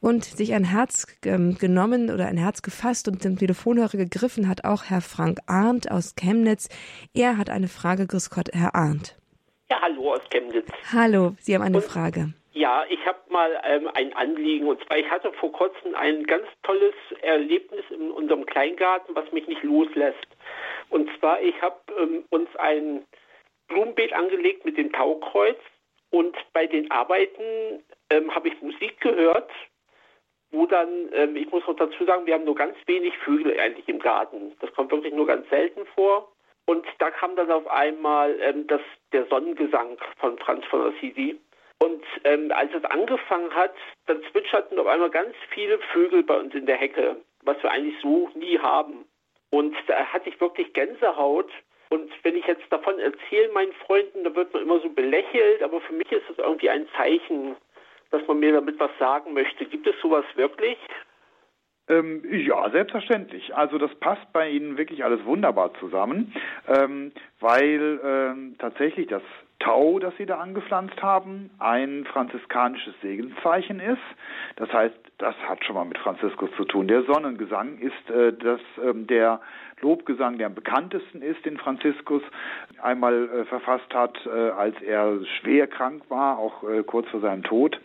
und 0.01 0.25
sich 0.25 0.55
ein 0.55 0.65
Herz 0.65 1.07
ähm, 1.25 1.57
genommen 1.59 2.11
oder 2.11 2.27
ein 2.27 2.37
Herz 2.37 2.63
gefasst 2.63 3.09
und 3.09 3.25
den 3.25 3.37
Telefonhörer 3.37 3.97
gegriffen 3.97 4.49
hat 4.49 4.65
auch 4.65 4.85
Herr 4.85 5.01
Frank 5.01 5.39
Arndt 5.47 5.91
aus 5.91 6.15
Chemnitz. 6.15 6.69
Er 7.15 7.39
hat 7.39 7.51
eine 7.51 7.69
Frage, 7.69 8.07
grüß 8.07 8.31
Gott, 8.31 8.49
Herr 8.53 8.75
Arndt. 8.75 9.17
Ja, 9.71 9.81
hallo 9.81 10.15
aus 10.15 10.23
Chemnitz. 10.31 10.69
Hallo, 10.93 11.35
Sie 11.41 11.55
haben 11.55 11.63
eine 11.63 11.79
und, 11.79 11.85
Frage. 11.85 12.35
Ja, 12.53 12.85
ich 12.91 13.05
habe 13.07 13.19
mal 13.31 13.61
ähm, 13.65 13.89
ein 13.95 14.13
Anliegen 14.15 14.67
und 14.67 14.85
zwar, 14.85 14.99
ich 14.99 15.11
hatte 15.11 15.33
vor 15.33 15.53
kurzem 15.53 15.95
ein 15.95 16.25
ganz 16.25 16.47
tolles 16.63 16.95
Erlebnis 17.23 17.85
in 17.91 18.11
unserem 18.11 18.45
Kleingarten, 18.45 19.15
was 19.15 19.31
mich 19.33 19.49
nicht 19.49 19.63
loslässt. 19.63 20.27
Und 20.91 21.09
zwar, 21.19 21.41
ich 21.41 21.61
habe 21.63 21.81
ähm, 21.99 22.25
uns 22.29 22.55
ein 22.57 23.05
Blumenbeet 23.69 24.13
angelegt 24.13 24.67
mit 24.67 24.77
dem 24.77 24.93
Taukreuz 24.93 25.57
und 26.11 26.37
bei 26.53 26.67
den 26.67 26.91
Arbeiten 26.91 27.83
ähm, 28.13 28.35
habe 28.35 28.49
ich 28.49 28.61
Musik 28.61 29.01
gehört, 29.01 29.51
wo 30.51 30.67
dann, 30.67 30.89
ähm, 31.13 31.37
ich 31.37 31.51
muss 31.51 31.67
noch 31.67 31.77
dazu 31.77 32.05
sagen, 32.05 32.27
wir 32.27 32.35
haben 32.35 32.45
nur 32.45 32.55
ganz 32.55 32.77
wenig 32.87 33.17
Vögel 33.19 33.59
eigentlich 33.59 33.89
im 33.89 33.99
Garten. 33.99 34.53
Das 34.61 34.73
kommt 34.75 34.93
wirklich 34.93 35.15
nur 35.15 35.27
ganz 35.27 35.49
selten 35.49 35.87
vor. 35.95 36.31
Und 36.67 36.87
da 36.99 37.11
kam 37.11 37.35
dann 37.37 37.51
auf 37.51 37.67
einmal 37.69 38.39
ähm, 38.41 38.67
das, 38.67 38.83
der 39.13 39.27
Sonnengesang 39.27 39.97
von 40.19 40.39
Franz 40.39 40.65
von 40.67 40.93
Assisi. 40.93 41.39
Und 41.79 42.05
ähm, 42.25 42.53
als 42.55 42.73
es 42.75 42.85
angefangen 42.85 43.53
hat, 43.55 43.75
dann 44.07 44.23
zwitscherten 44.31 44.79
auf 44.79 44.87
einmal 44.87 45.11
ganz 45.11 45.35
viele 45.51 45.79
Vögel 45.93 46.23
bei 46.23 46.39
uns 46.39 46.55
in 46.55 46.67
der 46.67 46.77
Hecke. 46.77 47.17
was 47.45 47.61
wir 47.63 47.73
eigentlich 47.73 48.01
so 48.01 48.31
nie 48.35 48.59
haben. 48.59 49.05
Und 49.51 49.77
da 49.89 50.07
hatte 50.07 50.29
ich 50.29 50.41
wirklich 50.41 50.73
Gänsehaut. 50.73 51.51
Und 51.91 52.11
wenn 52.23 52.37
ich 52.37 52.47
jetzt 52.47 52.65
davon 52.71 52.99
erzähle 52.99 53.53
meinen 53.53 53.73
Freunden, 53.87 54.25
da 54.25 54.35
wird 54.35 54.53
man 54.55 54.63
immer 54.63 54.81
so 54.81 54.89
belächelt, 54.89 55.63
aber 55.63 55.81
für 55.81 55.93
mich 55.93 56.11
ist 56.11 56.29
es 56.31 56.39
irgendwie 56.39 56.71
ein 56.71 56.89
Zeichen, 56.97 57.57
dass 58.13 58.27
man 58.29 58.39
mir 58.39 58.53
damit 58.53 58.79
was 58.79 58.91
sagen 58.99 59.33
möchte. 59.35 59.65
Gibt 59.67 59.87
es 59.87 59.95
sowas 60.01 60.25
wirklich? 60.37 60.79
Ähm, 61.89 62.23
ja, 62.31 62.71
selbstverständlich. 62.71 63.55
Also 63.57 63.77
das 63.79 63.93
passt 63.97 64.33
bei 64.33 64.49
Ihnen 64.49 64.79
wirklich 64.79 65.05
alles 65.05 65.25
wunderbar 65.25 65.75
zusammen, 65.81 66.33
ähm, 66.69 67.13
weil 67.41 68.01
ähm, 68.05 68.55
tatsächlich 68.59 69.09
das 69.09 69.23
Tau, 69.59 69.99
das 69.99 70.17
Sie 70.17 70.27
da 70.27 70.39
angepflanzt 70.39 71.01
haben, 71.03 71.51
ein 71.59 72.05
franziskanisches 72.05 72.95
Segenszeichen 73.01 73.81
ist. 73.81 74.03
Das 74.57 74.73
heißt, 74.73 74.95
das 75.19 75.35
hat 75.49 75.65
schon 75.65 75.77
mal 75.77 75.85
mit 75.85 75.99
Franziskus 75.99 76.51
zu 76.57 76.65
tun. 76.65 76.89
Der 76.89 77.03
Sonnengesang 77.03 77.79
ist 77.79 78.11
äh, 78.11 78.33
das, 78.33 78.61
ähm, 78.85 79.07
der 79.07 79.41
Lobgesang, 79.83 80.39
der 80.39 80.47
am 80.47 80.55
bekanntesten 80.55 81.23
ist, 81.23 81.45
den 81.45 81.59
Franziskus 81.59 82.23
einmal 82.81 83.29
äh, 83.29 83.45
verfasst 83.45 83.93
hat, 83.93 84.19
äh, 84.27 84.31
als 84.31 84.81
er 84.81 85.19
schwer 85.41 85.67
krank 85.67 86.05
war, 86.09 86.39
auch 86.39 86.63
äh, 86.69 86.83
kurz 86.83 87.09
vor 87.09 87.21
seinem 87.21 87.43
Tod. 87.43 87.79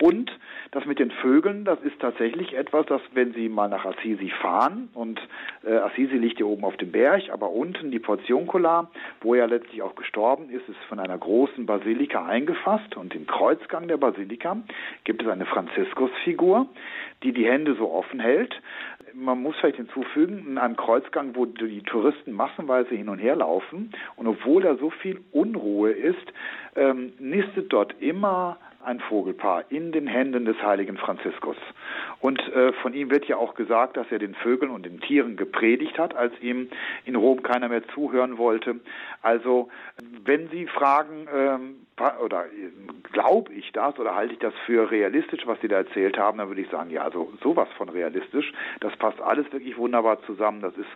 Und 0.00 0.30
das 0.70 0.84
mit 0.84 0.98
den 0.98 1.10
Vögeln, 1.10 1.64
das 1.64 1.80
ist 1.80 1.98
tatsächlich 2.00 2.54
etwas, 2.54 2.86
das, 2.86 3.00
wenn 3.14 3.32
Sie 3.32 3.48
mal 3.48 3.68
nach 3.68 3.84
Assisi 3.84 4.30
fahren, 4.40 4.88
und 4.94 5.20
äh, 5.64 5.74
Assisi 5.76 6.16
liegt 6.16 6.36
hier 6.36 6.46
oben 6.46 6.64
auf 6.64 6.76
dem 6.76 6.92
Berg, 6.92 7.30
aber 7.32 7.50
unten 7.50 7.90
die 7.90 7.98
Portioncola, 7.98 8.90
wo 9.22 9.34
er 9.34 9.46
letztlich 9.46 9.82
auch 9.82 9.94
gestorben 9.94 10.50
ist, 10.50 10.68
ist 10.68 10.78
von 10.88 10.98
einer 10.98 11.18
großen 11.18 11.66
Basilika 11.66 12.26
eingefasst 12.26 12.96
und 12.96 13.14
im 13.14 13.26
Kreuzgang 13.26 13.88
der 13.88 13.96
Basilika 13.96 14.58
gibt 15.04 15.22
es 15.22 15.28
eine 15.28 15.46
Franziskusfigur, 15.46 16.66
die 17.22 17.32
die 17.32 17.46
Hände 17.46 17.74
so 17.74 17.90
offen 17.90 18.20
hält 18.20 18.54
man 19.14 19.42
muss 19.42 19.56
vielleicht 19.56 19.76
hinzufügen, 19.76 20.44
in 20.46 20.58
einem 20.58 20.76
Kreuzgang, 20.76 21.34
wo 21.34 21.46
die 21.46 21.82
Touristen 21.82 22.32
massenweise 22.32 22.94
hin 22.94 23.08
und 23.08 23.18
her 23.18 23.36
laufen 23.36 23.92
und 24.16 24.26
obwohl 24.26 24.62
da 24.62 24.76
so 24.76 24.90
viel 24.90 25.20
Unruhe 25.32 25.90
ist, 25.90 26.32
ähm, 26.76 27.12
nistet 27.18 27.72
dort 27.72 27.94
immer 28.00 28.58
ein 28.84 29.00
Vogelpaar 29.00 29.64
in 29.70 29.92
den 29.92 30.06
Händen 30.06 30.44
des 30.44 30.56
heiligen 30.62 30.96
Franziskus. 30.96 31.56
Und 32.20 32.40
äh, 32.52 32.72
von 32.74 32.94
ihm 32.94 33.10
wird 33.10 33.26
ja 33.26 33.36
auch 33.36 33.54
gesagt, 33.54 33.96
dass 33.96 34.06
er 34.10 34.18
den 34.18 34.34
Vögeln 34.34 34.70
und 34.70 34.86
den 34.86 35.00
Tieren 35.00 35.36
gepredigt 35.36 35.98
hat, 35.98 36.16
als 36.16 36.32
ihm 36.40 36.68
in 37.04 37.16
Rom 37.16 37.42
keiner 37.42 37.68
mehr 37.68 37.86
zuhören 37.88 38.38
wollte. 38.38 38.76
Also 39.22 39.68
wenn 40.24 40.48
Sie 40.48 40.66
fragen, 40.66 41.28
ähm, 41.34 41.74
oder 42.20 42.46
äh, 42.46 42.70
glaube 43.12 43.52
ich 43.52 43.72
das 43.72 43.98
oder 43.98 44.14
halte 44.14 44.34
ich 44.34 44.38
das 44.38 44.54
für 44.66 44.90
realistisch, 44.90 45.46
was 45.46 45.60
Sie 45.60 45.68
da 45.68 45.76
erzählt 45.76 46.18
haben, 46.18 46.38
dann 46.38 46.48
würde 46.48 46.60
ich 46.60 46.70
sagen, 46.70 46.90
ja, 46.90 47.02
also 47.02 47.32
sowas 47.42 47.68
von 47.76 47.88
realistisch. 47.88 48.52
Das 48.80 48.96
passt 48.96 49.20
alles 49.20 49.50
wirklich 49.52 49.76
wunderbar 49.76 50.22
zusammen. 50.22 50.60
Das 50.60 50.76
ist 50.76 50.88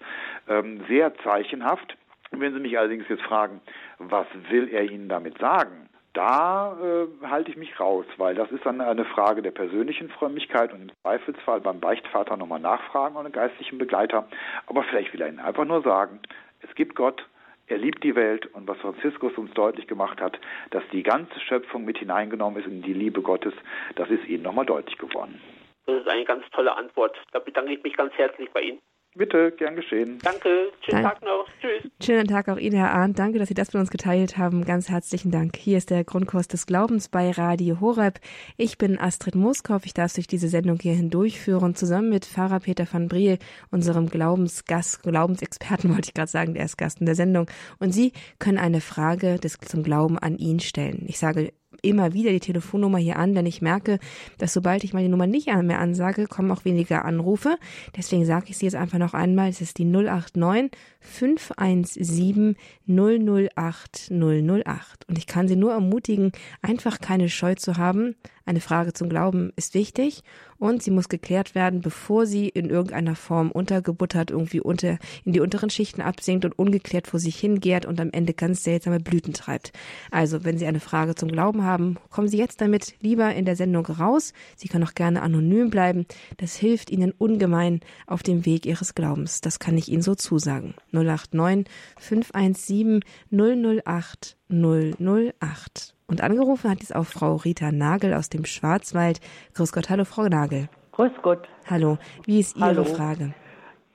ähm, 0.48 0.82
sehr 0.88 1.14
zeichenhaft. 1.18 1.96
Wenn 2.30 2.54
Sie 2.54 2.60
mich 2.60 2.78
allerdings 2.78 3.08
jetzt 3.08 3.22
fragen, 3.22 3.60
was 3.98 4.26
will 4.50 4.68
er 4.68 4.90
Ihnen 4.90 5.08
damit 5.08 5.38
sagen? 5.38 5.88
da 6.12 6.76
äh, 6.82 7.26
halte 7.26 7.50
ich 7.50 7.56
mich 7.56 7.78
raus, 7.80 8.04
weil 8.18 8.34
das 8.34 8.50
ist 8.50 8.66
dann 8.66 8.80
eine 8.80 9.04
Frage 9.04 9.40
der 9.42 9.50
persönlichen 9.50 10.10
Frömmigkeit 10.10 10.72
und 10.72 10.82
im 10.82 10.90
Zweifelsfall 11.02 11.60
beim 11.60 11.80
Beichtvater 11.80 12.36
nochmal 12.36 12.60
nachfragen 12.60 13.16
und 13.16 13.24
einen 13.24 13.32
geistlichen 13.32 13.78
Begleiter. 13.78 14.28
Aber 14.66 14.82
vielleicht 14.84 15.12
will 15.12 15.22
er 15.22 15.28
Ihnen 15.28 15.40
einfach 15.40 15.64
nur 15.64 15.82
sagen, 15.82 16.20
es 16.60 16.74
gibt 16.74 16.94
Gott, 16.94 17.26
er 17.66 17.78
liebt 17.78 18.04
die 18.04 18.14
Welt 18.14 18.46
und 18.54 18.68
was 18.68 18.78
Franziskus 18.78 19.36
uns 19.38 19.52
deutlich 19.54 19.86
gemacht 19.86 20.20
hat, 20.20 20.38
dass 20.70 20.82
die 20.92 21.02
ganze 21.02 21.38
Schöpfung 21.40 21.84
mit 21.84 21.98
hineingenommen 21.98 22.60
ist 22.60 22.68
in 22.68 22.82
die 22.82 22.92
Liebe 22.92 23.22
Gottes, 23.22 23.54
das 23.96 24.10
ist 24.10 24.26
Ihnen 24.26 24.42
nochmal 24.42 24.66
deutlich 24.66 24.98
geworden. 24.98 25.40
Das 25.86 26.00
ist 26.00 26.08
eine 26.08 26.24
ganz 26.24 26.44
tolle 26.50 26.76
Antwort. 26.76 27.16
Da 27.32 27.38
bedanke 27.38 27.72
ich 27.72 27.82
mich 27.82 27.96
ganz 27.96 28.12
herzlich 28.14 28.50
bei 28.52 28.60
Ihnen. 28.60 28.80
Bitte, 29.14 29.52
gern 29.58 29.76
geschehen. 29.76 30.18
Danke, 30.22 30.72
schönen 30.80 31.02
Dank. 31.02 31.20
Tag 31.20 31.22
noch. 31.22 31.46
Tschüss. 31.60 31.90
Schönen 32.02 32.26
Tag 32.26 32.48
auch 32.48 32.56
Ihnen, 32.56 32.76
Herr 32.76 32.92
Arndt. 32.92 33.18
Danke, 33.18 33.38
dass 33.38 33.48
Sie 33.48 33.54
das 33.54 33.70
mit 33.74 33.80
uns 33.80 33.90
geteilt 33.90 34.38
haben. 34.38 34.64
Ganz 34.64 34.88
herzlichen 34.88 35.30
Dank. 35.30 35.56
Hier 35.58 35.76
ist 35.76 35.90
der 35.90 36.02
Grundkurs 36.02 36.48
des 36.48 36.64
Glaubens 36.64 37.10
bei 37.10 37.30
Radio 37.30 37.78
Horeb. 37.80 38.20
Ich 38.56 38.78
bin 38.78 38.98
Astrid 38.98 39.34
Moskow. 39.34 39.84
Ich 39.84 39.92
darf 39.92 40.14
durch 40.14 40.28
diese 40.28 40.48
Sendung 40.48 40.78
hier 40.80 40.94
hindurchführen, 40.94 41.74
zusammen 41.74 42.08
mit 42.08 42.24
Pfarrer 42.24 42.60
Peter 42.60 42.86
van 42.90 43.08
Briel, 43.08 43.38
unserem 43.70 44.08
Glaubensgast, 44.08 45.02
Glaubensexperten, 45.02 45.90
wollte 45.94 46.08
ich 46.08 46.14
gerade 46.14 46.30
sagen, 46.30 46.54
der 46.54 46.64
ist 46.64 46.78
Gast 46.78 47.00
in 47.00 47.06
der 47.06 47.14
Sendung. 47.14 47.50
Und 47.78 47.92
Sie 47.92 48.12
können 48.38 48.58
eine 48.58 48.80
Frage 48.80 49.38
des, 49.38 49.58
zum 49.58 49.82
Glauben 49.82 50.18
an 50.18 50.38
ihn 50.38 50.58
stellen. 50.58 51.04
Ich 51.06 51.18
sage 51.18 51.52
immer 51.80 52.12
wieder 52.12 52.30
die 52.30 52.40
Telefonnummer 52.40 52.98
hier 52.98 53.16
an, 53.16 53.34
denn 53.34 53.46
ich 53.46 53.62
merke, 53.62 53.98
dass 54.38 54.52
sobald 54.52 54.84
ich 54.84 54.90
die 54.90 55.08
Nummer 55.08 55.26
nicht 55.26 55.46
mehr 55.46 55.78
ansage, 55.78 56.26
kommen 56.26 56.50
auch 56.50 56.64
weniger 56.64 57.04
Anrufe. 57.04 57.56
Deswegen 57.96 58.24
sage 58.24 58.46
ich 58.48 58.58
sie 58.58 58.66
jetzt 58.66 58.76
einfach 58.76 58.98
noch 58.98 59.14
einmal. 59.14 59.48
Es 59.48 59.60
ist 59.60 59.78
die 59.78 59.84
089 59.84 60.70
517 61.02 62.56
008 62.86 64.10
008. 64.10 65.08
Und 65.08 65.18
ich 65.18 65.26
kann 65.26 65.48
Sie 65.48 65.56
nur 65.56 65.72
ermutigen, 65.72 66.32
einfach 66.62 67.00
keine 67.00 67.28
Scheu 67.28 67.54
zu 67.54 67.76
haben. 67.76 68.14
Eine 68.44 68.60
Frage 68.60 68.92
zum 68.92 69.08
Glauben 69.08 69.52
ist 69.54 69.74
wichtig 69.74 70.24
und 70.58 70.82
sie 70.82 70.90
muss 70.90 71.08
geklärt 71.08 71.54
werden, 71.54 71.80
bevor 71.80 72.26
sie 72.26 72.48
in 72.48 72.70
irgendeiner 72.70 73.14
Form 73.14 73.50
untergebuttert 73.50 74.30
irgendwie 74.30 74.60
unter, 74.60 74.98
in 75.24 75.32
die 75.32 75.40
unteren 75.40 75.70
Schichten 75.70 76.00
absinkt 76.00 76.44
und 76.44 76.58
ungeklärt 76.58 77.06
vor 77.06 77.20
sich 77.20 77.36
hingehrt 77.36 77.86
und 77.86 78.00
am 78.00 78.10
Ende 78.10 78.34
ganz 78.34 78.64
seltsame 78.64 79.00
Blüten 79.00 79.32
treibt. 79.32 79.72
Also, 80.10 80.44
wenn 80.44 80.58
Sie 80.58 80.66
eine 80.66 80.80
Frage 80.80 81.14
zum 81.14 81.30
Glauben 81.30 81.64
haben, 81.64 81.98
kommen 82.10 82.28
Sie 82.28 82.38
jetzt 82.38 82.60
damit 82.60 82.94
lieber 83.00 83.32
in 83.34 83.44
der 83.44 83.56
Sendung 83.56 83.86
raus. 83.86 84.32
Sie 84.56 84.68
können 84.68 84.84
auch 84.84 84.94
gerne 84.94 85.22
anonym 85.22 85.70
bleiben. 85.70 86.06
Das 86.36 86.56
hilft 86.56 86.90
Ihnen 86.90 87.12
ungemein 87.12 87.80
auf 88.06 88.22
dem 88.22 88.44
Weg 88.44 88.66
Ihres 88.66 88.94
Glaubens. 88.94 89.40
Das 89.40 89.58
kann 89.58 89.78
ich 89.78 89.88
Ihnen 89.88 90.02
so 90.02 90.14
zusagen. 90.14 90.74
089 90.92 91.66
517 91.98 93.00
008 93.30 94.36
008. 94.48 95.94
Und 96.06 96.20
angerufen 96.22 96.70
hat 96.70 96.82
dies 96.82 96.92
auch 96.92 97.06
Frau 97.06 97.36
Rita 97.36 97.72
Nagel 97.72 98.14
aus 98.14 98.28
dem 98.28 98.44
Schwarzwald. 98.44 99.20
Grüß 99.54 99.72
Gott, 99.72 99.88
hallo 99.88 100.04
Frau 100.04 100.24
Nagel. 100.24 100.68
Grüß 100.92 101.12
Gott. 101.22 101.48
Hallo, 101.68 101.98
wie 102.26 102.40
ist 102.40 102.56
Ihre 102.56 102.66
hallo. 102.66 102.84
Frage? 102.84 103.34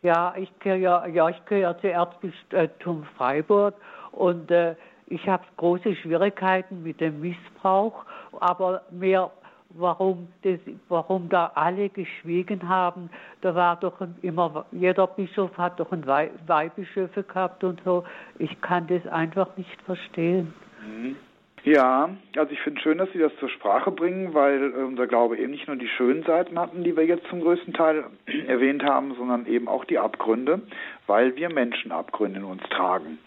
Ja, 0.02 0.34
ich 0.38 0.52
gehe 0.60 0.78
ja, 0.78 1.06
ja, 1.06 1.30
ich 1.30 1.46
gehe 1.46 1.62
ja 1.62 1.78
zuerst 1.78 2.20
bis 2.22 2.34
äh, 2.52 2.70
zum 2.84 3.04
Freiburg 3.18 3.76
und 4.12 4.50
äh, 4.52 4.76
ich 5.08 5.28
habe 5.28 5.44
große 5.58 5.96
Schwierigkeiten 5.96 6.84
mit 6.84 7.00
dem 7.00 7.22
Missbrauch, 7.22 8.04
aber 8.40 8.82
mehr 8.92 9.32
warum, 9.70 10.28
das, 10.44 10.60
warum 10.90 11.30
da 11.30 11.52
alle 11.56 11.90
geschwiegen 11.90 12.68
haben. 12.68 13.10
Da 13.42 13.56
war 13.56 13.80
doch 13.80 14.02
immer, 14.22 14.66
jeder 14.72 15.08
Bischof 15.08 15.58
hat 15.58 15.80
doch 15.80 15.92
einen 15.92 16.06
Weihbischöfe 16.06 17.24
gehabt 17.24 17.64
und 17.64 17.82
so. 17.84 18.04
Ich 18.40 18.62
kann 18.62 18.88
das 18.88 19.06
einfach 19.08 19.56
nicht 19.58 19.82
verstehen. 19.84 20.54
Mhm. 20.86 21.16
Ja, 21.64 22.10
also 22.38 22.52
ich 22.54 22.62
finde 22.62 22.80
schön, 22.80 22.98
dass 22.98 23.12
Sie 23.12 23.20
das 23.20 23.36
zur 23.42 23.50
Sprache 23.50 23.92
bringen, 23.92 24.34
weil 24.34 24.72
unser 24.72 25.06
Glaube 25.06 25.38
eben 25.38 25.52
nicht 25.52 25.68
nur 25.68 25.76
die 25.76 25.90
schönen 25.90 26.24
Seiten 26.24 26.58
hatten, 26.58 26.86
die 26.86 26.96
wir 26.96 27.06
jetzt 27.06 27.28
zum 27.28 27.42
größten 27.42 27.74
Teil 27.74 28.06
erwähnt 28.48 28.84
haben, 28.84 29.14
sondern 29.16 29.46
eben 29.48 29.68
auch 29.68 29.84
die 29.84 30.00
Abgründe, 30.00 30.62
weil 31.08 31.36
wir 31.36 31.52
Menschen 31.52 31.92
Abgründe 31.92 32.40
in 32.40 32.46
uns 32.46 32.64
tragen. 32.70 33.18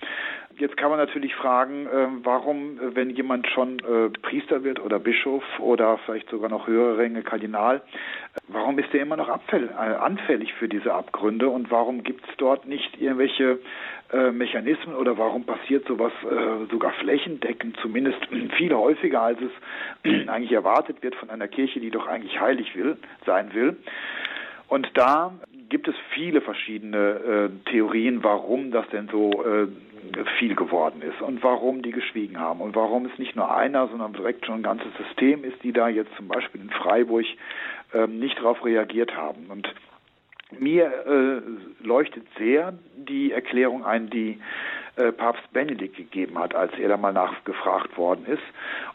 Jetzt 0.59 0.77
kann 0.77 0.91
man 0.91 0.99
natürlich 0.99 1.35
fragen, 1.37 1.87
äh, 1.87 2.09
warum, 2.25 2.79
äh, 2.79 2.95
wenn 2.95 3.11
jemand 3.11 3.47
schon 3.47 3.79
äh, 3.79 4.11
Priester 4.21 4.65
wird 4.65 4.81
oder 4.81 4.99
Bischof 4.99 5.45
oder 5.61 5.99
vielleicht 6.05 6.29
sogar 6.29 6.51
noch 6.51 6.67
höhere 6.67 6.99
Ränge 6.99 7.23
Kardinal, 7.23 7.77
äh, 7.77 7.81
warum 8.49 8.79
ist 8.79 8.93
er 8.93 9.01
immer 9.01 9.17
noch 9.17 9.29
äh, 9.29 9.67
anfällig 9.75 10.53
für 10.55 10.69
diese 10.69 10.93
Abgründe 10.93 11.49
und 11.49 11.71
warum 11.71 12.03
gibt 12.03 12.29
es 12.29 12.37
dort 12.37 12.67
nicht 12.67 13.01
irgendwelche 13.01 13.61
äh, 14.13 14.33
Mechanismen 14.33 14.97
oder 14.97 15.17
warum 15.19 15.45
passiert 15.45 15.87
sowas 15.87 16.13
sogar 16.71 16.93
flächendeckend, 16.95 17.77
zumindest 17.81 18.19
viel 18.57 18.75
häufiger, 18.75 19.23
als 19.23 19.39
es 19.41 20.29
eigentlich 20.29 20.53
erwartet 20.53 21.03
wird 21.03 21.15
von 21.15 21.31
einer 21.31 21.49
Kirche, 21.49 21.81
die 21.81 21.91
doch 21.91 22.07
eigentlich 22.07 22.41
heilig 22.41 22.75
will, 22.75 22.97
sein 23.25 23.55
will. 23.55 23.77
Und 24.69 24.89
da 24.95 25.33
gibt 25.69 25.89
es 25.89 25.95
viele 26.13 26.41
verschiedene 26.41 27.51
Theorien, 27.67 28.23
warum 28.23 28.71
das 28.71 28.89
denn 28.91 29.09
so 29.09 29.45
viel 30.39 30.55
geworden 30.55 31.03
ist 31.03 31.21
und 31.21 31.43
warum 31.43 31.83
die 31.83 31.93
geschwiegen 31.93 32.39
haben 32.39 32.61
und 32.61 32.75
warum 32.75 33.07
es 33.07 33.19
nicht 33.19 33.37
nur 33.37 33.55
einer, 33.55 33.89
sondern 33.89 34.13
direkt 34.13 34.47
schon 34.47 34.57
ein 34.57 34.63
ganzes 34.63 34.93
System 34.97 35.45
ist, 35.45 35.63
die 35.63 35.73
da 35.73 35.89
jetzt 35.89 36.15
zum 36.17 36.29
Beispiel 36.29 36.61
in 36.61 36.71
Freiburg 36.71 37.27
ähm, 37.95 38.19
nicht 38.19 38.39
darauf 38.39 38.65
reagiert 38.65 39.17
haben. 39.17 39.47
Und 39.49 39.73
mir 40.59 40.87
äh, 41.07 41.87
leuchtet 41.87 42.27
sehr 42.39 42.75
die 42.97 43.33
Erklärung 43.33 43.85
ein, 43.85 44.11
die 44.11 44.39
äh, 45.01 45.13
Papst 45.13 45.53
Benedikt 45.53 45.97
gegeben 45.97 46.39
hat, 46.39 46.55
als 46.55 46.73
er 46.79 46.89
da 46.89 46.97
mal 46.97 47.13
nachgefragt 47.13 47.97
worden 47.97 48.27
ist. 48.27 48.43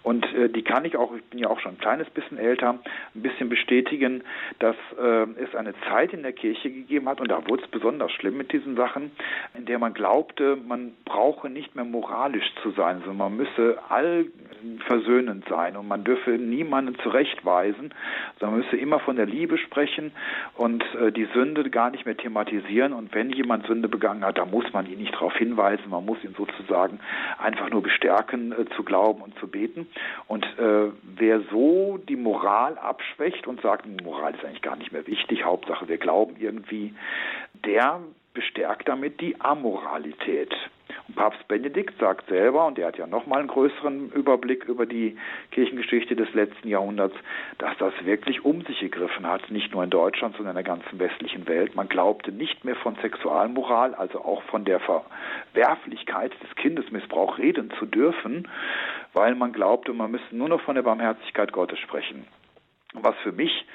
Und 0.03 0.25
äh, 0.33 0.49
die 0.49 0.63
kann 0.63 0.85
ich 0.85 0.97
auch, 0.97 1.15
ich 1.15 1.23
bin 1.25 1.39
ja 1.39 1.49
auch 1.49 1.59
schon 1.59 1.73
ein 1.73 1.77
kleines 1.79 2.09
bisschen 2.11 2.37
älter, 2.37 2.79
ein 3.15 3.21
bisschen 3.21 3.49
bestätigen, 3.49 4.23
dass 4.59 4.75
äh, 4.99 5.27
es 5.41 5.55
eine 5.55 5.73
Zeit 5.89 6.13
in 6.13 6.23
der 6.23 6.33
Kirche 6.33 6.69
gegeben 6.69 7.09
hat, 7.09 7.19
und 7.19 7.29
da 7.29 7.47
wurde 7.47 7.63
es 7.63 7.69
besonders 7.69 8.11
schlimm 8.11 8.37
mit 8.37 8.51
diesen 8.51 8.75
Sachen, 8.75 9.11
in 9.57 9.65
der 9.65 9.79
man 9.79 9.93
glaubte, 9.93 10.55
man 10.55 10.93
brauche 11.05 11.49
nicht 11.49 11.75
mehr 11.75 11.85
moralisch 11.85 12.53
zu 12.61 12.71
sein, 12.71 12.99
sondern 12.99 13.17
man 13.17 13.37
müsse 13.37 13.79
all 13.89 14.27
versöhnend 14.87 15.45
sein 15.49 15.75
und 15.77 15.87
man 15.87 16.03
dürfe 16.03 16.31
niemanden 16.31 16.97
zurechtweisen, 16.99 17.93
sondern 18.39 18.59
man 18.59 18.65
müsse 18.65 18.77
immer 18.77 18.99
von 18.99 19.15
der 19.15 19.25
Liebe 19.25 19.57
sprechen 19.57 20.11
und 20.55 20.83
äh, 20.95 21.11
die 21.11 21.27
Sünde 21.33 21.69
gar 21.69 21.91
nicht 21.91 22.05
mehr 22.05 22.17
thematisieren. 22.17 22.93
Und 22.93 23.13
wenn 23.13 23.29
jemand 23.31 23.67
Sünde 23.67 23.87
begangen 23.87 24.23
hat, 24.23 24.37
dann 24.37 24.51
muss 24.51 24.71
man 24.73 24.87
ihn 24.87 24.99
nicht 24.99 25.13
darauf 25.13 25.35
hinweisen, 25.35 25.89
man 25.95 26.05
muss 26.05 26.23
ihn 26.23 26.35
sozusagen 26.37 26.99
einfach 27.37 27.69
nur 27.69 27.81
bestärken, 27.81 28.51
äh, 28.51 28.65
zu 28.75 28.83
glauben 28.83 29.21
und 29.21 29.37
zu 29.39 29.47
beten. 29.47 29.87
Und 30.27 30.45
äh, 30.59 30.91
wer 31.03 31.41
so 31.51 31.97
die 31.97 32.15
Moral 32.15 32.77
abschwächt 32.77 33.47
und 33.47 33.61
sagt, 33.61 33.85
Moral 34.03 34.33
ist 34.33 34.43
eigentlich 34.43 34.61
gar 34.61 34.75
nicht 34.75 34.91
mehr 34.91 35.07
wichtig, 35.07 35.43
Hauptsache 35.43 35.87
wir 35.87 35.97
glauben 35.97 36.35
irgendwie, 36.37 36.93
der 37.65 38.01
bestärkt 38.33 38.87
damit 38.87 39.21
die 39.21 39.39
Amoralität. 39.39 40.53
Und 41.07 41.15
Papst 41.15 41.47
Benedikt 41.47 41.99
sagt 41.99 42.27
selber, 42.29 42.65
und 42.65 42.79
er 42.79 42.87
hat 42.87 42.97
ja 42.97 43.07
nochmal 43.07 43.39
einen 43.39 43.47
größeren 43.47 44.11
Überblick 44.11 44.65
über 44.65 44.85
die 44.85 45.17
Kirchengeschichte 45.51 46.15
des 46.15 46.33
letzten 46.33 46.67
Jahrhunderts, 46.67 47.15
dass 47.57 47.77
das 47.77 47.93
wirklich 48.03 48.43
um 48.43 48.61
sich 48.61 48.79
gegriffen 48.79 49.27
hat, 49.27 49.49
nicht 49.51 49.73
nur 49.73 49.83
in 49.83 49.89
Deutschland, 49.89 50.35
sondern 50.35 50.57
in 50.57 50.63
der 50.63 50.75
ganzen 50.75 50.99
westlichen 50.99 51.47
Welt. 51.47 51.75
Man 51.75 51.87
glaubte 51.87 52.31
nicht 52.31 52.65
mehr 52.65 52.75
von 52.75 52.95
Sexualmoral, 53.01 53.93
also 53.95 54.23
auch 54.23 54.43
von 54.43 54.65
der 54.65 54.79
Verwerflichkeit 54.79 56.33
des 56.41 56.55
Kindesmissbrauchs 56.55 57.37
reden 57.37 57.71
zu 57.79 57.85
dürfen, 57.85 58.47
weil 59.13 59.35
man 59.35 59.53
glaubte, 59.53 59.93
man 59.93 60.11
müsse 60.11 60.35
nur 60.35 60.49
noch 60.49 60.61
von 60.61 60.75
der 60.75 60.83
Barmherzigkeit 60.83 61.51
Gottes 61.51 61.79
sprechen. 61.79 62.25
Was 62.93 63.15
für 63.23 63.31
mich 63.31 63.65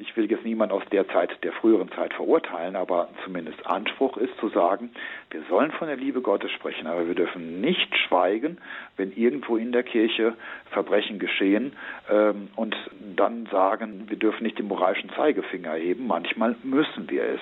ich 0.00 0.16
will 0.16 0.30
jetzt 0.30 0.44
niemand 0.44 0.72
aus 0.72 0.82
der 0.90 1.08
Zeit, 1.08 1.42
der 1.42 1.52
früheren 1.52 1.90
Zeit 1.92 2.14
verurteilen, 2.14 2.76
aber 2.76 3.08
zumindest 3.24 3.66
Anspruch 3.66 4.16
ist 4.16 4.36
zu 4.38 4.48
sagen, 4.48 4.90
wir 5.30 5.42
sollen 5.48 5.72
von 5.72 5.88
der 5.88 5.96
Liebe 5.96 6.20
Gottes 6.20 6.50
sprechen, 6.52 6.86
aber 6.86 7.06
wir 7.06 7.14
dürfen 7.14 7.60
nicht 7.60 7.94
schweigen, 7.96 8.58
wenn 8.96 9.12
irgendwo 9.12 9.56
in 9.56 9.72
der 9.72 9.82
Kirche 9.82 10.34
Verbrechen 10.70 11.18
geschehen 11.18 11.72
ähm, 12.10 12.48
und 12.56 12.76
dann 13.16 13.46
sagen, 13.46 14.04
wir 14.08 14.16
dürfen 14.16 14.44
nicht 14.44 14.58
den 14.58 14.68
moralischen 14.68 15.10
Zeigefinger 15.10 15.70
erheben. 15.70 16.06
Manchmal 16.06 16.56
müssen 16.62 17.10
wir 17.10 17.24
es. 17.24 17.40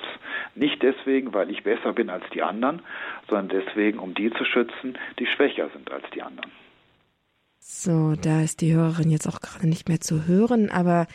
Nicht 0.55 0.81
deswegen, 0.81 1.33
weil 1.33 1.51
ich 1.51 1.63
besser 1.63 1.93
bin 1.93 2.09
als 2.09 2.23
die 2.33 2.41
anderen, 2.41 2.81
sondern 3.29 3.49
deswegen, 3.49 3.99
um 3.99 4.13
die 4.13 4.31
zu 4.31 4.45
schützen, 4.45 4.97
die 5.19 5.27
schwächer 5.27 5.69
sind 5.69 5.91
als 5.91 6.05
die 6.13 6.21
anderen. 6.21 6.51
So, 7.59 8.15
da 8.15 8.41
ist 8.41 8.61
die 8.61 8.73
Hörerin 8.73 9.09
jetzt 9.09 9.27
auch 9.27 9.41
gerade 9.41 9.67
nicht 9.67 9.89
mehr 9.89 9.99
zu 9.99 10.25
hören, 10.25 10.71
aber 10.71 11.05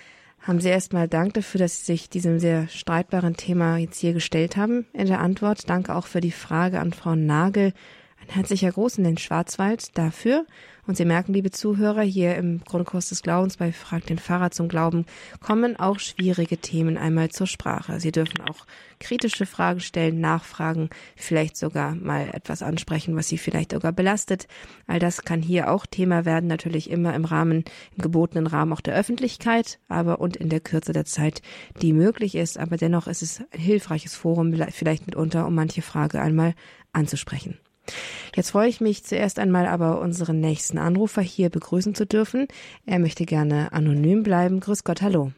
haben 0.43 0.61
Sie 0.61 0.68
erstmal 0.68 1.09
Dank 1.09 1.34
dafür, 1.34 1.61
dass 1.61 1.78
Sie 1.78 1.93
sich 1.93 2.11
diesem 2.11 2.38
sehr 2.38 2.68
streitbaren 2.68 3.36
Thema 3.36 3.76
jetzt 3.76 3.99
hier 3.99 4.12
gestellt 4.12 4.57
haben 4.57 4.86
in 4.93 5.07
der 5.07 5.20
Antwort. 5.20 5.70
Danke 5.70 5.95
auch 5.95 6.07
für 6.07 6.20
die 6.20 6.32
Frage 6.32 6.80
an 6.80 6.93
Frau 6.93 7.14
Nagel. 7.14 7.72
Ein 8.20 8.34
herzlicher 8.34 8.72
Gruß 8.72 8.99
in 8.99 9.05
den 9.05 9.18
Schwarzwald 9.18 9.97
dafür. 9.97 10.47
Und 10.85 10.97
Sie 10.97 11.05
merken, 11.05 11.33
liebe 11.33 11.53
Zuhörer, 11.53 12.03
hier 12.03 12.35
im 12.35 12.59
Grundkurs 12.64 13.09
des 13.09 13.22
Glaubens 13.22 13.57
bei 13.57 13.70
Frag 13.70 14.05
den 14.07 14.18
Pfarrer 14.18 14.51
zum 14.51 14.66
Glauben 14.66 15.07
kommen 15.41 15.76
auch 15.76 16.01
schwierige 16.01 16.59
Themen 16.59 16.99
einmal 16.99 17.28
zur 17.28 17.47
Sprache. 17.47 18.01
Sie 18.01 18.11
dürfen 18.11 18.41
auch 18.41 18.66
kritische 18.99 19.47
Fragen 19.47 19.78
stellen, 19.78 20.20
nachfragen, 20.20 20.91
vielleicht 21.14 21.57
sogar 21.57 21.95
mal 21.95 22.30
etwas 22.33 22.62
ansprechen, 22.64 23.14
was 23.14 23.28
Sie 23.28 23.39
vielleicht 23.39 23.70
sogar 23.70 23.93
belastet. 23.93 24.49
All 24.89 24.99
das 24.99 25.22
kann 25.22 25.41
hier 25.41 25.70
auch 25.70 25.87
Thema 25.87 26.24
werden, 26.24 26.49
natürlich 26.49 26.91
immer 26.91 27.14
im 27.14 27.26
Rahmen, 27.26 27.64
im 27.97 28.03
gebotenen 28.03 28.49
Rahmen 28.49 28.72
auch 28.72 28.80
der 28.80 28.97
Öffentlichkeit, 28.97 29.78
aber 29.89 30.20
und 30.20 30.37
in 30.37 30.49
der 30.49 30.61
Kürze 30.61 30.93
der 30.93 31.05
Zeit, 31.05 31.43
die 31.80 31.93
möglich 31.93 32.35
ist. 32.35 32.59
Aber 32.59 32.76
dennoch 32.76 33.07
ist 33.07 33.22
es 33.22 33.41
ein 33.53 33.61
hilfreiches 33.61 34.16
Forum, 34.16 34.53
vielleicht 34.70 35.07
mitunter, 35.07 35.47
um 35.47 35.55
manche 35.55 35.83
Frage 35.83 36.20
einmal 36.20 36.55
anzusprechen. 36.93 37.57
Jetzt 38.35 38.51
freue 38.51 38.68
ich 38.68 38.80
mich 38.80 39.05
zuerst 39.05 39.39
einmal 39.39 39.66
aber 39.66 40.01
unseren 40.01 40.41
nächsten 40.41 40.78
Anrufer 40.78 41.22
hier 41.22 41.51
begrüßen 41.51 41.95
zu 41.95 42.07
dürfen. 42.07 42.49
Er 42.87 42.99
möchte 42.99 43.24
gerne 43.26 43.72
anonym 43.72 44.22
bleiben. 44.22 44.61
Grüß 44.61 44.85
Gott, 44.85 45.03
hallo. 45.03 45.33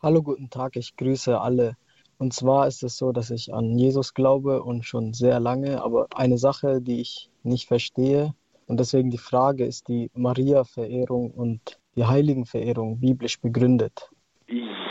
Hallo, 0.00 0.22
guten 0.22 0.48
Tag, 0.50 0.76
ich 0.76 0.96
grüße 0.96 1.40
alle. 1.40 1.76
Und 2.18 2.32
zwar 2.32 2.66
ist 2.66 2.82
es 2.82 2.96
so, 2.96 3.12
dass 3.12 3.30
ich 3.30 3.52
an 3.52 3.78
Jesus 3.78 4.14
glaube 4.14 4.62
und 4.62 4.84
schon 4.84 5.12
sehr 5.12 5.40
lange, 5.40 5.82
aber 5.82 6.08
eine 6.14 6.38
Sache, 6.38 6.80
die 6.80 7.00
ich 7.00 7.30
nicht 7.42 7.66
verstehe 7.66 8.34
und 8.66 8.78
deswegen 8.78 9.10
die 9.10 9.18
Frage, 9.18 9.64
ist 9.64 9.88
die 9.88 10.10
Maria-Verehrung 10.14 11.30
und 11.30 11.80
die 11.96 12.04
Heiligenverehrung 12.04 13.00
biblisch 13.00 13.40
begründet? 13.40 14.10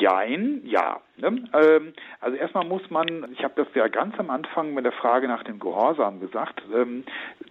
Jein, 0.08 0.62
ja. 0.64 1.02
Ne? 1.18 1.44
Ähm, 1.54 1.94
also 2.22 2.38
erstmal 2.38 2.66
muss 2.66 2.90
man, 2.90 3.28
ich 3.34 3.44
habe 3.44 3.54
das 3.58 3.68
ja 3.76 3.88
ganz 3.90 4.18
am 4.20 4.30
Anfang 4.30 4.74
mit 4.74 4.86
der 4.86 4.94
Frage 4.94 5.28
nach 5.28 5.44
dem 5.44 5.60
Gehorsam 5.60 6.22
gesagt, 6.22 6.62
ähm, 6.74 7.04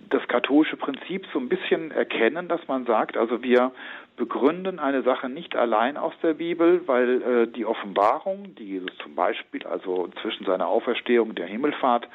das 0.08 0.26
katholische 0.28 0.76
Prinzip 0.76 1.26
so 1.32 1.38
ein 1.38 1.50
bisschen 1.50 1.90
erkennen, 1.90 2.48
dass 2.48 2.66
man 2.66 2.86
sagt, 2.86 3.18
also 3.18 3.42
wir 3.42 3.72
begründen 4.16 4.78
eine 4.78 5.02
Sache 5.02 5.28
nicht 5.28 5.54
allein 5.56 5.96
aus 5.96 6.14
der 6.22 6.34
Bibel, 6.34 6.82
weil 6.86 7.22
äh, 7.22 7.46
die 7.46 7.66
Offenbarung, 7.66 8.54
die 8.56 8.64
Jesus 8.64 8.90
zum 9.02 9.14
Beispiel 9.14 9.64
also 9.66 10.08
zwischen 10.22 10.46
seiner 10.46 10.68
Auferstehung 10.68 11.30
und 11.30 11.38
der 11.38 11.46
Himmelfahrt 11.46 12.08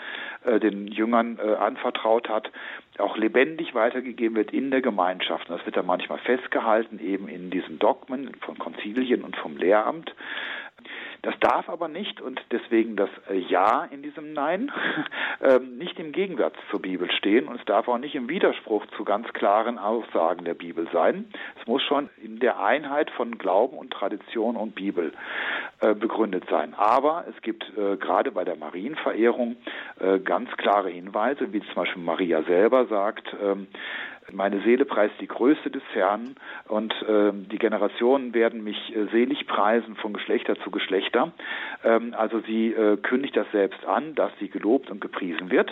äh, 0.44 0.60
den 0.60 0.88
Jüngern 0.88 1.38
äh, 1.38 1.56
anvertraut 1.56 2.28
hat, 2.28 2.52
auch 2.98 3.18
lebendig 3.18 3.74
weitergegeben 3.74 4.36
wird 4.36 4.52
in 4.52 4.72
der 4.72 4.82
Gemeinschaft. 4.82 5.50
Und 5.50 5.58
das 5.58 5.66
wird 5.66 5.78
dann 5.78 5.86
manchmal 5.86 6.20
festgehalten, 6.20 7.00
eben 7.00 7.28
in 7.28 7.50
diesen 7.50 7.80
Dogmen 7.80 8.32
von 8.42 8.58
Konzilien 8.58 9.24
und 9.24 9.36
vom 9.38 9.58
Lehramt. 9.58 10.14
Das 11.24 11.36
darf 11.40 11.70
aber 11.70 11.88
nicht 11.88 12.20
und 12.20 12.42
deswegen 12.52 12.96
das 12.96 13.10
äh, 13.30 13.38
Ja 13.38 13.86
in 13.86 14.02
diesem 14.02 14.34
Nein 14.34 14.72
ähm, 15.42 15.78
nicht 15.78 16.00
im 16.00 16.12
Gegensatz 16.12 16.56
zur 16.72 16.82
Bibel 16.82 17.12
stehen 17.12 17.48
und 17.48 17.60
es 17.60 17.66
darf 17.66 17.88
auch 17.88 18.00
nicht 18.00 18.16
im 18.16 18.28
Widerspruch 18.28 18.86
zu 18.98 19.04
ganz 19.04 19.32
klaren 19.34 19.78
Aussagen 19.78 20.46
der 20.46 20.56
Bibel 20.56 20.88
sein. 20.92 21.32
Es 21.60 21.68
muss 21.68 21.84
schon 21.84 22.10
in 22.18 22.40
der 22.40 22.60
Einheit 22.60 23.12
von 23.12 23.38
Glauben 23.38 23.78
und 23.78 23.92
Tradition 23.92 24.56
und 24.56 24.74
Bibel 24.74 25.14
begründet 25.82 26.44
sein. 26.50 26.74
Aber 26.76 27.26
es 27.30 27.42
gibt 27.42 27.64
äh, 27.78 27.98
gerade 27.98 28.32
bei 28.32 28.44
der 28.44 28.56
Marienverehrung 28.56 29.56
ganz 30.24 30.50
klare 30.58 30.90
Hinweise, 30.90 31.54
wie 31.54 31.60
zum 31.62 31.76
Beispiel 31.76 32.02
Maria 32.02 32.44
selber 32.44 32.86
sagt, 32.86 33.36
ähm, 33.42 33.68
meine 34.34 34.62
Seele 34.62 34.86
preist 34.86 35.16
die 35.20 35.28
Größe 35.28 35.70
des 35.70 35.84
Herrn 35.94 36.36
und 36.68 36.94
äh, 37.04 37.32
die 37.34 37.58
Generationen 37.58 38.34
werden 38.34 38.64
mich 38.64 38.96
äh, 38.96 39.08
selig 39.12 39.48
preisen 39.48 39.96
von 39.96 40.14
Geschlechter 40.14 40.56
zu 40.64 40.72
Geschlechter. 40.72 41.32
Ähm, 41.84 42.14
also 42.18 42.40
sie 42.42 42.72
äh, 42.74 42.98
kündigt 42.98 43.36
das 43.36 43.48
selbst 43.52 43.84
an, 43.86 44.16
dass 44.16 44.32
sie 44.40 44.50
gelobt 44.50 44.90
und 44.90 45.02
gepriesen 45.02 45.52
wird. 45.52 45.72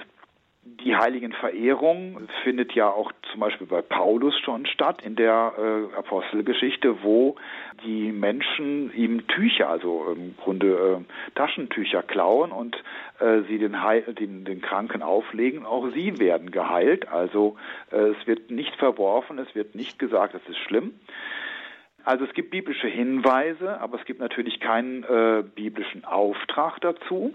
Die 0.62 0.94
Heiligenverehrung 0.94 2.28
findet 2.44 2.74
ja 2.74 2.90
auch 2.90 3.14
zum 3.32 3.40
Beispiel 3.40 3.66
bei 3.66 3.82
Paulus 3.82 4.38
schon 4.40 4.66
statt 4.66 5.02
in 5.02 5.16
der 5.16 5.54
äh, 5.58 5.96
Apostelgeschichte, 5.96 7.02
wo 7.02 7.38
die 7.86 8.12
Menschen 8.12 8.94
ihm 8.94 9.26
Tücher, 9.28 9.70
also 9.70 10.14
im 10.14 10.36
Grunde 10.36 11.00
äh, 11.08 11.32
Taschentücher 11.36 12.04
klauen 12.04 12.52
und 12.52 12.76
äh, 13.20 13.44
sie 13.48 13.58
den, 13.58 13.82
Heil, 13.82 14.02
den, 14.14 14.44
den 14.44 14.60
Kranken 14.60 15.02
auflegen. 15.02 15.66
Auch 15.66 15.88
sie 15.94 16.20
werden 16.20 16.52
geheilt. 16.52 17.08
Also 17.08 17.56
äh, 17.92 18.10
es 18.10 18.28
wird 18.28 18.52
nicht 18.52 18.76
verworfen, 18.76 19.40
es 19.40 19.56
wird 19.56 19.76
nicht 19.76 19.98
gesagt, 19.98 20.36
es 20.36 20.50
ist 20.50 20.60
schlimm. 20.60 20.94
Also 22.06 22.26
es 22.26 22.34
gibt 22.34 22.52
biblische 22.52 22.88
Hinweise, 22.88 23.80
aber 23.82 24.00
es 24.00 24.06
gibt 24.06 24.20
natürlich 24.20 24.60
keinen 24.60 25.04
äh, 25.04 25.44
biblischen 25.56 26.06
Auftrag 26.06 26.80
dazu. 26.82 27.34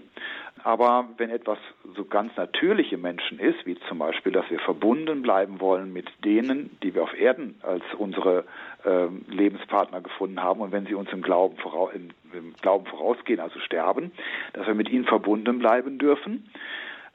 Aber 0.63 1.07
wenn 1.17 1.29
etwas 1.29 1.59
so 1.95 2.05
ganz 2.05 2.35
natürliche 2.37 2.97
Menschen 2.97 3.39
ist, 3.39 3.65
wie 3.65 3.77
zum 3.87 3.99
Beispiel, 3.99 4.31
dass 4.31 4.49
wir 4.49 4.59
verbunden 4.59 5.21
bleiben 5.21 5.59
wollen 5.59 5.93
mit 5.93 6.07
denen, 6.23 6.75
die 6.81 6.95
wir 6.95 7.03
auf 7.03 7.13
Erden 7.13 7.55
als 7.61 7.83
unsere 7.97 8.45
äh, 8.83 9.05
Lebenspartner 9.31 10.01
gefunden 10.01 10.41
haben, 10.41 10.61
und 10.61 10.71
wenn 10.71 10.87
sie 10.87 10.95
uns 10.95 11.11
im 11.13 11.21
Glauben, 11.21 11.55
im, 11.93 12.09
im 12.33 12.53
Glauben 12.61 12.87
vorausgehen, 12.87 13.39
also 13.39 13.59
sterben, 13.59 14.11
dass 14.53 14.65
wir 14.65 14.73
mit 14.73 14.89
ihnen 14.89 15.05
verbunden 15.05 15.59
bleiben 15.59 15.99
dürfen, 15.99 16.49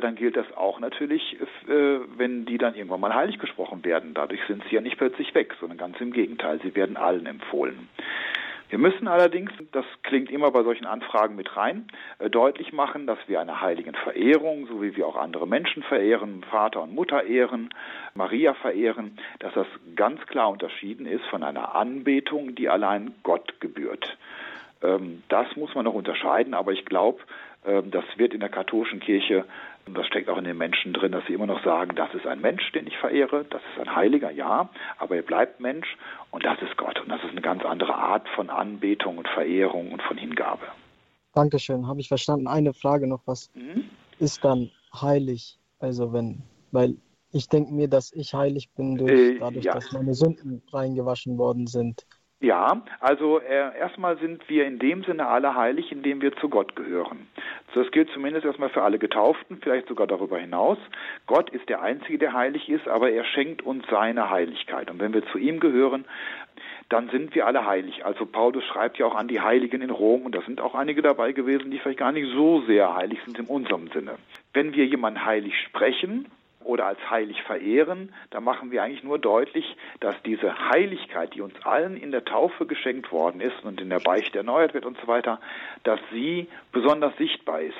dann 0.00 0.16
gilt 0.16 0.36
das 0.36 0.46
auch 0.56 0.80
natürlich, 0.80 1.38
äh, 1.68 2.00
wenn 2.16 2.44
die 2.46 2.58
dann 2.58 2.74
irgendwann 2.74 3.00
mal 3.00 3.14
heilig 3.14 3.38
gesprochen 3.38 3.84
werden. 3.84 4.14
Dadurch 4.14 4.40
sind 4.48 4.62
sie 4.68 4.74
ja 4.74 4.80
nicht 4.80 4.98
plötzlich 4.98 5.34
weg, 5.34 5.54
sondern 5.60 5.78
ganz 5.78 6.00
im 6.00 6.12
Gegenteil, 6.12 6.60
sie 6.62 6.74
werden 6.74 6.96
allen 6.96 7.26
empfohlen. 7.26 7.88
Wir 8.70 8.78
müssen 8.78 9.08
allerdings, 9.08 9.50
das 9.72 9.84
klingt 10.04 10.30
immer 10.30 10.52
bei 10.52 10.62
solchen 10.62 10.86
Anfragen 10.86 11.34
mit 11.34 11.56
rein, 11.56 11.88
äh, 12.20 12.30
deutlich 12.30 12.72
machen, 12.72 13.06
dass 13.06 13.18
wir 13.26 13.40
eine 13.40 13.60
heiligen 13.60 13.94
Verehrung, 13.94 14.68
so 14.68 14.80
wie 14.80 14.96
wir 14.96 15.08
auch 15.08 15.16
andere 15.16 15.48
Menschen 15.48 15.82
verehren, 15.82 16.44
Vater 16.48 16.82
und 16.82 16.94
Mutter 16.94 17.24
ehren, 17.24 17.70
Maria 18.14 18.54
verehren, 18.54 19.18
dass 19.40 19.52
das 19.54 19.66
ganz 19.96 20.24
klar 20.26 20.50
unterschieden 20.50 21.06
ist 21.06 21.24
von 21.26 21.42
einer 21.42 21.74
Anbetung, 21.74 22.54
die 22.54 22.68
allein 22.68 23.12
Gott 23.24 23.60
gebührt. 23.60 24.16
Ähm, 24.82 25.24
das 25.28 25.56
muss 25.56 25.74
man 25.74 25.84
noch 25.84 25.94
unterscheiden, 25.94 26.54
aber 26.54 26.70
ich 26.72 26.84
glaube, 26.84 27.18
ähm, 27.66 27.90
das 27.90 28.04
wird 28.16 28.34
in 28.34 28.40
der 28.40 28.48
katholischen 28.48 29.00
Kirche 29.00 29.44
Und 29.90 29.98
das 29.98 30.06
steckt 30.06 30.28
auch 30.28 30.38
in 30.38 30.44
den 30.44 30.56
Menschen 30.56 30.92
drin, 30.92 31.10
dass 31.10 31.26
sie 31.26 31.32
immer 31.32 31.48
noch 31.48 31.64
sagen, 31.64 31.96
das 31.96 32.14
ist 32.14 32.24
ein 32.24 32.40
Mensch, 32.40 32.70
den 32.70 32.86
ich 32.86 32.96
verehre, 32.98 33.44
das 33.50 33.60
ist 33.72 33.80
ein 33.80 33.96
Heiliger, 33.96 34.30
ja, 34.30 34.70
aber 34.98 35.16
er 35.16 35.22
bleibt 35.22 35.58
Mensch 35.58 35.96
und 36.30 36.44
das 36.44 36.62
ist 36.62 36.76
Gott. 36.76 37.00
Und 37.00 37.08
das 37.08 37.20
ist 37.24 37.30
eine 37.30 37.40
ganz 37.40 37.64
andere 37.64 37.96
Art 37.96 38.28
von 38.36 38.50
Anbetung 38.50 39.18
und 39.18 39.26
Verehrung 39.26 39.90
und 39.90 40.00
von 40.02 40.16
Hingabe. 40.16 40.62
Dankeschön, 41.34 41.88
habe 41.88 41.98
ich 41.98 42.06
verstanden. 42.06 42.46
Eine 42.46 42.72
Frage 42.72 43.08
noch, 43.08 43.22
was 43.26 43.50
mhm. 43.54 43.90
ist 44.20 44.44
dann 44.44 44.70
heilig? 44.94 45.58
Also 45.80 46.12
wenn, 46.12 46.44
weil 46.70 46.94
ich 47.32 47.48
denke 47.48 47.74
mir, 47.74 47.88
dass 47.88 48.12
ich 48.12 48.32
heilig 48.32 48.70
bin 48.76 48.96
durch, 48.96 49.10
äh, 49.10 49.38
dadurch, 49.40 49.64
ja. 49.64 49.74
dass 49.74 49.90
meine 49.90 50.14
Sünden 50.14 50.62
reingewaschen 50.72 51.36
worden 51.36 51.66
sind. 51.66 52.06
Ja, 52.42 52.82
also 53.00 53.38
äh, 53.38 53.78
erstmal 53.78 54.16
sind 54.16 54.48
wir 54.48 54.66
in 54.66 54.78
dem 54.78 55.04
Sinne 55.04 55.26
alle 55.26 55.54
heilig, 55.54 55.92
indem 55.92 56.22
wir 56.22 56.34
zu 56.36 56.48
Gott 56.48 56.74
gehören. 56.74 57.28
Das 57.74 57.90
gilt 57.90 58.10
zumindest 58.12 58.46
erstmal 58.46 58.70
für 58.70 58.82
alle 58.82 58.98
Getauften, 58.98 59.58
vielleicht 59.60 59.88
sogar 59.88 60.06
darüber 60.06 60.38
hinaus. 60.38 60.78
Gott 61.26 61.50
ist 61.50 61.68
der 61.68 61.82
Einzige, 61.82 62.16
der 62.16 62.32
heilig 62.32 62.70
ist, 62.70 62.88
aber 62.88 63.10
er 63.10 63.24
schenkt 63.24 63.60
uns 63.60 63.84
seine 63.90 64.30
Heiligkeit. 64.30 64.90
Und 64.90 65.00
wenn 65.00 65.12
wir 65.12 65.24
zu 65.26 65.36
ihm 65.36 65.60
gehören, 65.60 66.06
dann 66.88 67.10
sind 67.10 67.34
wir 67.34 67.46
alle 67.46 67.66
heilig. 67.66 68.06
Also 68.06 68.24
Paulus 68.24 68.64
schreibt 68.64 68.96
ja 68.96 69.04
auch 69.04 69.14
an 69.14 69.28
die 69.28 69.40
Heiligen 69.40 69.82
in 69.82 69.90
Rom 69.90 70.22
und 70.22 70.34
da 70.34 70.40
sind 70.40 70.62
auch 70.62 70.74
einige 70.74 71.02
dabei 71.02 71.32
gewesen, 71.32 71.70
die 71.70 71.78
vielleicht 71.78 71.98
gar 71.98 72.12
nicht 72.12 72.32
so 72.32 72.62
sehr 72.62 72.96
heilig 72.96 73.20
sind 73.26 73.38
in 73.38 73.46
unserem 73.46 73.88
Sinne. 73.88 74.16
Wenn 74.54 74.74
wir 74.74 74.86
jemanden 74.86 75.26
heilig 75.26 75.54
sprechen, 75.66 76.26
oder 76.62 76.86
als 76.86 76.98
heilig 77.10 77.42
verehren, 77.42 78.12
da 78.30 78.40
machen 78.40 78.70
wir 78.70 78.82
eigentlich 78.82 79.02
nur 79.02 79.18
deutlich, 79.18 79.76
dass 80.00 80.14
diese 80.22 80.70
Heiligkeit, 80.70 81.34
die 81.34 81.40
uns 81.40 81.54
allen 81.64 81.96
in 81.96 82.10
der 82.10 82.24
Taufe 82.24 82.66
geschenkt 82.66 83.10
worden 83.12 83.40
ist 83.40 83.64
und 83.64 83.80
in 83.80 83.90
der 83.90 84.00
Beichte 84.00 84.38
erneuert 84.38 84.74
wird 84.74 84.84
und 84.84 84.98
so 85.00 85.06
weiter, 85.06 85.40
dass 85.84 86.00
sie 86.12 86.48
besonders 86.72 87.16
sichtbar 87.16 87.60
ist. 87.60 87.76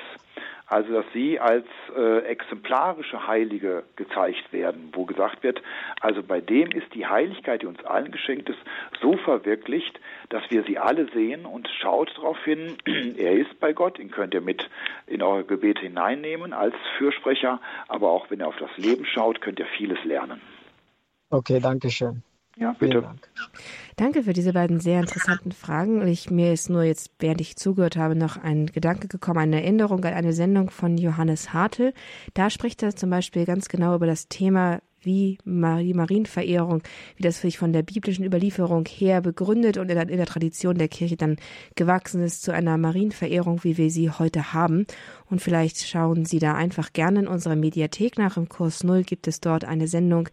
Also 0.71 0.93
dass 0.93 1.05
sie 1.11 1.37
als 1.37 1.65
äh, 1.97 2.19
exemplarische 2.19 3.27
Heilige 3.27 3.83
gezeigt 3.97 4.53
werden, 4.53 4.87
wo 4.93 5.03
gesagt 5.03 5.43
wird, 5.43 5.61
also 5.99 6.23
bei 6.23 6.39
dem 6.39 6.71
ist 6.71 6.95
die 6.95 7.05
Heiligkeit, 7.05 7.61
die 7.61 7.65
uns 7.65 7.83
allen 7.83 8.09
geschenkt 8.09 8.47
ist, 8.47 8.59
so 9.01 9.17
verwirklicht, 9.17 9.99
dass 10.29 10.43
wir 10.49 10.63
sie 10.63 10.77
alle 10.77 11.11
sehen 11.11 11.45
und 11.45 11.67
schaut 11.81 12.15
darauf 12.15 12.41
hin, 12.45 12.77
er 13.17 13.33
ist 13.33 13.59
bei 13.59 13.73
Gott, 13.73 13.99
ihn 13.99 14.11
könnt 14.11 14.33
ihr 14.33 14.39
mit 14.39 14.69
in 15.07 15.21
eure 15.21 15.43
Gebete 15.43 15.81
hineinnehmen 15.81 16.53
als 16.53 16.75
Fürsprecher, 16.97 17.59
aber 17.89 18.09
auch 18.09 18.31
wenn 18.31 18.39
er 18.39 18.47
auf 18.47 18.57
das 18.57 18.71
Leben 18.77 19.03
schaut, 19.03 19.41
könnt 19.41 19.59
ihr 19.59 19.67
vieles 19.77 20.01
lernen. 20.05 20.39
Okay, 21.31 21.59
danke 21.59 21.89
schön. 21.89 22.23
Ja, 22.57 22.73
bitte. 22.77 23.01
Dank. 23.01 23.29
Danke 23.95 24.23
für 24.23 24.33
diese 24.33 24.53
beiden 24.53 24.79
sehr 24.79 24.99
interessanten 24.99 25.51
Fragen. 25.51 26.05
Ich, 26.07 26.29
mir 26.29 26.51
ist 26.51 26.69
nur 26.69 26.83
jetzt, 26.83 27.11
während 27.19 27.41
ich 27.41 27.55
zugehört 27.55 27.95
habe, 27.95 28.15
noch 28.15 28.37
ein 28.37 28.67
Gedanke 28.67 29.07
gekommen, 29.07 29.39
eine 29.39 29.61
Erinnerung 29.61 30.03
an 30.03 30.13
eine 30.13 30.33
Sendung 30.33 30.69
von 30.69 30.97
Johannes 30.97 31.53
Hartl. 31.53 31.93
Da 32.33 32.49
spricht 32.49 32.83
er 32.83 32.95
zum 32.95 33.09
Beispiel 33.09 33.45
ganz 33.45 33.69
genau 33.69 33.95
über 33.95 34.05
das 34.05 34.27
Thema, 34.27 34.81
wie 35.03 35.37
die 35.43 35.93
Marienverehrung, 35.93 36.83
wie 37.15 37.23
das 37.23 37.41
sich 37.41 37.57
von 37.57 37.73
der 37.73 37.83
biblischen 37.83 38.25
Überlieferung 38.25 38.85
her 38.85 39.21
begründet 39.21 39.77
und 39.77 39.89
in 39.89 39.95
der, 39.95 40.09
in 40.09 40.17
der 40.17 40.25
Tradition 40.25 40.77
der 40.77 40.89
Kirche 40.89 41.17
dann 41.17 41.37
gewachsen 41.75 42.21
ist 42.21 42.43
zu 42.43 42.53
einer 42.53 42.77
Marienverehrung, 42.77 43.63
wie 43.63 43.77
wir 43.77 43.89
sie 43.89 44.11
heute 44.11 44.53
haben. 44.53 44.85
Und 45.29 45.41
vielleicht 45.41 45.87
schauen 45.87 46.25
Sie 46.25 46.39
da 46.39 46.53
einfach 46.53 46.93
gerne 46.93 47.21
in 47.21 47.27
unserer 47.27 47.55
Mediathek 47.55 48.17
nach. 48.17 48.37
Im 48.37 48.49
Kurs 48.49 48.83
Null 48.83 49.03
gibt 49.03 49.27
es 49.27 49.39
dort 49.39 49.65
eine 49.65 49.87
Sendung 49.87 50.29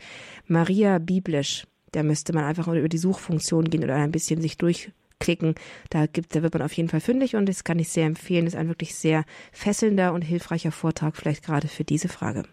Maria 0.46 0.98
biblisch. 0.98 1.64
Da 1.92 2.02
müsste 2.02 2.32
man 2.32 2.44
einfach 2.44 2.68
über 2.68 2.88
die 2.88 2.98
Suchfunktion 2.98 3.70
gehen 3.70 3.84
oder 3.84 3.96
ein 3.96 4.12
bisschen 4.12 4.40
sich 4.40 4.56
durchklicken. 4.56 5.54
Da 5.90 6.06
gibt, 6.06 6.34
da 6.34 6.42
wird 6.42 6.54
man 6.54 6.62
auf 6.62 6.72
jeden 6.72 6.88
Fall 6.88 7.00
fündig 7.00 7.36
und 7.36 7.48
das 7.48 7.64
kann 7.64 7.78
ich 7.78 7.88
sehr 7.88 8.06
empfehlen. 8.06 8.44
Das 8.44 8.54
ist 8.54 8.60
ein 8.60 8.68
wirklich 8.68 8.94
sehr 8.94 9.24
fesselnder 9.52 10.12
und 10.12 10.22
hilfreicher 10.22 10.72
Vortrag, 10.72 11.16
vielleicht 11.16 11.44
gerade 11.44 11.68
für 11.68 11.84
diese 11.84 12.08
Frage. 12.08 12.44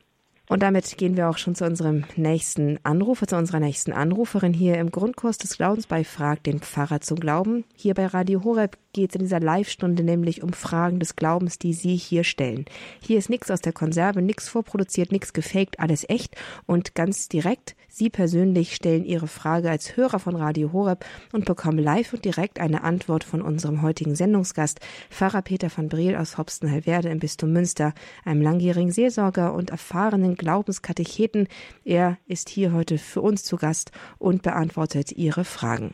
Und 0.47 0.61
damit 0.61 0.97
gehen 0.97 1.17
wir 1.17 1.27
auch 1.27 1.39
schon 1.39 1.55
zu 1.55 1.65
unserem 1.65 2.03
nächsten 2.15 2.77
Anrufer, 2.83 3.27
zu 3.27 3.36
unserer 3.36 3.59
nächsten 3.59 3.91
Anruferin 3.93 4.53
hier 4.53 4.77
im 4.77 4.91
Grundkurs 4.91 5.39
des 5.39 5.57
Glaubens 5.57 5.88
bei 5.88 6.03
Frag 6.03 6.43
den 6.43 6.59
Pfarrer 6.59 7.01
zum 7.01 7.19
Glauben. 7.19 7.63
Hier 7.75 7.95
bei 7.95 8.05
Radio 8.05 8.43
Horeb 8.43 8.77
geht 8.93 9.09
es 9.09 9.15
in 9.15 9.21
dieser 9.21 9.39
Live-Stunde 9.39 10.03
nämlich 10.03 10.43
um 10.43 10.53
Fragen 10.53 10.99
des 10.99 11.15
Glaubens, 11.15 11.57
die 11.57 11.73
Sie 11.73 11.95
hier 11.95 12.23
stellen. 12.23 12.65
Hier 13.01 13.17
ist 13.17 13.29
nichts 13.29 13.49
aus 13.49 13.61
der 13.61 13.73
Konserve, 13.73 14.21
nichts 14.21 14.47
vorproduziert, 14.47 15.11
nichts 15.11 15.33
gefaked, 15.33 15.79
alles 15.79 16.07
echt 16.07 16.36
und 16.67 16.93
ganz 16.93 17.27
direkt. 17.27 17.75
Sie 17.98 18.10
persönlich 18.10 18.76
stellen 18.76 19.06
Ihre 19.06 19.30
Frage 19.30 19.70
als 19.70 19.96
Hörer 19.96 20.20
von 20.20 20.36
Radio 20.36 20.74
Horeb 20.74 21.06
und 21.32 21.46
bekommen 21.46 21.80
live 21.80 22.12
und 22.12 22.26
direkt 22.26 22.60
eine 22.60 22.84
Antwort 22.84 23.24
von 23.24 23.41
unserem 23.41 23.82
heutigen 23.82 24.18
Sendungsgast, 24.18 24.82
Pfarrer 25.10 25.41
Peter 25.41 25.70
von 25.70 25.88
Breel 25.88 26.18
aus 26.18 26.38
Hopsten-Hellwerde 26.38 27.08
im 27.08 27.20
Bistum 27.20 27.54
Münster, 27.54 27.93
einem 28.26 28.41
langjährigen 28.41 28.91
Seelsorger 28.91 29.54
und 29.54 29.70
erfahrenen 29.70 30.36
Glaubenskatecheten. 30.36 31.48
Er 31.86 32.18
ist 32.28 32.50
hier 32.50 32.74
heute 32.74 32.98
für 32.98 33.22
uns 33.22 33.46
zu 33.46 33.56
Gast 33.56 33.93
und 34.18 34.41
beantwortet 34.41 35.14
Ihre 35.14 35.46
Fragen. 35.46 35.93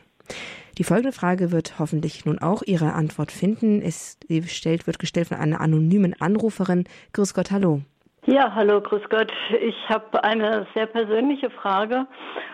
Die 0.78 0.84
folgende 0.84 1.12
Frage 1.12 1.52
wird 1.52 1.78
hoffentlich 1.78 2.24
nun 2.24 2.40
auch 2.40 2.64
Ihre 2.64 2.94
Antwort 2.94 3.30
finden. 3.30 3.80
Es 3.80 4.16
gestellt, 4.26 4.88
wird 4.88 4.98
gestellt 4.98 5.28
von 5.28 5.36
einer 5.36 5.60
anonymen 5.60 6.20
Anruferin. 6.20 6.82
Grüß 7.12 7.32
Gott, 7.32 7.52
hallo. 7.52 7.82
Ja, 8.26 8.52
hallo, 8.54 8.80
grüß 8.80 9.02
Gott. 9.10 9.32
Ich 9.60 9.74
habe 9.88 10.22
eine 10.22 10.64
sehr 10.76 10.86
persönliche 10.86 11.50
Frage. 11.50 12.06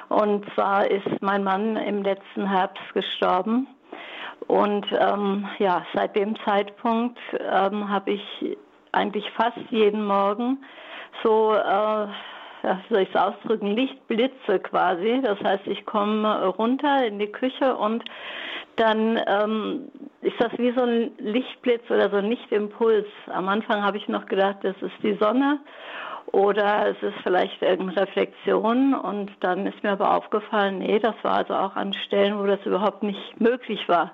Und 0.09 0.47
zwar 0.55 0.91
ist 0.91 1.07
mein 1.21 1.45
Mann 1.45 1.77
im 1.77 2.03
letzten 2.03 2.49
Herbst 2.49 2.83
gestorben. 2.95 3.67
Und 4.47 4.87
ähm, 4.99 5.47
ja, 5.59 5.85
seit 5.93 6.17
dem 6.17 6.37
Zeitpunkt 6.47 7.19
ähm, 7.39 7.87
habe 7.87 8.13
ich 8.13 8.57
eigentlich 8.93 9.31
fast 9.33 9.59
jeden 9.69 10.07
Morgen 10.07 10.65
so, 11.23 11.53
äh, 11.53 12.07
soll 12.89 13.03
ich 13.03 13.11
es 13.11 13.21
ausdrücken, 13.21 13.67
Lichtblitze 13.67 14.61
quasi. 14.61 15.21
Das 15.23 15.39
heißt, 15.41 15.67
ich 15.67 15.85
komme 15.85 16.47
runter 16.47 17.05
in 17.05 17.19
die 17.19 17.31
Küche 17.31 17.77
und 17.77 18.03
dann 18.79 19.21
ähm, 19.27 19.89
ist 20.23 20.41
das 20.41 20.53
wie 20.59 20.73
so 20.73 20.83
ein 20.83 21.11
Lichtblitz 21.19 21.91
oder 21.91 22.11
so 22.11 22.17
ein 22.17 22.27
Lichtimpuls. 22.27 23.07
Am 23.27 23.49
Anfang 23.49 23.83
habe 23.83 23.97
ich 23.97 24.09
noch 24.09 24.27
gedacht, 24.27 24.59
das 24.63 24.77
ist 24.81 24.95
die 25.03 25.17
Sonne 25.21 25.61
oder 26.33 26.89
es 26.89 27.03
ist 27.03 27.19
vielleicht 27.23 27.63
irgendeine 27.63 28.03
Reflexion 28.03 28.95
und 28.95 29.31
dann 29.41 29.67
ist 29.67 29.83
mir 29.83 29.93
aber 29.93 30.15
aufgefallen, 30.15 30.79
nee, 30.79 30.99
das 30.99 31.15
war 31.23 31.39
also 31.39 31.55
auch 31.55 31.77
an 31.77 31.95
Stellen, 32.07 32.39
wo 32.39 32.47
das 32.47 32.65
überhaupt 32.67 33.03
nicht 33.03 33.41
möglich 33.41 33.89
war. 33.89 34.13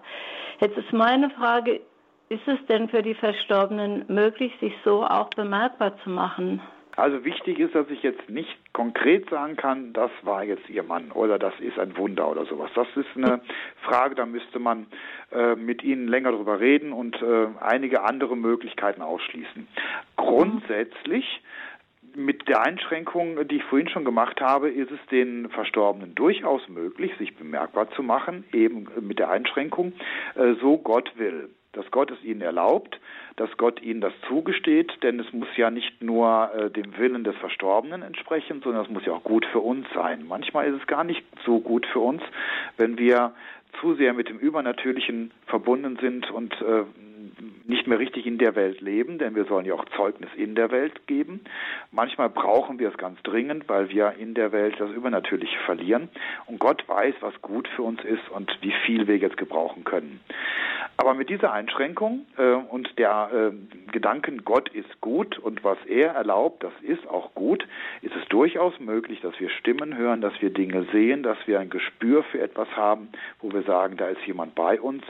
Jetzt 0.60 0.78
ist 0.78 0.92
meine 0.92 1.30
Frage, 1.30 1.80
ist 2.28 2.46
es 2.46 2.64
denn 2.68 2.88
für 2.88 3.02
die 3.02 3.14
Verstorbenen 3.14 4.04
möglich, 4.08 4.52
sich 4.60 4.72
so 4.84 5.04
auch 5.04 5.28
bemerkbar 5.30 5.92
zu 6.02 6.10
machen? 6.10 6.60
Also 6.96 7.24
wichtig 7.24 7.58
ist, 7.58 7.74
dass 7.74 7.90
ich 7.90 8.02
jetzt 8.02 8.28
nicht 8.28 8.72
konkret 8.72 9.28
sagen 9.28 9.56
kann, 9.56 9.92
das 9.92 10.10
war 10.22 10.44
jetzt 10.44 10.68
Ihr 10.68 10.84
Mann 10.84 11.10
oder 11.10 11.38
das 11.38 11.54
ist 11.58 11.78
ein 11.78 11.96
Wunder 11.96 12.30
oder 12.30 12.46
sowas. 12.46 12.70
Das 12.74 12.86
ist 12.94 13.16
eine 13.16 13.40
Frage, 13.82 14.14
da 14.14 14.26
müsste 14.26 14.58
man 14.58 14.86
äh, 15.32 15.56
mit 15.56 15.82
Ihnen 15.82 16.06
länger 16.06 16.32
drüber 16.32 16.60
reden 16.60 16.92
und 16.92 17.20
äh, 17.20 17.48
einige 17.60 18.02
andere 18.02 18.36
Möglichkeiten 18.36 19.02
ausschließen. 19.02 19.66
Grundsätzlich 20.16 21.42
mit 22.14 22.46
der 22.48 22.62
Einschränkung, 22.62 23.48
die 23.48 23.56
ich 23.56 23.64
vorhin 23.64 23.88
schon 23.88 24.04
gemacht 24.04 24.40
habe, 24.40 24.70
ist 24.70 24.92
es 24.92 25.00
den 25.10 25.48
Verstorbenen 25.50 26.14
durchaus 26.14 26.68
möglich, 26.68 27.12
sich 27.18 27.34
bemerkbar 27.36 27.90
zu 27.90 28.04
machen, 28.04 28.44
eben 28.52 28.86
mit 29.00 29.18
der 29.18 29.30
Einschränkung, 29.30 29.94
äh, 30.36 30.54
so 30.60 30.78
Gott 30.78 31.12
will 31.16 31.50
dass 31.74 31.90
Gott 31.90 32.10
es 32.10 32.22
ihnen 32.24 32.40
erlaubt, 32.40 33.00
dass 33.36 33.50
Gott 33.56 33.82
ihnen 33.82 34.00
das 34.00 34.12
zugesteht, 34.28 34.92
denn 35.02 35.20
es 35.20 35.32
muss 35.32 35.48
ja 35.56 35.70
nicht 35.70 36.02
nur 36.02 36.50
äh, 36.54 36.70
dem 36.70 36.96
Willen 36.96 37.24
des 37.24 37.36
Verstorbenen 37.36 38.02
entsprechen, 38.02 38.60
sondern 38.62 38.84
es 38.84 38.90
muss 38.90 39.04
ja 39.04 39.12
auch 39.12 39.24
gut 39.24 39.46
für 39.46 39.60
uns 39.60 39.86
sein. 39.94 40.26
Manchmal 40.26 40.66
ist 40.66 40.80
es 40.80 40.86
gar 40.86 41.04
nicht 41.04 41.24
so 41.44 41.60
gut 41.60 41.86
für 41.86 42.00
uns, 42.00 42.22
wenn 42.76 42.98
wir 42.98 43.32
zu 43.80 43.94
sehr 43.94 44.14
mit 44.14 44.28
dem 44.28 44.38
Übernatürlichen 44.38 45.32
verbunden 45.46 45.98
sind 46.00 46.30
und 46.30 46.52
äh, 46.62 46.84
nicht 47.66 47.86
mehr 47.86 47.98
richtig 47.98 48.26
in 48.26 48.38
der 48.38 48.54
Welt 48.54 48.80
leben, 48.80 49.18
denn 49.18 49.34
wir 49.34 49.44
sollen 49.44 49.66
ja 49.66 49.74
auch 49.74 49.84
Zeugnis 49.96 50.30
in 50.36 50.54
der 50.54 50.70
Welt 50.70 51.06
geben. 51.06 51.40
Manchmal 51.90 52.28
brauchen 52.28 52.78
wir 52.78 52.88
es 52.88 52.96
ganz 52.96 53.22
dringend, 53.22 53.68
weil 53.68 53.90
wir 53.90 54.14
in 54.18 54.34
der 54.34 54.52
Welt 54.52 54.76
das 54.78 54.90
Übernatürliche 54.90 55.58
verlieren. 55.66 56.08
Und 56.46 56.58
Gott 56.58 56.88
weiß, 56.88 57.14
was 57.20 57.40
gut 57.42 57.68
für 57.68 57.82
uns 57.82 58.02
ist 58.04 58.28
und 58.30 58.50
wie 58.60 58.72
viel 58.84 59.06
wir 59.06 59.16
jetzt 59.16 59.36
gebrauchen 59.36 59.84
können. 59.84 60.20
Aber 60.96 61.14
mit 61.14 61.28
dieser 61.28 61.52
Einschränkung 61.52 62.26
äh, 62.36 62.52
und 62.52 62.98
der 62.98 63.52
äh, 63.52 63.90
Gedanken, 63.92 64.44
Gott 64.44 64.68
ist 64.68 65.00
gut 65.00 65.38
und 65.38 65.64
was 65.64 65.78
er 65.86 66.12
erlaubt, 66.12 66.62
das 66.62 66.72
ist 66.82 67.06
auch 67.08 67.34
gut, 67.34 67.66
ist 68.02 68.14
es 68.14 68.28
durchaus 68.28 68.78
möglich, 68.78 69.20
dass 69.20 69.38
wir 69.40 69.50
Stimmen 69.50 69.96
hören, 69.96 70.20
dass 70.20 70.40
wir 70.40 70.50
Dinge 70.50 70.86
sehen, 70.92 71.22
dass 71.22 71.38
wir 71.46 71.58
ein 71.58 71.70
Gespür 71.70 72.22
für 72.24 72.40
etwas 72.40 72.68
haben, 72.76 73.08
wo 73.40 73.52
wir 73.52 73.62
sagen, 73.62 73.96
da 73.96 74.08
ist 74.08 74.24
jemand 74.26 74.54
bei 74.54 74.80
uns. 74.80 75.02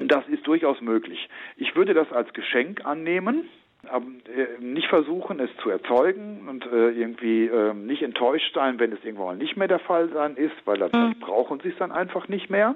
Das 0.00 0.26
ist 0.28 0.46
durchaus 0.46 0.80
möglich. 0.80 1.28
Ich 1.56 1.76
würde 1.76 1.94
das 1.94 2.10
als 2.12 2.32
Geschenk 2.32 2.84
annehmen, 2.84 3.48
aber 3.88 4.06
äh, 4.34 4.62
nicht 4.62 4.88
versuchen, 4.88 5.40
es 5.40 5.50
zu 5.62 5.70
erzeugen 5.70 6.48
und 6.48 6.66
äh, 6.66 6.90
irgendwie 6.90 7.46
äh, 7.46 7.72
nicht 7.72 8.02
enttäuscht 8.02 8.54
sein, 8.54 8.78
wenn 8.78 8.92
es 8.92 9.02
irgendwann 9.04 9.26
mal 9.26 9.36
nicht 9.36 9.56
mehr 9.56 9.68
der 9.68 9.78
Fall 9.78 10.10
sein 10.10 10.36
ist, 10.36 10.54
weil 10.66 10.78
dann 10.78 10.90
mhm. 11.08 11.20
brauchen 11.20 11.60
sie 11.60 11.70
es 11.70 11.76
dann 11.78 11.90
einfach 11.90 12.28
nicht 12.28 12.50
mehr, 12.50 12.74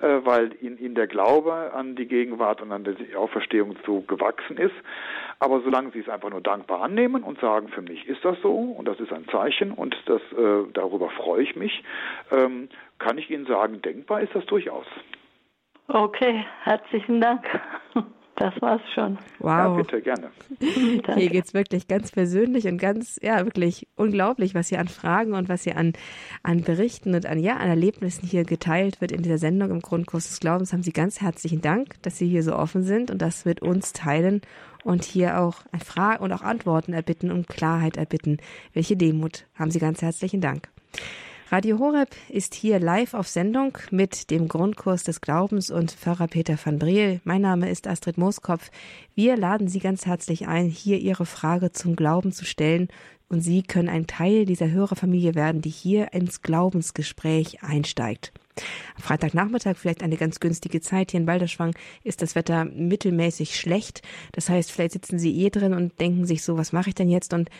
äh, 0.00 0.20
weil 0.24 0.50
ihnen, 0.60 0.94
der 0.94 1.06
Glaube 1.06 1.72
an 1.74 1.96
die 1.96 2.06
Gegenwart 2.06 2.60
und 2.60 2.72
an 2.72 2.84
die 2.84 3.16
Auferstehung 3.16 3.76
so 3.86 4.02
gewachsen 4.02 4.58
ist. 4.58 4.74
Aber 5.40 5.60
solange 5.62 5.90
Sie 5.90 5.98
es 5.98 6.08
einfach 6.08 6.30
nur 6.30 6.40
dankbar 6.40 6.82
annehmen 6.82 7.22
und 7.22 7.40
sagen, 7.40 7.68
für 7.68 7.82
mich 7.82 8.06
ist 8.06 8.24
das 8.24 8.36
so 8.40 8.54
und 8.54 8.86
das 8.86 9.00
ist 9.00 9.12
ein 9.12 9.26
Zeichen 9.28 9.72
und 9.72 9.96
das, 10.06 10.22
darüber 10.72 11.10
freue 11.10 11.42
ich 11.42 11.56
mich, 11.56 11.82
ähm, 12.30 12.68
kann 12.98 13.18
ich 13.18 13.28
Ihnen 13.30 13.44
sagen, 13.44 13.82
denkbar 13.82 14.20
ist 14.20 14.34
das 14.34 14.46
durchaus. 14.46 14.86
Okay, 15.88 16.44
herzlichen 16.62 17.20
Dank. 17.20 17.44
Das 18.36 18.52
war's 18.60 18.80
schon. 18.94 19.16
Wow. 19.38 19.48
Ja, 19.48 19.68
bitte, 19.76 20.02
gerne. 20.02 20.30
Hier 20.58 21.30
geht's 21.30 21.54
wirklich 21.54 21.86
ganz 21.86 22.10
persönlich 22.10 22.66
und 22.66 22.78
ganz, 22.78 23.16
ja, 23.22 23.44
wirklich 23.44 23.86
unglaublich, 23.94 24.56
was 24.56 24.68
hier 24.68 24.80
an 24.80 24.88
Fragen 24.88 25.34
und 25.34 25.48
was 25.48 25.62
hier 25.62 25.76
an, 25.76 25.92
an 26.42 26.62
Berichten 26.62 27.14
und 27.14 27.26
an, 27.26 27.38
ja, 27.38 27.56
an 27.58 27.68
Erlebnissen 27.68 28.26
hier 28.26 28.42
geteilt 28.42 29.00
wird 29.00 29.12
in 29.12 29.22
dieser 29.22 29.38
Sendung 29.38 29.70
im 29.70 29.80
Grundkurs 29.80 30.28
des 30.28 30.40
Glaubens. 30.40 30.72
Haben 30.72 30.82
Sie 30.82 30.92
ganz 30.92 31.20
herzlichen 31.20 31.60
Dank, 31.60 32.02
dass 32.02 32.18
Sie 32.18 32.26
hier 32.26 32.42
so 32.42 32.56
offen 32.56 32.82
sind 32.82 33.12
und 33.12 33.22
das 33.22 33.44
mit 33.44 33.62
uns 33.62 33.92
teilen 33.92 34.40
und 34.82 35.04
hier 35.04 35.40
auch 35.40 35.58
Fragen 35.84 36.24
und 36.24 36.32
auch 36.32 36.42
Antworten 36.42 36.92
erbitten 36.92 37.30
und 37.30 37.46
Klarheit 37.46 37.96
erbitten. 37.96 38.38
Welche 38.72 38.96
Demut. 38.96 39.46
Haben 39.54 39.70
Sie 39.70 39.78
ganz 39.78 40.02
herzlichen 40.02 40.40
Dank. 40.40 40.68
Radio 41.50 41.78
Horeb 41.78 42.08
ist 42.30 42.54
hier 42.54 42.80
live 42.80 43.12
auf 43.12 43.28
Sendung 43.28 43.76
mit 43.90 44.30
dem 44.30 44.48
Grundkurs 44.48 45.04
des 45.04 45.20
Glaubens 45.20 45.70
und 45.70 45.90
Pfarrer 45.90 46.26
Peter 46.26 46.56
van 46.62 46.78
Briel. 46.78 47.20
Mein 47.24 47.42
Name 47.42 47.68
ist 47.68 47.86
Astrid 47.86 48.16
Mooskopf. 48.16 48.70
Wir 49.14 49.36
laden 49.36 49.68
Sie 49.68 49.78
ganz 49.78 50.06
herzlich 50.06 50.48
ein, 50.48 50.66
hier 50.66 50.98
Ihre 50.98 51.26
Frage 51.26 51.70
zum 51.70 51.96
Glauben 51.96 52.32
zu 52.32 52.46
stellen 52.46 52.88
und 53.28 53.42
Sie 53.42 53.62
können 53.62 53.90
ein 53.90 54.06
Teil 54.06 54.46
dieser 54.46 54.70
Hörerfamilie 54.70 55.34
werden, 55.34 55.60
die 55.60 55.70
hier 55.70 56.14
ins 56.14 56.40
Glaubensgespräch 56.40 57.62
einsteigt. 57.62 58.32
Am 58.96 59.02
Freitagnachmittag 59.02 59.76
vielleicht 59.76 60.02
eine 60.02 60.16
ganz 60.16 60.40
günstige 60.40 60.80
Zeit. 60.80 61.10
Hier 61.10 61.20
in 61.20 61.26
Balderschwang 61.26 61.74
ist 62.04 62.22
das 62.22 62.36
Wetter 62.36 62.64
mittelmäßig 62.64 63.58
schlecht. 63.58 64.02
Das 64.32 64.48
heißt, 64.48 64.70
vielleicht 64.70 64.92
sitzen 64.92 65.18
Sie 65.18 65.44
eh 65.44 65.50
drin 65.50 65.74
und 65.74 66.00
denken 66.00 66.24
sich 66.24 66.42
so, 66.42 66.56
was 66.56 66.72
mache 66.72 66.88
ich 66.88 66.94
denn 66.94 67.10
jetzt? 67.10 67.34
Und 67.34 67.50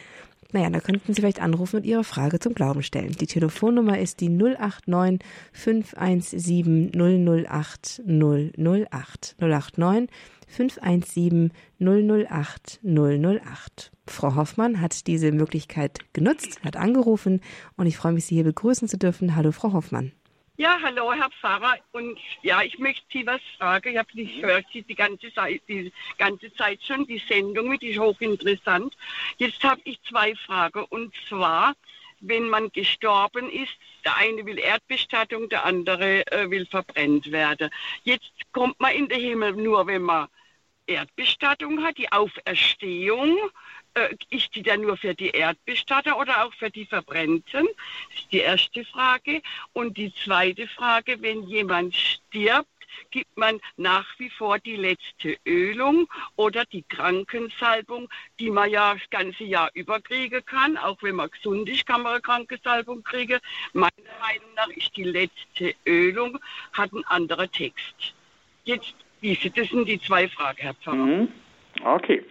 naja, 0.55 0.71
da 0.71 0.81
könnten 0.81 1.13
Sie 1.13 1.21
vielleicht 1.21 1.43
anrufen 1.43 1.77
und 1.77 1.85
Ihre 1.85 2.05
Frage 2.05 2.39
zum 2.39 2.55
Glauben 2.55 2.83
stellen. 2.83 3.17
Die 3.21 3.27
Telefonnummer 3.27 3.99
ist 3.99 4.21
die 4.21 4.29
089 4.29 5.21
517 5.53 6.93
008 6.95 8.03
008 8.07 9.37
089 9.39 10.11
517 10.47 11.53
008 11.81 12.81
008. 12.85 13.93
Frau 14.07 14.37
Hoffmann 14.37 14.81
hat 14.81 15.09
diese 15.09 15.33
Möglichkeit 15.33 15.99
genutzt, 16.13 16.61
hat 16.63 16.77
angerufen 16.77 17.41
und 17.77 17.87
ich 17.87 17.97
freue 17.97 18.13
mich, 18.13 18.27
Sie 18.27 18.37
hier 18.37 18.45
begrüßen 18.45 18.89
zu 18.89 18.97
dürfen. 18.97 19.35
Hallo, 19.35 19.51
Frau 19.51 19.73
Hoffmann. 19.73 20.13
Ja, 20.57 20.79
hallo, 20.81 21.13
Herr 21.13 21.31
Pfarrer. 21.31 21.79
Und 21.91 22.17
ja, 22.43 22.63
ich 22.63 22.79
möchte 22.79 23.05
Sie 23.13 23.27
was 23.27 23.41
fragen. 23.59 23.89
Ich, 23.89 23.99
habe 23.99 24.09
ich 24.15 24.41
höre 24.41 24.63
Sie 24.73 24.83
die 24.83 24.95
ganze, 24.95 25.35
Zeit, 25.35 25.63
die 25.67 25.93
ganze 26.17 26.55
Zeit 26.55 26.81
schon, 26.81 27.09
die 27.09 27.19
Sendung 27.19 27.69
mit, 27.69 27.83
die 27.83 27.89
ist 27.89 27.99
hochinteressant. 27.99 28.97
Jetzt 29.37 29.65
habe 29.65 29.81
ich 29.83 30.01
zwei 30.05 30.37
Fragen. 30.37 30.85
Und 30.85 31.13
zwar, 31.29 31.75
wenn 32.21 32.49
man 32.49 32.71
gestorben 32.71 33.51
ist, 33.51 33.73
der 34.05 34.17
eine 34.17 34.47
will 34.47 34.61
Erdbestattung, 34.61 35.49
der 35.49 35.65
andere 35.65 36.25
äh, 36.31 36.49
will 36.49 36.67
verbrennt 36.67 37.33
werden. 37.33 37.69
Jetzt 38.05 38.31
kommt 38.53 38.79
man 38.79 38.95
in 38.95 39.09
den 39.09 39.21
Himmel 39.21 39.55
nur, 39.55 39.89
wenn 39.89 40.03
man 40.03 40.29
Erdbestattung 40.87 41.83
hat, 41.83 41.99
die 41.99 42.13
Auferstehung 42.13 43.37
äh, 43.95 44.15
ist 44.31 44.55
die 44.55 44.63
dann 44.63 44.83
nur 44.83 44.97
für 44.97 45.15
die 45.15 45.31
Erdbestatter 45.31 46.19
oder 46.19 46.45
auch 46.45 46.55
für 46.55 46.71
die 46.71 46.85
Verbrennten? 46.85 47.67
Das 48.11 48.21
ist 48.21 48.33
die 48.33 48.39
erste 48.39 48.85
Frage. 48.85 49.41
Und 49.73 49.97
die 49.97 50.13
zweite 50.15 50.67
Frage, 50.67 51.21
wenn 51.23 51.45
jemand 51.45 51.95
stirbt, 51.95 52.69
gibt 53.11 53.37
man 53.37 53.61
nach 53.77 54.07
wie 54.19 54.31
vor 54.31 54.59
die 54.59 54.77
letzte 54.77 55.37
Ölung 55.47 56.09
oder 56.37 56.65
die 56.65 56.83
Krankensalbung, 56.83 58.09
die 58.39 58.51
man 58.51 58.71
ja 58.71 58.95
das 58.95 59.09
ganze 59.11 59.45
Jahr 59.45 59.71
über 59.75 60.01
kriegen 60.01 60.45
kann. 60.45 60.77
Auch 60.77 61.03
wenn 61.03 61.17
man 61.17 61.31
gesund 61.31 61.69
ist, 61.69 61.87
kann 61.87 62.03
man 62.03 62.15
eine 62.15 62.23
Krankensalbung 62.23 63.03
kriegen. 63.03 63.41
Meiner 63.73 63.91
Meinung 64.21 64.55
nach 64.57 64.69
ist 64.69 64.97
die 64.97 65.05
letzte 65.05 65.75
Ölung, 65.87 66.39
hat 66.73 66.93
einen 66.93 67.05
anderen 67.05 67.51
Text. 67.51 68.15
Jetzt, 68.65 68.95
das 69.23 69.69
sind 69.69 69.87
die 69.87 70.01
zwei 70.01 70.29
Fragen, 70.29 70.59
Herr 70.61 70.75
Pfarrer. 70.75 70.97
Mhm. 70.97 71.44
Okay. 71.83 72.25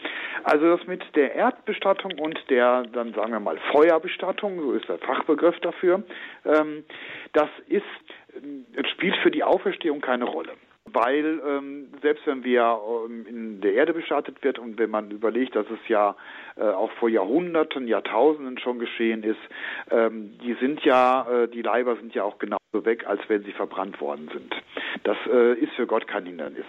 Also 0.43 0.75
das 0.75 0.85
mit 0.87 1.03
der 1.15 1.35
Erdbestattung 1.35 2.19
und 2.19 2.39
der, 2.49 2.83
dann 2.83 3.13
sagen 3.13 3.31
wir 3.31 3.39
mal, 3.39 3.57
Feuerbestattung, 3.71 4.59
so 4.59 4.73
ist 4.73 4.87
der 4.87 4.97
Fachbegriff 4.99 5.59
dafür, 5.61 6.03
ähm, 6.45 6.83
das 7.33 7.49
ist, 7.67 7.83
es 8.75 8.89
spielt 8.89 9.15
für 9.17 9.31
die 9.31 9.43
Auferstehung 9.43 10.01
keine 10.01 10.25
Rolle 10.25 10.53
weil 10.91 11.41
ähm, 11.45 11.87
selbst 12.01 12.27
wenn 12.27 12.43
wir 12.43 12.79
ähm, 13.05 13.25
in 13.27 13.61
der 13.61 13.73
Erde 13.73 13.93
bestattet 13.93 14.43
wird 14.43 14.59
und 14.59 14.77
wenn 14.77 14.89
man 14.89 15.11
überlegt, 15.11 15.55
dass 15.55 15.65
es 15.69 15.87
ja 15.87 16.15
äh, 16.55 16.63
auch 16.63 16.91
vor 16.93 17.09
Jahrhunderten, 17.09 17.87
Jahrtausenden 17.87 18.57
schon 18.59 18.79
geschehen 18.79 19.23
ist, 19.23 19.39
ähm, 19.91 20.37
die 20.43 20.53
sind 20.55 20.83
ja, 20.83 21.25
äh, 21.29 21.47
die 21.47 21.61
Leiber 21.61 21.95
sind 21.95 22.13
ja 22.13 22.23
auch 22.23 22.37
genauso 22.37 22.59
weg, 22.71 23.07
als 23.07 23.21
wenn 23.27 23.43
sie 23.43 23.53
verbrannt 23.53 24.01
worden 24.01 24.29
sind. 24.33 24.53
Das 25.03 25.17
äh, 25.31 25.53
ist 25.53 25.73
für 25.73 25.87
Gott 25.87 26.07
kein 26.07 26.25
Hindernis. 26.25 26.65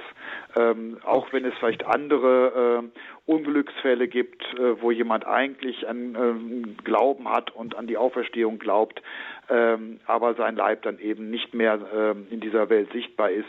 Ähm, 0.57 0.99
auch 1.05 1.33
wenn 1.33 1.45
es 1.45 1.55
vielleicht 1.59 1.85
andere 1.85 2.83
äh, 3.24 3.24
Unglücksfälle 3.27 4.07
gibt, 4.07 4.43
äh, 4.55 4.81
wo 4.83 4.91
jemand 4.91 5.27
eigentlich 5.27 5.89
an 5.89 6.15
ähm, 6.15 6.77
Glauben 6.85 7.29
hat 7.29 7.55
und 7.55 7.75
an 7.75 7.87
die 7.87 7.97
Auferstehung 7.97 8.59
glaubt, 8.59 9.01
ähm, 9.49 10.01
aber 10.07 10.35
sein 10.35 10.57
Leib 10.57 10.83
dann 10.83 10.99
eben 10.99 11.31
nicht 11.31 11.55
mehr 11.55 11.79
ähm, 11.95 12.27
in 12.31 12.41
dieser 12.41 12.69
Welt 12.69 12.93
sichtbar 12.93 13.31
ist. 13.31 13.49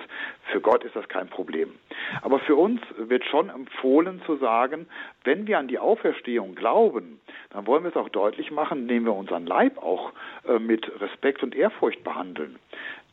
Für 0.51 0.61
Gott 0.61 0.85
ist 0.85 0.95
das 0.95 1.09
kein 1.09 1.27
Problem. 1.27 1.73
Aber 2.21 2.39
für 2.39 2.55
uns 2.55 2.81
wird 2.97 3.25
schon 3.25 3.49
empfohlen 3.49 4.21
zu 4.25 4.37
sagen, 4.37 4.87
wenn 5.25 5.45
wir 5.45 5.59
an 5.59 5.67
die 5.67 5.79
Auferstehung 5.79 6.55
glauben, 6.55 7.19
dann 7.49 7.67
wollen 7.67 7.83
wir 7.83 7.89
es 7.89 7.97
auch 7.97 8.09
deutlich 8.09 8.51
machen, 8.51 8.83
indem 8.83 9.05
wir 9.05 9.13
unseren 9.13 9.45
Leib 9.45 9.77
auch 9.77 10.13
äh, 10.47 10.57
mit 10.57 10.89
Respekt 11.01 11.43
und 11.43 11.53
Ehrfurcht 11.53 12.03
behandeln. 12.03 12.59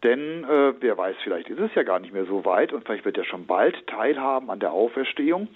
Denn 0.02 0.42
äh, 0.44 0.74
wer 0.80 0.98
weiß, 0.98 1.14
vielleicht 1.22 1.48
ist 1.48 1.60
es 1.60 1.72
ja 1.76 1.84
gar 1.84 2.00
nicht 2.00 2.12
mehr 2.12 2.24
so 2.24 2.44
weit 2.44 2.72
und 2.72 2.84
vielleicht 2.84 3.04
wird 3.04 3.18
er 3.18 3.24
schon 3.24 3.46
bald 3.46 3.86
teilhaben 3.86 4.50
an 4.50 4.58
der 4.58 4.72
Auferstehung. 4.72 5.46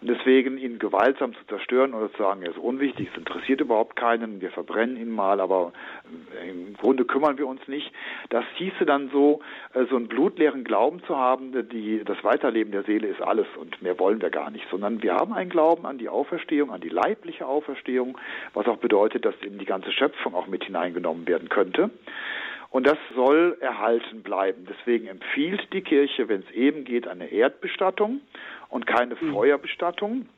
Und 0.00 0.10
deswegen 0.10 0.58
ihn 0.58 0.78
gewaltsam 0.78 1.32
zu 1.32 1.46
zerstören 1.46 1.94
oder 1.94 2.12
zu 2.12 2.18
sagen, 2.18 2.42
er 2.42 2.50
ist 2.50 2.58
unwichtig, 2.58 3.08
es 3.10 3.18
interessiert 3.18 3.62
überhaupt 3.62 3.96
keinen, 3.96 4.42
wir 4.42 4.50
verbrennen 4.50 4.98
ihn 4.98 5.10
mal, 5.10 5.40
aber 5.40 5.72
äh, 6.42 6.50
im 6.50 6.74
Grunde 6.76 7.06
kümmern 7.06 7.38
wir 7.38 7.46
uns 7.46 7.66
nicht. 7.66 7.92
Das 8.28 8.44
hieße 8.56 8.84
dann 8.84 9.08
so, 9.08 9.40
äh, 9.72 9.84
so 9.86 9.96
einen 9.96 10.08
blutleeren 10.08 10.64
Glauben 10.64 11.02
zu 11.04 11.16
haben, 11.16 11.68
die, 11.70 12.02
das 12.04 12.22
Weiterleben 12.22 12.72
der 12.72 12.82
Seele 12.82 13.06
ist 13.06 13.22
alles 13.22 13.46
und 13.56 13.80
mehr 13.80 13.98
wollen 13.98 14.20
wir 14.20 14.30
gar 14.30 14.50
nicht, 14.50 14.66
sondern 14.70 15.02
wir 15.02 15.14
haben 15.14 15.32
einen 15.32 15.48
Glauben 15.48 15.86
an 15.86 15.96
die 15.96 16.10
Auferstehung, 16.10 16.70
an 16.70 16.82
die 16.82 16.90
leibliche 16.90 17.46
Auferstehung, 17.46 18.18
was 18.52 18.66
auch 18.66 18.76
bedeutet, 18.76 19.24
dass 19.24 19.34
in 19.40 19.58
die 19.58 19.64
ganze 19.64 19.92
Schöpfung 19.92 20.34
auch 20.34 20.46
mit 20.46 20.64
hineingenommen 20.64 21.26
werden 21.26 21.48
könnte. 21.48 21.90
Und 22.74 22.88
das 22.88 22.98
soll 23.14 23.56
erhalten 23.60 24.24
bleiben. 24.24 24.66
Deswegen 24.68 25.06
empfiehlt 25.06 25.72
die 25.72 25.82
Kirche, 25.82 26.28
wenn 26.28 26.40
es 26.40 26.50
eben 26.50 26.82
geht, 26.82 27.06
eine 27.06 27.30
Erdbestattung 27.30 28.20
und 28.68 28.84
keine 28.84 29.14
mhm. 29.14 29.32
Feuerbestattung. 29.32 30.28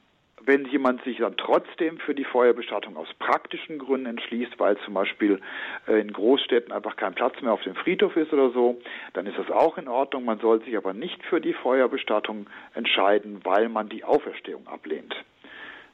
Wenn 0.45 0.67
jemand 0.67 1.03
sich 1.05 1.17
dann 1.17 1.39
trotzdem 1.39 1.97
für 1.97 2.15
die 2.15 2.25
Feuerbestattung 2.25 2.99
aus 2.99 3.09
praktischen 3.19 3.79
Gründen 3.79 4.05
entschließt, 4.05 4.61
weil 4.61 4.77
zum 4.85 4.93
Beispiel 4.93 5.41
äh, 5.89 5.99
in 5.99 6.13
Großstädten 6.13 6.73
einfach 6.73 6.97
kein 6.97 7.15
Platz 7.15 7.41
mehr 7.41 7.55
auf 7.55 7.63
dem 7.63 7.75
Friedhof 7.75 8.15
ist 8.17 8.35
oder 8.35 8.51
so, 8.51 8.79
dann 9.15 9.25
ist 9.25 9.39
das 9.39 9.51
auch 9.51 9.79
in 9.79 9.89
Ordnung. 9.89 10.27
Man 10.27 10.39
soll 10.39 10.63
sich 10.63 10.77
aber 10.77 10.93
nicht 10.93 11.25
für 11.25 11.41
die 11.41 11.55
Feuerbestattung 11.55 12.49
entscheiden, 12.75 13.41
weil 13.45 13.71
man 13.71 13.89
die 13.89 14.05
Auferstehung 14.05 14.67
ablehnt. 14.67 15.17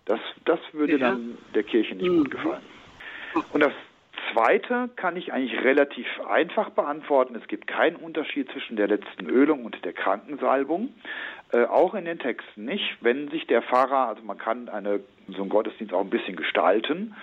Das, 0.06 0.18
das 0.44 0.58
würde 0.72 0.94
ja. 0.94 0.98
dann 0.98 1.38
der 1.54 1.62
Kirche 1.62 1.94
nicht 1.94 2.10
mhm. 2.10 2.24
gut 2.24 2.30
gefallen. 2.32 2.62
Und 3.52 3.62
das 3.62 3.72
zweite 4.32 4.90
kann 4.96 5.16
ich 5.16 5.32
eigentlich 5.32 5.62
relativ 5.64 6.06
einfach 6.28 6.70
beantworten. 6.70 7.36
Es 7.36 7.46
gibt 7.48 7.66
keinen 7.66 7.96
Unterschied 7.96 8.50
zwischen 8.50 8.76
der 8.76 8.88
letzten 8.88 9.28
Ölung 9.28 9.64
und 9.64 9.84
der 9.84 9.92
Krankensalbung. 9.92 10.92
Äh, 11.52 11.66
auch 11.66 11.94
in 11.94 12.06
den 12.06 12.18
Texten 12.18 12.64
nicht. 12.64 12.96
Wenn 13.02 13.28
sich 13.28 13.46
der 13.46 13.60
Pfarrer, 13.60 14.08
also 14.08 14.22
man 14.22 14.38
kann 14.38 14.70
eine, 14.70 15.00
so 15.28 15.42
einen 15.42 15.50
Gottesdienst 15.50 15.92
auch 15.92 16.00
ein 16.00 16.08
bisschen 16.08 16.34
gestalten, 16.34 17.14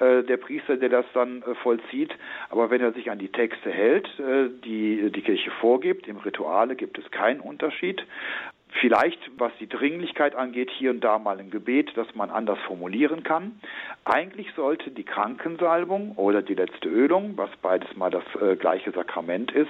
äh, 0.00 0.22
der 0.22 0.38
Priester, 0.38 0.78
der 0.78 0.88
das 0.88 1.04
dann 1.12 1.42
äh, 1.42 1.54
vollzieht, 1.56 2.14
aber 2.48 2.70
wenn 2.70 2.80
er 2.80 2.92
sich 2.92 3.10
an 3.10 3.18
die 3.18 3.30
Texte 3.30 3.70
hält, 3.70 4.08
äh, 4.18 4.48
die 4.64 5.12
die 5.12 5.20
Kirche 5.20 5.50
vorgibt, 5.60 6.08
im 6.08 6.16
Rituale 6.16 6.76
gibt 6.76 6.98
es 6.98 7.10
keinen 7.10 7.40
Unterschied. 7.40 8.02
Vielleicht, 8.80 9.20
was 9.38 9.52
die 9.60 9.68
Dringlichkeit 9.68 10.34
angeht, 10.34 10.68
hier 10.68 10.90
und 10.90 11.00
da 11.00 11.18
mal 11.20 11.38
ein 11.38 11.50
Gebet, 11.50 11.92
das 11.96 12.12
man 12.16 12.30
anders 12.30 12.58
formulieren 12.66 13.22
kann. 13.22 13.60
Eigentlich 14.04 14.48
sollte 14.56 14.90
die 14.90 15.04
Krankensalbung 15.04 16.12
oder 16.16 16.42
die 16.42 16.54
letzte 16.54 16.88
Ölung, 16.88 17.34
was 17.36 17.50
beides 17.62 17.94
mal 17.96 18.10
das 18.10 18.24
äh, 18.40 18.56
gleiche 18.56 18.90
Sakrament 18.90 19.52
ist, 19.52 19.68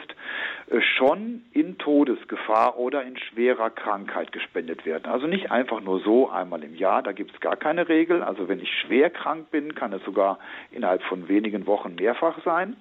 äh, 0.70 0.80
schon 0.80 1.42
in 1.52 1.76
Todesgefahr 1.76 2.78
oder 2.78 3.02
in 3.02 3.18
schwerer 3.18 3.68
Krankheit 3.68 4.32
gespendet 4.32 4.86
werden. 4.86 5.04
Also 5.04 5.26
nicht 5.26 5.50
einfach 5.50 5.82
nur 5.82 6.00
so 6.00 6.30
einmal 6.30 6.64
im 6.64 6.74
Jahr, 6.74 7.02
da 7.02 7.12
gibt 7.12 7.34
es 7.34 7.40
gar 7.40 7.56
keine 7.56 7.88
Regel. 7.90 8.22
Also 8.22 8.48
wenn 8.48 8.60
ich 8.60 8.72
schwer 8.72 9.10
krank 9.10 9.50
bin, 9.50 9.74
kann 9.74 9.92
es 9.92 10.02
sogar 10.04 10.38
innerhalb 10.70 11.02
von 11.02 11.28
wenigen 11.28 11.66
Wochen 11.66 11.94
mehrfach 11.96 12.42
sein. 12.42 12.76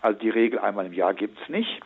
Also 0.00 0.18
die 0.18 0.30
Regel 0.30 0.58
einmal 0.58 0.86
im 0.86 0.94
Jahr 0.94 1.12
gibt 1.12 1.38
es 1.42 1.48
nicht. 1.50 1.80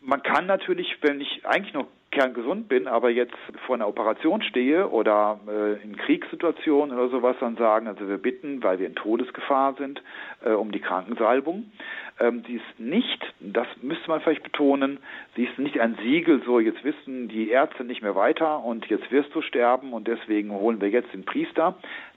Man 0.00 0.22
kann 0.22 0.46
natürlich, 0.46 0.98
wenn 1.02 1.20
ich 1.20 1.46
eigentlich 1.46 1.74
noch 1.74 1.86
kerngesund 2.16 2.68
bin, 2.68 2.88
aber 2.88 3.10
jetzt 3.10 3.36
vor 3.66 3.74
einer 3.74 3.86
Operation 3.86 4.40
stehe 4.42 4.88
oder 4.88 5.38
äh, 5.46 5.82
in 5.82 5.96
Kriegssituationen 5.96 6.96
oder 6.96 7.10
sowas, 7.10 7.36
dann 7.40 7.56
sagen, 7.56 7.86
also 7.86 8.08
wir 8.08 8.16
bitten, 8.16 8.62
weil 8.62 8.78
wir 8.78 8.86
in 8.86 8.94
Todesgefahr 8.94 9.74
sind, 9.74 10.02
äh, 10.42 10.50
um 10.50 10.72
die 10.72 10.80
Krankensalbung. 10.80 11.70
Ähm, 12.18 12.42
die 12.44 12.54
ist 12.54 12.80
nicht, 12.80 13.22
das 13.40 13.66
müsste 13.82 14.08
man 14.08 14.22
vielleicht 14.22 14.42
betonen, 14.42 14.98
sie 15.34 15.44
ist 15.44 15.58
nicht 15.58 15.78
ein 15.78 15.98
Siegel, 16.02 16.42
so 16.46 16.58
jetzt 16.58 16.82
wissen 16.84 17.28
die 17.28 17.50
Ärzte 17.50 17.84
nicht 17.84 18.00
mehr 18.00 18.14
weiter 18.14 18.64
und 18.64 18.86
jetzt 18.86 19.10
wirst 19.12 19.34
du 19.34 19.42
sterben 19.42 19.92
und 19.92 20.08
deswegen 20.08 20.50
holen 20.52 20.80
wir 20.80 20.88
jetzt 20.88 21.12
den 21.12 21.26
Priester. 21.26 21.74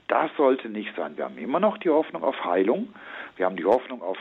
Das 0.08 0.32
sollte 0.38 0.70
nicht 0.70 0.96
sein. 0.96 1.18
Wir 1.18 1.26
haben 1.26 1.38
immer 1.38 1.60
noch 1.60 1.78
die 1.78 1.90
Hoffnung 1.90 2.24
auf 2.24 2.46
Heilung. 2.46 2.88
Wir 3.36 3.46
haben 3.46 3.58
die 3.58 3.66
Hoffnung 3.66 4.02
auf 4.02 4.18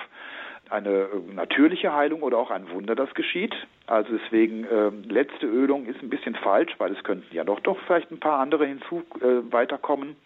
eine 0.71 0.91
äh, 0.91 1.33
natürliche 1.35 1.93
Heilung 1.93 2.23
oder 2.23 2.39
auch 2.39 2.51
ein 2.51 2.71
Wunder, 2.71 2.95
das 2.95 3.13
geschieht. 3.15 3.55
Also 3.87 4.17
deswegen 4.17 4.65
äh, 4.65 4.91
letzte 5.13 5.47
Ölung 5.47 5.87
ist 5.87 6.03
ein 6.03 6.11
bisschen 6.11 6.35
falsch, 6.35 6.73
weil 6.79 6.93
es 6.93 7.03
könnten 7.05 7.35
ja 7.35 7.45
doch 7.45 7.61
doch 7.61 7.79
vielleicht 7.87 8.11
ein 8.11 8.21
paar 8.21 8.41
andere 8.41 8.67
hinzu 8.67 9.03
äh, 9.21 9.53
weiterkommen. 9.53 10.17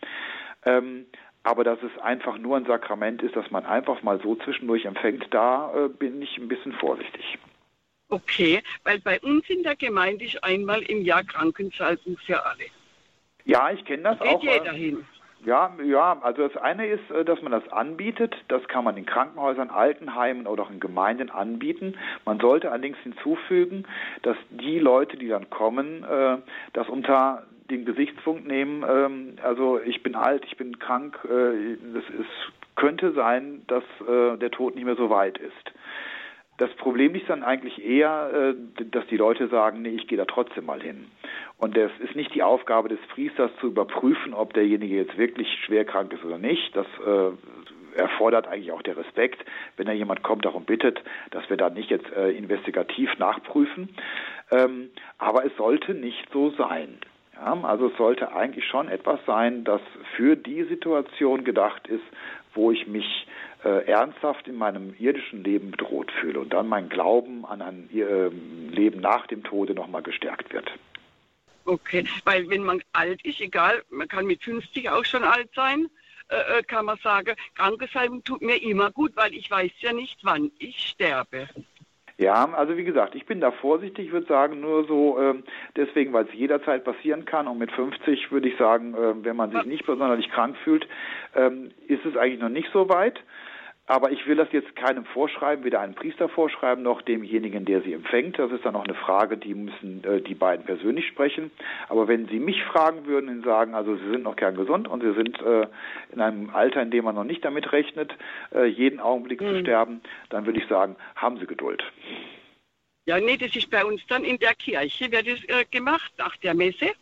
Ähm, 0.65 1.07
aber 1.45 1.65
dass 1.65 1.79
es 1.83 1.97
einfach 2.01 2.39
nur 2.39 2.57
ein 2.57 2.67
Sakrament 2.67 3.23
ist, 3.23 3.35
das 3.35 3.51
man 3.51 3.67
einfach 3.67 4.03
mal 4.03 4.21
so 4.23 4.37
zwischendurch 4.37 4.85
empfängt, 4.85 5.27
da 5.31 5.73
äh, 5.75 5.89
bin 5.89 6.23
ich 6.23 6.39
ein 6.39 6.49
bisschen 6.49 6.73
vorsichtig. 6.73 7.39
Okay, 8.09 8.63
weil 8.85 9.01
bei 9.01 9.19
uns 9.21 9.49
in 9.49 9.63
der 9.63 9.75
Gemeinde 9.75 10.25
ist 10.25 10.43
einmal 10.45 10.83
im 10.83 11.03
Jahr 11.03 11.25
Krankensalbung 11.25 12.17
für 12.19 12.45
alle. 12.45 12.65
Ja, 13.45 13.71
ich 13.71 13.85
kenne 13.85 14.03
das 14.03 14.19
Geht 14.19 14.29
auch. 14.29 14.41
Geht 14.41 14.51
jeder 14.53 14.73
hin. 14.73 15.05
Ja, 15.45 15.73
ja, 15.85 16.19
also 16.23 16.47
das 16.47 16.57
eine 16.57 16.87
ist, 16.87 17.11
äh, 17.11 17.25
dass 17.25 17.43
man 17.43 17.51
das 17.51 17.67
anbietet. 17.73 18.37
Das 18.49 18.67
kann 18.69 18.85
man 18.85 18.97
in 18.97 19.07
Krankenhäusern, 19.07 19.71
Altenheimen 19.71 20.47
oder 20.47 20.63
auch 20.65 20.71
in 20.71 20.79
Gemeinden 20.79 21.31
anbieten. 21.31 21.97
Man 22.25 22.39
sollte 22.39 22.71
allerdings 22.71 22.99
hinzufügen, 22.99 23.85
dass 24.23 24.37
die 24.51 24.79
Leute, 24.79 25.17
die 25.17 25.29
dann 25.29 25.51
kommen, 25.51 26.05
äh, 26.05 26.39
das 26.75 26.89
unter 26.89 27.43
den 27.71 27.85
Gesichtspunkt 27.85 28.47
nehmen, 28.47 28.85
ähm, 28.89 29.37
also 29.43 29.81
ich 29.81 30.03
bin 30.03 30.15
alt, 30.15 30.45
ich 30.47 30.57
bin 30.57 30.79
krank, 30.79 31.19
äh, 31.25 31.73
es 31.73 32.05
könnte 32.77 33.13
sein, 33.13 33.63
dass 33.67 33.85
der 34.09 34.51
Tod 34.51 34.75
nicht 34.75 34.85
mehr 34.85 34.97
so 34.97 35.11
weit 35.11 35.37
ist. 35.37 35.73
Das 36.63 36.73
Problem 36.75 37.17
ist 37.17 37.29
dann 37.29 37.43
eigentlich 37.43 37.85
eher, 37.85 38.55
dass 38.93 39.05
die 39.09 39.17
Leute 39.17 39.49
sagen, 39.49 39.83
nee, 39.83 39.89
ich 39.89 40.07
gehe 40.07 40.17
da 40.17 40.27
trotzdem 40.27 40.65
mal 40.67 40.81
hin. 40.81 41.09
Und 41.59 41.77
es 41.77 41.91
ist 41.99 42.15
nicht 42.15 42.33
die 42.37 42.45
Aufgabe 42.45 42.89
des 42.89 43.01
Priesters 43.13 43.51
zu 43.61 43.67
überprüfen, 43.67 44.33
ob 44.33 44.55
derjenige 44.55 44.95
jetzt 44.95 45.19
wirklich 45.19 45.49
schwer 45.65 45.85
krank 45.85 46.13
ist 46.13 46.25
oder 46.25 46.39
nicht. 46.39 46.77
Das 46.77 46.87
äh, 47.05 47.99
erfordert 47.99 48.47
eigentlich 48.47 48.71
auch 48.71 48.83
der 48.83 48.97
Respekt, 48.97 49.45
wenn 49.77 49.87
da 49.87 49.93
jemand 49.93 50.23
kommt, 50.23 50.45
darum 50.45 50.65
bittet, 50.65 51.03
dass 51.33 51.51
wir 51.51 51.57
da 51.57 51.69
nicht 51.69 51.91
jetzt 51.91 52.09
äh, 52.13 52.31
investigativ 52.31 53.11
nachprüfen. 53.19 53.89
Ähm, 54.53 54.91
aber 55.19 55.45
es 55.45 55.57
sollte 55.57 55.95
nicht 55.95 56.29
so 56.33 56.51
sein. 56.51 56.99
Also 57.45 57.89
es 57.89 57.97
sollte 57.97 58.37
eigentlich 58.37 58.67
schon 58.67 58.89
etwas 58.89 59.19
sein, 59.27 59.65
das 59.65 59.81
für 60.17 60.37
die 60.37 60.63
Situation 60.63 61.43
gedacht 61.43 61.89
ist, 61.89 62.05
wo 62.55 62.71
ich 62.71 62.87
mich 62.87 63.27
äh, 63.65 63.87
ernsthaft 63.87 64.49
in 64.49 64.57
meinem 64.57 64.95
irdischen 64.99 65.45
Leben 65.45 65.71
bedroht 65.71 66.11
fühle 66.21 66.41
und 66.41 66.53
dann 66.53 66.69
mein 66.69 66.89
Glauben 66.89 67.45
an 67.45 67.63
ein 67.63 67.89
äh, 67.93 68.29
Leben 68.29 69.01
nach 69.01 69.27
dem 69.27 69.45
Tode 69.45 69.75
nochmal 69.75 70.03
gestärkt 70.03 70.53
wird. 70.53 70.71
Okay, 71.65 72.05
weil 72.25 72.49
wenn 72.51 72.65
man 72.65 72.83
alt 72.93 73.25
ist, 73.25 73.41
egal, 73.41 73.83
man 73.91 74.09
kann 74.09 74.27
mit 74.27 74.43
50 74.43 74.91
auch 74.91 75.05
schon 75.05 75.23
alt 75.23 75.49
sein, 75.55 75.89
äh, 76.29 76.59
äh, 76.59 76.63
kann 76.63 76.87
man 76.87 76.99
sagen, 76.99 77.37
Krankensalbung 77.55 78.25
tut 78.25 78.43
mir 78.43 78.61
immer 78.63 78.91
gut, 78.91 79.13
weil 79.17 79.35
ich 79.35 79.51
weiß 79.51 79.71
ja 79.81 79.93
nicht, 79.93 80.19
wann 80.23 80.51
ich 80.59 80.79
sterbe. 80.79 81.49
Ja, 82.19 82.49
also 82.53 82.77
wie 82.77 82.85
gesagt, 82.85 83.15
ich 83.15 83.27
bin 83.27 83.41
da 83.41 83.51
vorsichtig, 83.51 84.07
ich 84.07 84.13
würde 84.13 84.27
sagen, 84.27 84.61
nur 84.61 84.87
so 84.87 85.19
ähm, 85.19 85.45
deswegen, 85.77 86.13
weil 86.13 86.27
es 86.27 86.35
jederzeit 86.35 86.85
passieren 86.85 87.25
kann 87.25 87.49
und 87.49 87.59
mit 87.59 87.73
50 87.73 88.31
würde 88.31 88.49
ich 88.49 88.57
sagen, 88.59 88.95
äh, 88.95 89.25
wenn 89.25 89.37
man 89.37 89.51
sich 89.51 89.65
nicht 89.65 89.87
besonders 89.87 90.25
krank 90.31 90.57
fühlt, 90.63 90.87
ähm, 91.35 91.71
ist 91.87 92.05
es 92.05 92.17
eigentlich 92.17 92.41
noch 92.41 92.49
nicht 92.49 92.69
so 92.73 92.89
weit. 92.89 93.21
Aber 93.87 94.13
ich 94.13 94.27
will 94.27 94.37
das 94.37 94.49
jetzt 94.53 94.77
keinem 94.77 95.05
vorschreiben, 95.05 95.65
weder 95.65 95.81
einem 95.81 95.95
Priester 95.95 96.29
vorschreiben, 96.29 96.85
noch 96.85 97.03
demjenigen, 97.03 97.65
der 97.65 97.83
sie 97.83 97.93
empfängt. 97.93 98.39
Das 98.39 98.53
ist 98.53 98.65
dann 98.65 98.75
noch 98.75 98.85
eine 98.85 98.95
Frage, 98.95 99.37
die 99.37 99.55
müssen 99.55 100.05
äh, 100.05 100.21
die 100.21 100.37
beiden 100.37 100.65
persönlich 100.65 101.07
sprechen. 101.09 101.51
Aber 101.89 102.07
wenn 102.07 102.29
Sie 102.29 102.39
mich 102.39 102.63
fragen 102.63 103.07
würden 103.07 103.29
und 103.29 103.45
sagen, 103.45 103.75
also 103.75 103.97
Sie 103.97 104.09
sind 104.09 104.23
noch 104.23 104.37
gern 104.37 104.55
gesund 104.55 104.87
und 104.87 105.03
Sie 105.03 105.13
sind 105.15 105.41
äh, 105.43 105.67
in 106.13 106.21
einem 106.21 106.51
Alter, 106.51 106.81
in 106.81 106.93
dem 106.93 107.05
man 107.05 107.17
noch 107.17 107.25
nicht 107.25 107.45
damit 107.45 107.73
rechnet, 107.73 108.15
äh, 108.55 108.67
jeden 108.67 109.01
Augenblick 109.01 109.41
mhm. 109.41 109.49
zu 109.49 109.61
sterben, 109.61 110.01
dann 110.31 110.47
würde 110.47 110.61
ich 110.61 110.69
sagen, 110.69 110.95
haben 111.17 111.39
Sie 111.39 111.47
Geduld. 111.47 111.83
Ja, 113.05 113.19
nee, 113.19 113.37
das 113.37 113.57
ist 113.57 113.69
bei 113.69 113.85
uns 113.85 114.07
dann 114.07 114.23
in 114.23 114.39
der 114.39 114.55
Kirche, 114.55 115.11
wird 115.11 115.27
das 115.27 115.43
äh, 115.49 115.65
gemacht, 115.69 116.13
nach 116.19 116.37
der 116.37 116.55
Messe. 116.55 116.93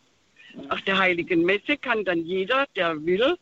Nach 0.69 0.81
der 0.81 0.99
heiligen 0.99 1.45
Messe 1.45 1.77
kann 1.77 2.05
dann 2.05 2.21
jeder, 2.21 2.65
der 2.75 3.05
will, 3.05 3.37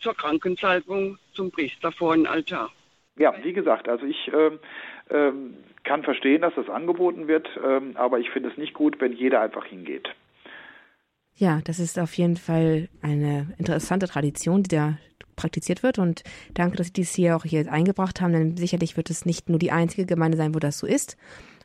zur 0.00 0.14
Krankensalbung 0.14 1.18
zum 1.34 1.50
Priester 1.50 1.92
vor 1.92 2.14
den 2.14 2.26
Altar. 2.26 2.70
Ja, 3.16 3.34
wie 3.42 3.52
gesagt, 3.52 3.88
also 3.88 4.06
ich 4.06 4.30
ähm, 4.34 4.58
ähm, 5.10 5.56
kann 5.84 6.02
verstehen, 6.02 6.42
dass 6.42 6.54
das 6.54 6.68
angeboten 6.68 7.28
wird, 7.28 7.48
ähm, 7.64 7.96
aber 7.96 8.18
ich 8.18 8.30
finde 8.30 8.48
es 8.50 8.56
nicht 8.56 8.74
gut, 8.74 9.00
wenn 9.00 9.12
jeder 9.12 9.40
einfach 9.40 9.66
hingeht. 9.66 10.08
Ja, 11.34 11.60
das 11.64 11.78
ist 11.78 11.98
auf 11.98 12.14
jeden 12.14 12.36
Fall 12.36 12.88
eine 13.00 13.54
interessante 13.58 14.06
Tradition, 14.06 14.62
die 14.62 14.74
da 14.74 14.98
praktiziert 15.36 15.82
wird. 15.82 15.98
Und 15.98 16.22
danke, 16.54 16.76
dass 16.76 16.88
Sie 16.88 16.92
dies 16.92 17.14
hier 17.14 17.36
auch 17.36 17.44
hier 17.44 17.70
eingebracht 17.70 18.20
haben, 18.20 18.32
denn 18.32 18.56
sicherlich 18.56 18.96
wird 18.96 19.10
es 19.10 19.24
nicht 19.26 19.48
nur 19.48 19.58
die 19.58 19.72
einzige 19.72 20.06
Gemeinde 20.06 20.36
sein, 20.36 20.54
wo 20.54 20.58
das 20.58 20.78
so 20.78 20.86
ist. 20.86 21.16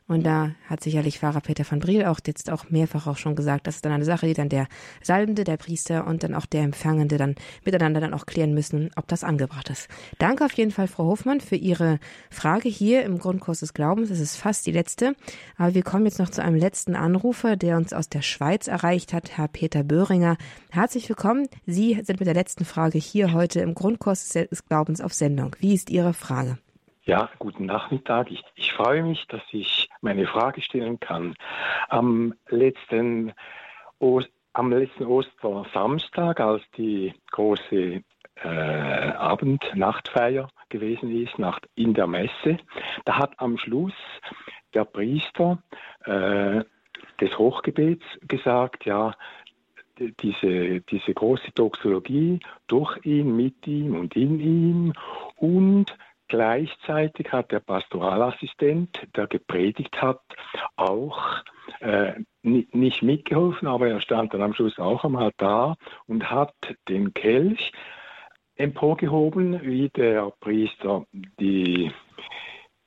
Und 0.07 0.25
da 0.25 0.51
hat 0.69 0.81
sicherlich 0.81 1.19
Pfarrer 1.19 1.41
Peter 1.41 1.69
van 1.69 1.79
Briel 1.79 2.05
auch 2.05 2.19
jetzt 2.25 2.49
auch 2.49 2.69
mehrfach 2.69 3.07
auch 3.07 3.17
schon 3.17 3.35
gesagt, 3.35 3.67
das 3.67 3.75
ist 3.75 3.85
dann 3.85 3.91
eine 3.91 4.05
Sache, 4.05 4.25
die 4.25 4.33
dann 4.33 4.47
der 4.47 4.67
Salbende, 5.01 5.43
der 5.43 5.57
Priester 5.57 6.07
und 6.07 6.23
dann 6.23 6.33
auch 6.33 6.45
der 6.45 6.63
Empfangende 6.63 7.17
dann 7.17 7.35
miteinander 7.65 7.99
dann 7.99 8.13
auch 8.13 8.25
klären 8.25 8.53
müssen, 8.53 8.89
ob 8.95 9.07
das 9.07 9.25
angebracht 9.25 9.69
ist. 9.69 9.89
Danke 10.17 10.45
auf 10.45 10.53
jeden 10.53 10.71
Fall, 10.71 10.87
Frau 10.87 11.05
Hofmann, 11.05 11.41
für 11.41 11.57
Ihre 11.57 11.99
Frage 12.31 12.69
hier 12.69 13.03
im 13.03 13.19
Grundkurs 13.19 13.59
des 13.59 13.73
Glaubens. 13.73 14.09
Es 14.09 14.21
ist 14.21 14.37
fast 14.37 14.65
die 14.65 14.71
letzte. 14.71 15.13
Aber 15.57 15.73
wir 15.73 15.83
kommen 15.83 16.05
jetzt 16.05 16.19
noch 16.19 16.29
zu 16.29 16.41
einem 16.41 16.55
letzten 16.55 16.95
Anrufer, 16.95 17.57
der 17.57 17.75
uns 17.75 17.91
aus 17.91 18.07
der 18.07 18.21
Schweiz 18.21 18.67
erreicht 18.67 19.11
hat, 19.11 19.37
Herr 19.37 19.49
Peter 19.49 19.83
Böhringer. 19.83 20.37
Herzlich 20.71 21.09
willkommen. 21.09 21.49
Sie 21.65 21.95
sind 22.01 22.19
mit 22.19 22.27
der 22.27 22.33
letzten 22.33 22.63
Frage 22.63 22.97
hier 22.97 23.33
heute 23.33 23.59
im 23.59 23.75
Grundkurs 23.75 24.29
des 24.29 24.65
Glaubens 24.65 25.01
auf 25.01 25.13
Sendung. 25.13 25.55
Wie 25.59 25.73
ist 25.73 25.89
Ihre 25.89 26.13
Frage? 26.13 26.57
Ja, 27.07 27.29
guten 27.39 27.65
Nachmittag. 27.65 28.29
Ich, 28.31 28.43
ich 28.55 28.73
freue 28.73 29.01
mich, 29.01 29.25
dass 29.29 29.41
ich 29.51 29.86
meine 30.01 30.27
Frage 30.27 30.61
stellen 30.61 30.99
kann. 30.99 31.35
Am 31.89 32.33
letzten, 32.49 33.33
Ost, 33.99 34.29
am 34.53 34.71
letzten 34.71 35.05
Ostersamstag, 35.05 36.39
als 36.39 36.63
die 36.77 37.13
große 37.31 38.03
äh, 38.43 38.47
Abend-Nachtfeier 38.47 40.49
gewesen 40.69 41.11
ist, 41.11 41.37
nach, 41.39 41.59
in 41.75 41.93
der 41.93 42.07
Messe, 42.07 42.57
da 43.05 43.17
hat 43.17 43.33
am 43.37 43.57
Schluss 43.57 43.93
der 44.73 44.85
Priester 44.85 45.59
äh, 46.05 46.63
des 47.19 47.37
Hochgebets 47.37 48.05
gesagt, 48.27 48.85
ja, 48.85 49.13
diese, 49.99 50.81
diese 50.81 51.13
große 51.13 51.51
Doxologie 51.55 52.39
durch 52.67 53.03
ihn, 53.03 53.35
mit 53.35 53.65
ihm 53.65 53.95
und 53.95 54.15
in 54.15 54.39
ihm 54.39 54.93
und 55.37 55.97
Gleichzeitig 56.27 57.31
hat 57.31 57.51
der 57.51 57.61
Pastoralassistent, 57.61 59.07
der 59.15 59.27
gepredigt 59.27 60.01
hat, 60.01 60.21
auch 60.75 61.43
äh, 61.79 62.13
nicht 62.41 63.01
mitgeholfen, 63.01 63.67
aber 63.67 63.87
er 63.87 64.01
stand 64.01 64.33
dann 64.33 64.41
am 64.41 64.53
Schluss 64.53 64.77
auch 64.77 65.03
am 65.03 65.15
Altar 65.15 65.77
und 66.07 66.29
hat 66.29 66.53
den 66.89 67.13
Kelch 67.13 67.71
emporgehoben, 68.55 69.61
wie 69.61 69.89
der 69.89 70.31
Priester 70.39 71.05
die, 71.13 71.91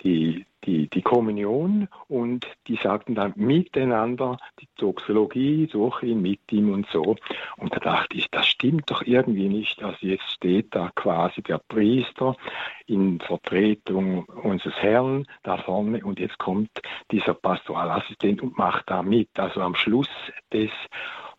die, 0.03 0.45
die, 0.64 0.88
die 0.88 1.02
Kommunion 1.02 1.88
und 2.08 2.46
die 2.66 2.76
sagten 2.76 3.14
dann 3.14 3.32
miteinander 3.36 4.38
die 4.61 4.68
Doxologie 4.76 5.66
durch 5.66 6.02
ihn, 6.02 6.22
mit 6.22 6.40
ihm 6.50 6.72
und 6.72 6.86
so. 6.92 7.16
Und 7.56 7.74
da 7.74 7.80
dachte 7.80 8.16
ich, 8.16 8.30
das 8.30 8.46
stimmt 8.46 8.90
doch 8.90 9.02
irgendwie 9.02 9.48
nicht. 9.48 9.82
Also 9.82 9.98
jetzt 10.00 10.30
steht 10.30 10.74
da 10.74 10.90
quasi 10.94 11.42
der 11.42 11.58
Priester 11.58 12.36
in 12.86 13.20
Vertretung 13.20 14.24
unseres 14.24 14.76
Herrn 14.76 15.26
da 15.42 15.58
vorne 15.58 16.04
und 16.04 16.20
jetzt 16.20 16.38
kommt 16.38 16.70
dieser 17.11 17.34
Pastoralassistent 17.34 18.42
und 18.42 18.58
macht 18.58 18.90
da 18.90 19.02
mit. 19.02 19.28
Also 19.38 19.61
am 19.61 19.74
Schluss 19.74 20.08
des 20.52 20.70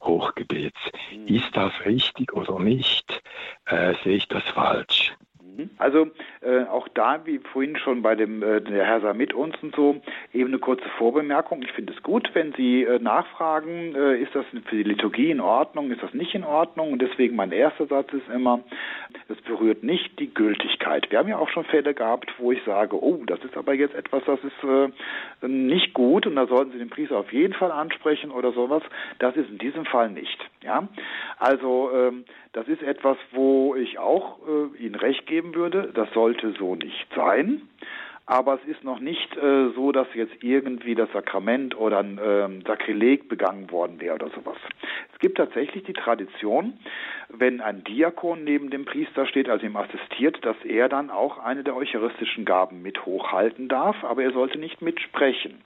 Hochgebets. 0.01 0.79
Mhm. 1.13 1.27
Ist 1.27 1.55
das 1.55 1.73
richtig 1.85 2.33
oder 2.33 2.59
nicht? 2.59 3.21
Äh, 3.65 3.93
sehe 4.03 4.17
ich 4.17 4.27
das 4.27 4.43
falsch? 4.43 5.15
Mhm. 5.57 5.69
Also 5.77 6.07
äh, 6.41 6.63
auch 6.65 6.87
da, 6.89 7.25
wie 7.25 7.39
vorhin 7.39 7.77
schon 7.77 8.01
bei 8.01 8.15
dem 8.15 8.41
äh, 8.43 8.61
der 8.61 8.85
Herr 8.85 9.01
sah 9.01 9.13
mit 9.13 9.33
uns 9.33 9.55
und 9.61 9.75
so, 9.75 10.01
eben 10.33 10.49
eine 10.49 10.59
kurze 10.59 10.87
Vorbemerkung. 10.97 11.61
Ich 11.61 11.71
finde 11.71 11.93
es 11.93 12.03
gut, 12.03 12.29
wenn 12.33 12.53
Sie 12.53 12.83
äh, 12.83 12.99
nachfragen, 12.99 13.95
äh, 13.95 14.17
ist 14.21 14.33
das 14.33 14.45
für 14.65 14.75
die 14.75 14.83
Liturgie 14.83 15.31
in 15.31 15.41
Ordnung, 15.41 15.91
ist 15.91 16.03
das 16.03 16.13
nicht 16.13 16.33
in 16.35 16.43
Ordnung? 16.43 16.93
Und 16.93 17.01
deswegen 17.01 17.35
mein 17.35 17.51
erster 17.51 17.87
Satz 17.87 18.11
ist 18.13 18.29
immer, 18.33 18.61
es 19.27 19.41
berührt 19.41 19.83
nicht 19.83 20.19
die 20.19 20.33
Gültigkeit. 20.33 21.09
Wir 21.11 21.19
haben 21.19 21.29
ja 21.29 21.37
auch 21.37 21.49
schon 21.49 21.65
Fälle 21.65 21.93
gehabt, 21.93 22.31
wo 22.37 22.51
ich 22.51 22.63
sage, 22.63 23.01
oh, 23.01 23.23
das 23.25 23.43
ist 23.43 23.57
aber 23.57 23.73
jetzt 23.73 23.95
etwas, 23.95 24.23
das 24.25 24.39
ist 24.43 24.63
äh, 24.63 25.47
nicht 25.47 25.93
gut 25.93 26.25
und 26.27 26.35
da 26.35 26.47
sollten 26.47 26.71
Sie 26.71 26.79
den 26.79 26.89
Priester 26.89 27.17
auf 27.17 27.33
jeden 27.33 27.53
Fall 27.53 27.71
ansprechen 27.71 28.31
oder 28.31 28.51
sowas. 28.51 28.83
Das 29.19 29.35
ist 29.35 29.49
in 29.49 29.57
diesem 29.57 29.85
Fall 29.85 30.09
nicht. 30.09 30.39
Ja, 30.63 30.87
also 31.39 31.89
ähm, 31.91 32.25
das 32.53 32.67
ist 32.67 32.83
etwas, 32.83 33.17
wo 33.31 33.75
ich 33.75 33.97
auch 33.97 34.39
äh, 34.47 34.77
Ihnen 34.77 34.95
recht 34.95 35.25
geben 35.25 35.55
würde. 35.55 35.91
Das 35.93 36.11
sollte 36.13 36.53
so 36.57 36.75
nicht 36.75 37.07
sein. 37.15 37.63
Aber 38.27 38.53
es 38.61 38.65
ist 38.65 38.83
noch 38.83 38.99
nicht 38.99 39.35
äh, 39.35 39.71
so, 39.75 39.91
dass 39.91 40.07
jetzt 40.13 40.43
irgendwie 40.43 40.95
das 40.95 41.11
Sakrament 41.11 41.75
oder 41.75 41.99
ein 41.99 42.17
äh, 42.17 42.47
Sakrileg 42.65 43.27
begangen 43.27 43.71
worden 43.71 43.99
wäre 43.99 44.15
oder 44.15 44.29
sowas. 44.29 44.57
Es 45.11 45.19
gibt 45.19 45.37
tatsächlich 45.37 45.83
die 45.83 45.93
Tradition, 45.93 46.79
wenn 47.29 47.59
ein 47.59 47.83
Diakon 47.83 48.43
neben 48.43 48.69
dem 48.69 48.85
Priester 48.85 49.25
steht, 49.25 49.49
also 49.49 49.65
ihm 49.65 49.75
assistiert, 49.75 50.45
dass 50.45 50.55
er 50.63 50.87
dann 50.87 51.09
auch 51.09 51.39
eine 51.39 51.63
der 51.63 51.75
eucharistischen 51.75 52.45
Gaben 52.45 52.81
mit 52.81 53.05
hochhalten 53.05 53.67
darf, 53.67 54.01
aber 54.03 54.23
er 54.23 54.31
sollte 54.31 54.59
nicht 54.59 54.81
mitsprechen. 54.81 55.61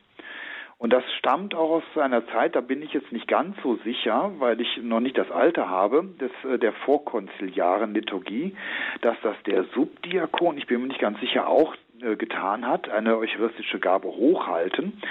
Und 0.78 0.92
das 0.92 1.04
stammt 1.18 1.56
auch 1.56 1.70
aus 1.70 1.98
einer 1.98 2.28
Zeit, 2.28 2.56
da 2.56 2.62
bin 2.62 2.82
ich 2.82 2.92
jetzt 2.94 3.12
nicht 3.12 3.28
ganz 3.28 3.56
so 3.64 3.76
sicher, 3.78 4.32
weil 4.40 4.60
ich 4.60 4.78
noch 4.82 5.00
nicht 5.00 5.18
das 5.18 5.32
Alter 5.32 5.70
habe, 5.70 6.04
des, 6.20 6.32
äh, 6.44 6.60
der 6.60 6.74
vorkonziliaren 6.74 7.94
Liturgie, 7.94 8.56
dass 9.02 9.16
das 9.24 9.36
der 9.46 9.64
Subdiakon, 9.74 10.58
ich 10.58 10.68
bin 10.68 10.82
mir 10.82 10.88
nicht 10.88 11.00
ganz 11.00 11.20
sicher, 11.22 11.48
auch 11.48 11.76
äh, 12.02 12.16
getan 12.18 12.68
hat, 12.68 12.90
eine 12.90 13.18
eucharistische 13.18 13.80
Gabe 13.80 14.10
hochhalten. 14.10 15.02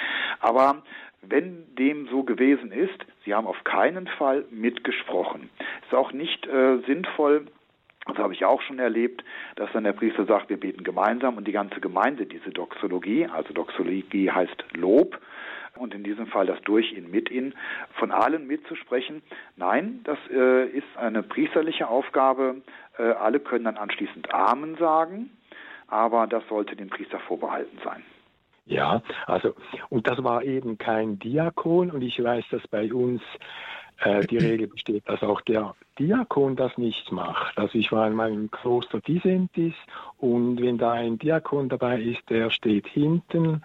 Aber 0.41 0.83
wenn 1.23 1.75
dem 1.77 2.09
so 2.09 2.23
gewesen 2.25 2.71
ist, 2.71 2.99
sie 3.25 3.35
haben 3.35 3.47
auf 3.47 3.65
keinen 3.65 4.07
Fall 4.07 4.45
mitgesprochen. 4.51 5.49
Es 5.59 5.87
ist 5.89 5.95
auch 5.95 6.13
nicht 6.13 6.47
äh, 6.47 6.79
sinnvoll, 6.87 7.47
das 8.07 8.19
habe 8.19 8.35
ich 8.35 8.45
auch 8.45 8.61
schon 8.61 8.79
erlebt, 8.79 9.25
dass 9.57 9.73
dann 9.73 9.85
der 9.85 9.93
Priester 9.93 10.27
sagt, 10.27 10.51
wir 10.51 10.61
beten 10.61 10.85
gemeinsam 10.85 11.39
und 11.39 11.49
die 11.49 11.53
ganze 11.53 11.81
Gemeinde 11.81 12.27
diese 12.27 12.51
Doxologie, 12.51 13.27
also 13.27 13.55
Doxologie 13.55 14.31
heißt 14.31 14.65
Lob, 14.75 15.19
und 15.77 15.95
in 15.95 16.05
diesem 16.05 16.27
Fall 16.27 16.47
das 16.47 16.61
durch 16.63 16.93
ihn, 16.93 17.11
mit 17.11 17.31
ihn, 17.31 17.55
von 17.95 18.11
allen 18.11 18.47
mitzusprechen. 18.47 19.23
Nein, 19.57 20.01
das 20.05 20.19
äh, 20.31 20.67
ist 20.67 20.97
eine 20.97 21.23
priesterliche 21.23 21.89
Aufgabe. 21.89 22.63
Äh, 22.99 23.03
alle 23.03 23.41
können 23.41 23.65
dann 23.65 23.77
anschließend 23.77 24.33
Amen 24.33 24.77
sagen, 24.77 25.31
aber 25.89 26.27
das 26.27 26.43
sollte 26.49 26.77
dem 26.77 26.89
Priester 26.89 27.19
vorbehalten 27.21 27.79
sein. 27.85 28.03
Ja, 28.67 29.03
also, 29.27 29.55
und 29.91 30.07
das 30.07 30.23
war 30.25 30.43
eben 30.43 30.79
kein 30.79 31.19
Diakon 31.19 31.91
und 31.91 32.01
ich 32.01 32.23
weiß, 32.23 32.45
dass 32.51 32.67
bei 32.69 32.93
uns 32.93 33.21
äh, 33.99 34.21
die 34.27 34.39
Regel 34.39 34.69
besteht, 34.69 35.07
dass 35.07 35.23
auch 35.23 35.41
der 35.43 35.75
Diakon 35.99 36.57
das 36.57 36.77
nicht 36.79 37.13
macht. 37.13 37.59
Also 37.59 37.79
ich 37.79 37.93
war 37.93 38.07
in 38.07 38.15
meinem 38.15 38.51
Kloster 38.51 39.01
Disentis 39.01 39.75
und 40.19 40.61
wenn 40.63 40.79
da 40.79 40.93
ein 40.93 41.19
Diakon 41.19 41.69
dabei 41.69 42.01
ist, 42.01 42.29
der 42.31 42.51
steht 42.51 42.87
hinten, 42.87 43.63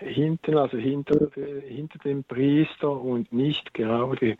hinten, 0.00 0.56
also 0.56 0.76
hinter, 0.76 1.30
hinter 1.34 1.98
dem 2.00 2.24
Priester 2.24 2.90
und 2.90 3.32
nicht 3.32 3.74
gerade 3.74 4.36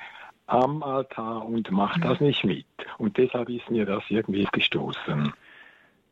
am 0.46 0.82
Altar 0.82 1.46
und 1.46 1.70
macht 1.70 2.04
das 2.04 2.20
nicht 2.20 2.44
mit. 2.44 2.66
Und 2.98 3.16
deshalb 3.16 3.48
ist 3.48 3.70
mir 3.70 3.86
das 3.86 4.02
irgendwie 4.08 4.46
gestoßen. 4.52 5.32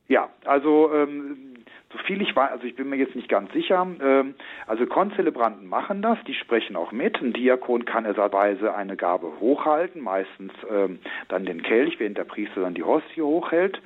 Ja, 0.09 0.31
also 0.45 0.93
ähm, 0.95 1.55
so 1.91 1.99
viel 1.99 2.21
ich 2.21 2.37
weiß, 2.37 2.51
also 2.51 2.65
ich 2.65 2.77
bin 2.77 2.91
mir 2.91 2.97
jetzt 2.97 3.15
nicht 3.15 3.29
ganz 3.29 3.51
sicher, 3.53 3.87
ähm, 4.01 4.35
also 4.67 4.87
Konzelebranten 4.87 5.67
machen 5.67 6.03
das, 6.03 6.19
die 6.27 6.35
sprechen 6.35 6.77
auch 6.77 6.93
mit. 6.93 7.21
Ein 7.21 7.33
Diakon 7.33 7.87
kann 7.87 8.05
ersatzweise 8.05 8.75
eine 8.75 8.97
Gabe 8.97 9.33
hochhalten, 9.41 10.03
meistens 10.03 10.53
ähm, 10.71 10.99
dann 11.29 11.47
den 11.47 11.63
Kelch, 11.63 11.99
während 11.99 12.19
der 12.19 12.25
Priester 12.25 12.61
dann 12.61 12.75
die 12.75 12.83
Hostie 12.83 13.23
hochhält. 13.23 13.81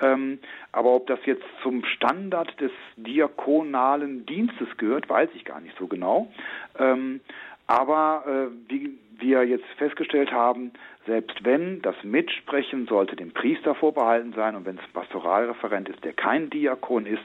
Ähm, 0.00 0.38
aber 0.70 0.90
ob 0.94 1.08
das 1.08 1.18
jetzt 1.24 1.44
zum 1.62 1.84
Standard 1.84 2.60
des 2.60 2.72
diakonalen 2.96 4.24
Dienstes 4.26 4.76
gehört, 4.76 5.08
weiß 5.08 5.30
ich 5.34 5.44
gar 5.44 5.60
nicht 5.60 5.76
so 5.78 5.88
genau. 5.88 6.30
Ähm, 6.78 7.20
aber 7.66 8.24
äh, 8.26 8.70
wie 8.70 8.98
wir 9.18 9.44
jetzt 9.44 9.66
festgestellt 9.76 10.32
haben, 10.32 10.72
selbst 11.08 11.44
wenn 11.44 11.82
das 11.82 11.96
Mitsprechen 12.04 12.86
sollte 12.86 13.16
dem 13.16 13.32
Priester 13.32 13.74
vorbehalten 13.74 14.34
sein 14.34 14.54
und 14.54 14.66
wenn 14.66 14.76
es 14.76 14.82
ein 14.82 14.92
Pastoralreferent 14.92 15.88
ist, 15.88 16.04
der 16.04 16.12
kein 16.12 16.50
Diakon 16.50 17.06
ist, 17.06 17.22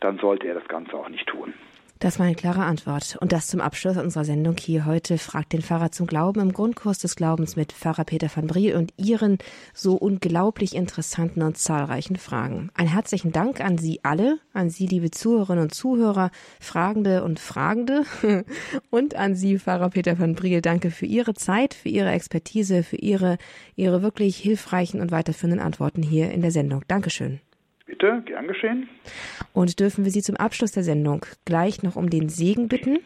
dann 0.00 0.18
sollte 0.18 0.48
er 0.48 0.54
das 0.54 0.66
Ganze 0.66 0.94
auch 0.94 1.08
nicht 1.08 1.28
tun. 1.28 1.54
Das 1.98 2.18
war 2.18 2.26
eine 2.26 2.34
klare 2.34 2.62
Antwort. 2.62 3.16
Und 3.20 3.32
das 3.32 3.46
zum 3.46 3.62
Abschluss 3.62 3.96
unserer 3.96 4.24
Sendung 4.24 4.56
hier 4.58 4.84
heute 4.84 5.16
fragt 5.16 5.54
den 5.54 5.62
Pfarrer 5.62 5.92
zum 5.92 6.06
Glauben 6.06 6.40
im 6.40 6.52
Grundkurs 6.52 6.98
des 6.98 7.16
Glaubens 7.16 7.56
mit 7.56 7.72
Pfarrer 7.72 8.04
Peter 8.04 8.28
van 8.34 8.46
Briel 8.46 8.76
und 8.76 8.92
Ihren 8.98 9.38
so 9.72 9.94
unglaublich 9.94 10.74
interessanten 10.76 11.42
und 11.42 11.56
zahlreichen 11.56 12.16
Fragen. 12.16 12.70
Ein 12.74 12.86
herzlichen 12.86 13.32
Dank 13.32 13.62
an 13.62 13.78
Sie 13.78 14.00
alle, 14.02 14.38
an 14.52 14.68
Sie, 14.68 14.86
liebe 14.86 15.10
Zuhörerinnen 15.10 15.64
und 15.64 15.74
Zuhörer, 15.74 16.30
Fragende 16.60 17.24
und 17.24 17.40
Fragende 17.40 18.04
und 18.90 19.14
an 19.14 19.34
Sie, 19.34 19.58
Pfarrer 19.58 19.88
Peter 19.88 20.18
van 20.18 20.34
Briel. 20.34 20.60
Danke 20.60 20.90
für 20.90 21.06
Ihre 21.06 21.32
Zeit, 21.32 21.72
für 21.72 21.88
Ihre 21.88 22.10
Expertise, 22.10 22.82
für 22.82 22.96
Ihre, 22.96 23.38
Ihre 23.74 24.02
wirklich 24.02 24.36
hilfreichen 24.36 25.00
und 25.00 25.12
weiterführenden 25.12 25.60
Antworten 25.60 26.02
hier 26.02 26.30
in 26.30 26.42
der 26.42 26.50
Sendung. 26.50 26.84
Dankeschön. 26.88 27.40
Bitte, 27.98 28.22
gern 28.26 28.46
geschehen. 28.46 28.88
Und 29.54 29.80
dürfen 29.80 30.04
wir 30.04 30.12
Sie 30.12 30.20
zum 30.20 30.36
Abschluss 30.36 30.72
der 30.72 30.82
Sendung 30.82 31.24
gleich 31.46 31.82
noch 31.82 31.96
um 31.96 32.10
den 32.10 32.28
Segen 32.28 32.68
bitten? 32.68 32.98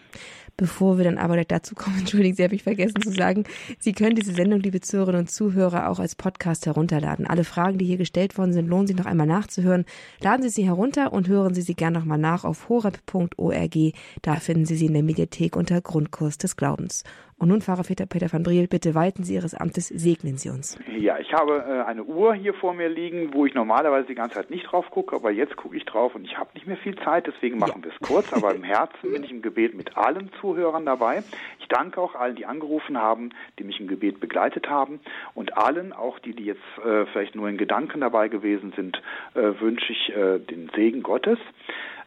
Bevor 0.56 0.98
wir 0.98 1.04
dann 1.04 1.16
aber 1.16 1.42
dazu 1.44 1.76
kommen, 1.76 1.96
entschuldigen 2.00 2.34
Sie, 2.34 2.42
habe 2.42 2.56
ich 2.56 2.64
vergessen 2.64 3.00
zu 3.00 3.12
sagen, 3.12 3.44
Sie 3.78 3.92
können 3.92 4.16
diese 4.16 4.32
Sendung, 4.32 4.58
liebe 4.58 4.80
Zuhörerinnen 4.80 5.22
und 5.22 5.30
Zuhörer, 5.30 5.88
auch 5.88 6.00
als 6.00 6.16
Podcast 6.16 6.66
herunterladen. 6.66 7.26
Alle 7.26 7.44
Fragen, 7.44 7.78
die 7.78 7.84
hier 7.84 7.98
gestellt 7.98 8.36
worden 8.36 8.52
sind, 8.52 8.66
lohnen 8.66 8.88
sich 8.88 8.96
noch 8.96 9.06
einmal 9.06 9.28
nachzuhören. 9.28 9.84
Laden 10.20 10.42
Sie 10.42 10.50
sie 10.50 10.64
herunter 10.64 11.12
und 11.12 11.28
hören 11.28 11.54
Sie 11.54 11.62
sie 11.62 11.74
gerne 11.74 11.98
nochmal 12.00 12.18
nach 12.18 12.44
auf 12.44 12.68
horeb.org. 12.68 13.76
Da 14.22 14.34
finden 14.36 14.66
Sie 14.66 14.76
sie 14.76 14.86
in 14.86 14.94
der 14.94 15.04
Mediathek 15.04 15.54
unter 15.54 15.80
Grundkurs 15.80 16.36
des 16.36 16.56
Glaubens. 16.56 17.04
Und 17.40 17.48
nun, 17.48 17.62
Pfarrer 17.62 17.84
Peter, 17.84 18.04
Peter 18.04 18.30
van 18.30 18.42
Briel, 18.42 18.68
bitte 18.68 18.94
walten 18.94 19.24
Sie 19.24 19.32
Ihres 19.32 19.54
Amtes, 19.54 19.88
segnen 19.88 20.36
Sie 20.36 20.50
uns. 20.50 20.78
Ja, 20.94 21.18
ich 21.18 21.32
habe 21.32 21.64
äh, 21.66 21.88
eine 21.88 22.04
Uhr 22.04 22.34
hier 22.34 22.52
vor 22.52 22.74
mir 22.74 22.90
liegen, 22.90 23.32
wo 23.32 23.46
ich 23.46 23.54
normalerweise 23.54 24.06
die 24.08 24.14
ganze 24.14 24.34
Zeit 24.34 24.50
nicht 24.50 24.70
drauf 24.70 24.90
gucke, 24.90 25.16
aber 25.16 25.30
jetzt 25.30 25.56
gucke 25.56 25.74
ich 25.74 25.86
drauf 25.86 26.14
und 26.14 26.26
ich 26.26 26.36
habe 26.36 26.50
nicht 26.52 26.66
mehr 26.66 26.76
viel 26.76 26.96
Zeit, 26.96 27.26
deswegen 27.26 27.56
machen 27.56 27.80
ja. 27.82 27.84
wir 27.84 27.92
es 27.92 28.06
kurz. 28.06 28.30
Aber 28.34 28.54
im 28.54 28.62
Herzen 28.62 29.10
bin 29.10 29.24
ich 29.24 29.30
im 29.30 29.40
Gebet 29.40 29.74
mit 29.74 29.96
allen 29.96 30.30
Zuhörern 30.38 30.84
dabei. 30.84 31.22
Ich 31.60 31.68
danke 31.68 31.98
auch 32.02 32.14
allen, 32.14 32.36
die 32.36 32.44
angerufen 32.44 32.98
haben, 32.98 33.30
die 33.58 33.64
mich 33.64 33.80
im 33.80 33.88
Gebet 33.88 34.20
begleitet 34.20 34.68
haben 34.68 35.00
und 35.32 35.56
allen, 35.56 35.94
auch 35.94 36.18
die, 36.18 36.34
die 36.34 36.44
jetzt 36.44 36.60
äh, 36.84 37.06
vielleicht 37.06 37.34
nur 37.34 37.48
in 37.48 37.56
Gedanken 37.56 38.02
dabei 38.02 38.28
gewesen 38.28 38.74
sind, 38.76 39.00
äh, 39.32 39.58
wünsche 39.58 39.94
ich 39.94 40.14
äh, 40.14 40.40
den 40.40 40.70
Segen 40.76 41.02
Gottes. 41.02 41.38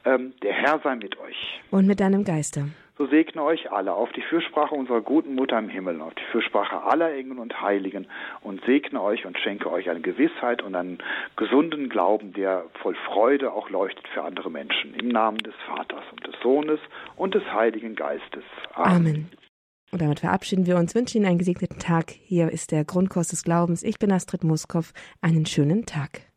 Ähm, 0.06 0.34
der 0.44 0.54
Herr 0.54 0.80
sei 0.84 0.96
mit 0.96 1.20
euch. 1.20 1.60
Und 1.72 1.88
mit 1.88 2.02
deinem 2.02 2.24
Geiste 2.24 2.66
so 2.98 3.08
segne 3.08 3.44
euch 3.44 3.72
alle 3.72 3.94
auf 3.94 4.12
die 4.12 4.22
Fürsprache 4.22 4.76
unserer 4.76 5.02
guten 5.02 5.36
Mutter 5.36 5.58
im 5.58 5.70
Himmel, 5.70 6.02
auf 6.02 6.14
die 6.14 6.32
Fürsprache 6.32 6.84
aller 6.84 7.14
Engel 7.14 7.40
und 7.40 7.62
Heiligen 7.62 8.08
und 8.42 8.64
segne 8.66 9.02
euch 9.02 9.26
und 9.26 9.38
schenke 9.40 9.72
euch 9.72 9.90
eine 9.90 10.02
Gewissheit 10.02 10.62
und 10.62 10.76
einen 10.76 11.00
gesunden 11.36 11.90
Glauben, 11.90 12.34
der 12.34 12.66
voll 12.82 12.96
Freude 13.08 13.52
auch 13.54 13.70
leuchtet 13.70 14.08
für 14.10 14.24
andere 14.24 14.52
Menschen. 14.52 14.94
Im 14.94 15.08
Namen 15.08 15.40
des 15.40 15.56
Vaters 15.68 16.04
und 16.12 16.26
des 16.28 16.36
Sohnes 16.42 16.80
und 17.16 17.34
des 17.34 17.44
Heiligen 17.52 17.96
Geistes. 17.96 18.44
Amen. 18.74 18.96
Amen. 18.96 19.32
Und 19.92 20.02
damit 20.02 20.22
verabschieden 20.22 20.66
wir 20.66 20.78
uns, 20.78 20.96
wünschen 20.96 21.18
Ihnen 21.18 21.28
einen 21.28 21.38
gesegneten 21.38 21.78
Tag. 21.78 22.10
Hier 22.10 22.50
ist 22.50 22.72
der 22.72 22.84
Grundkurs 22.84 23.28
des 23.28 23.44
Glaubens. 23.44 23.84
Ich 23.84 24.00
bin 24.00 24.12
Astrid 24.12 24.44
Muskow. 24.44 24.92
Einen 25.22 25.46
schönen 25.46 25.86
Tag. 25.86 26.33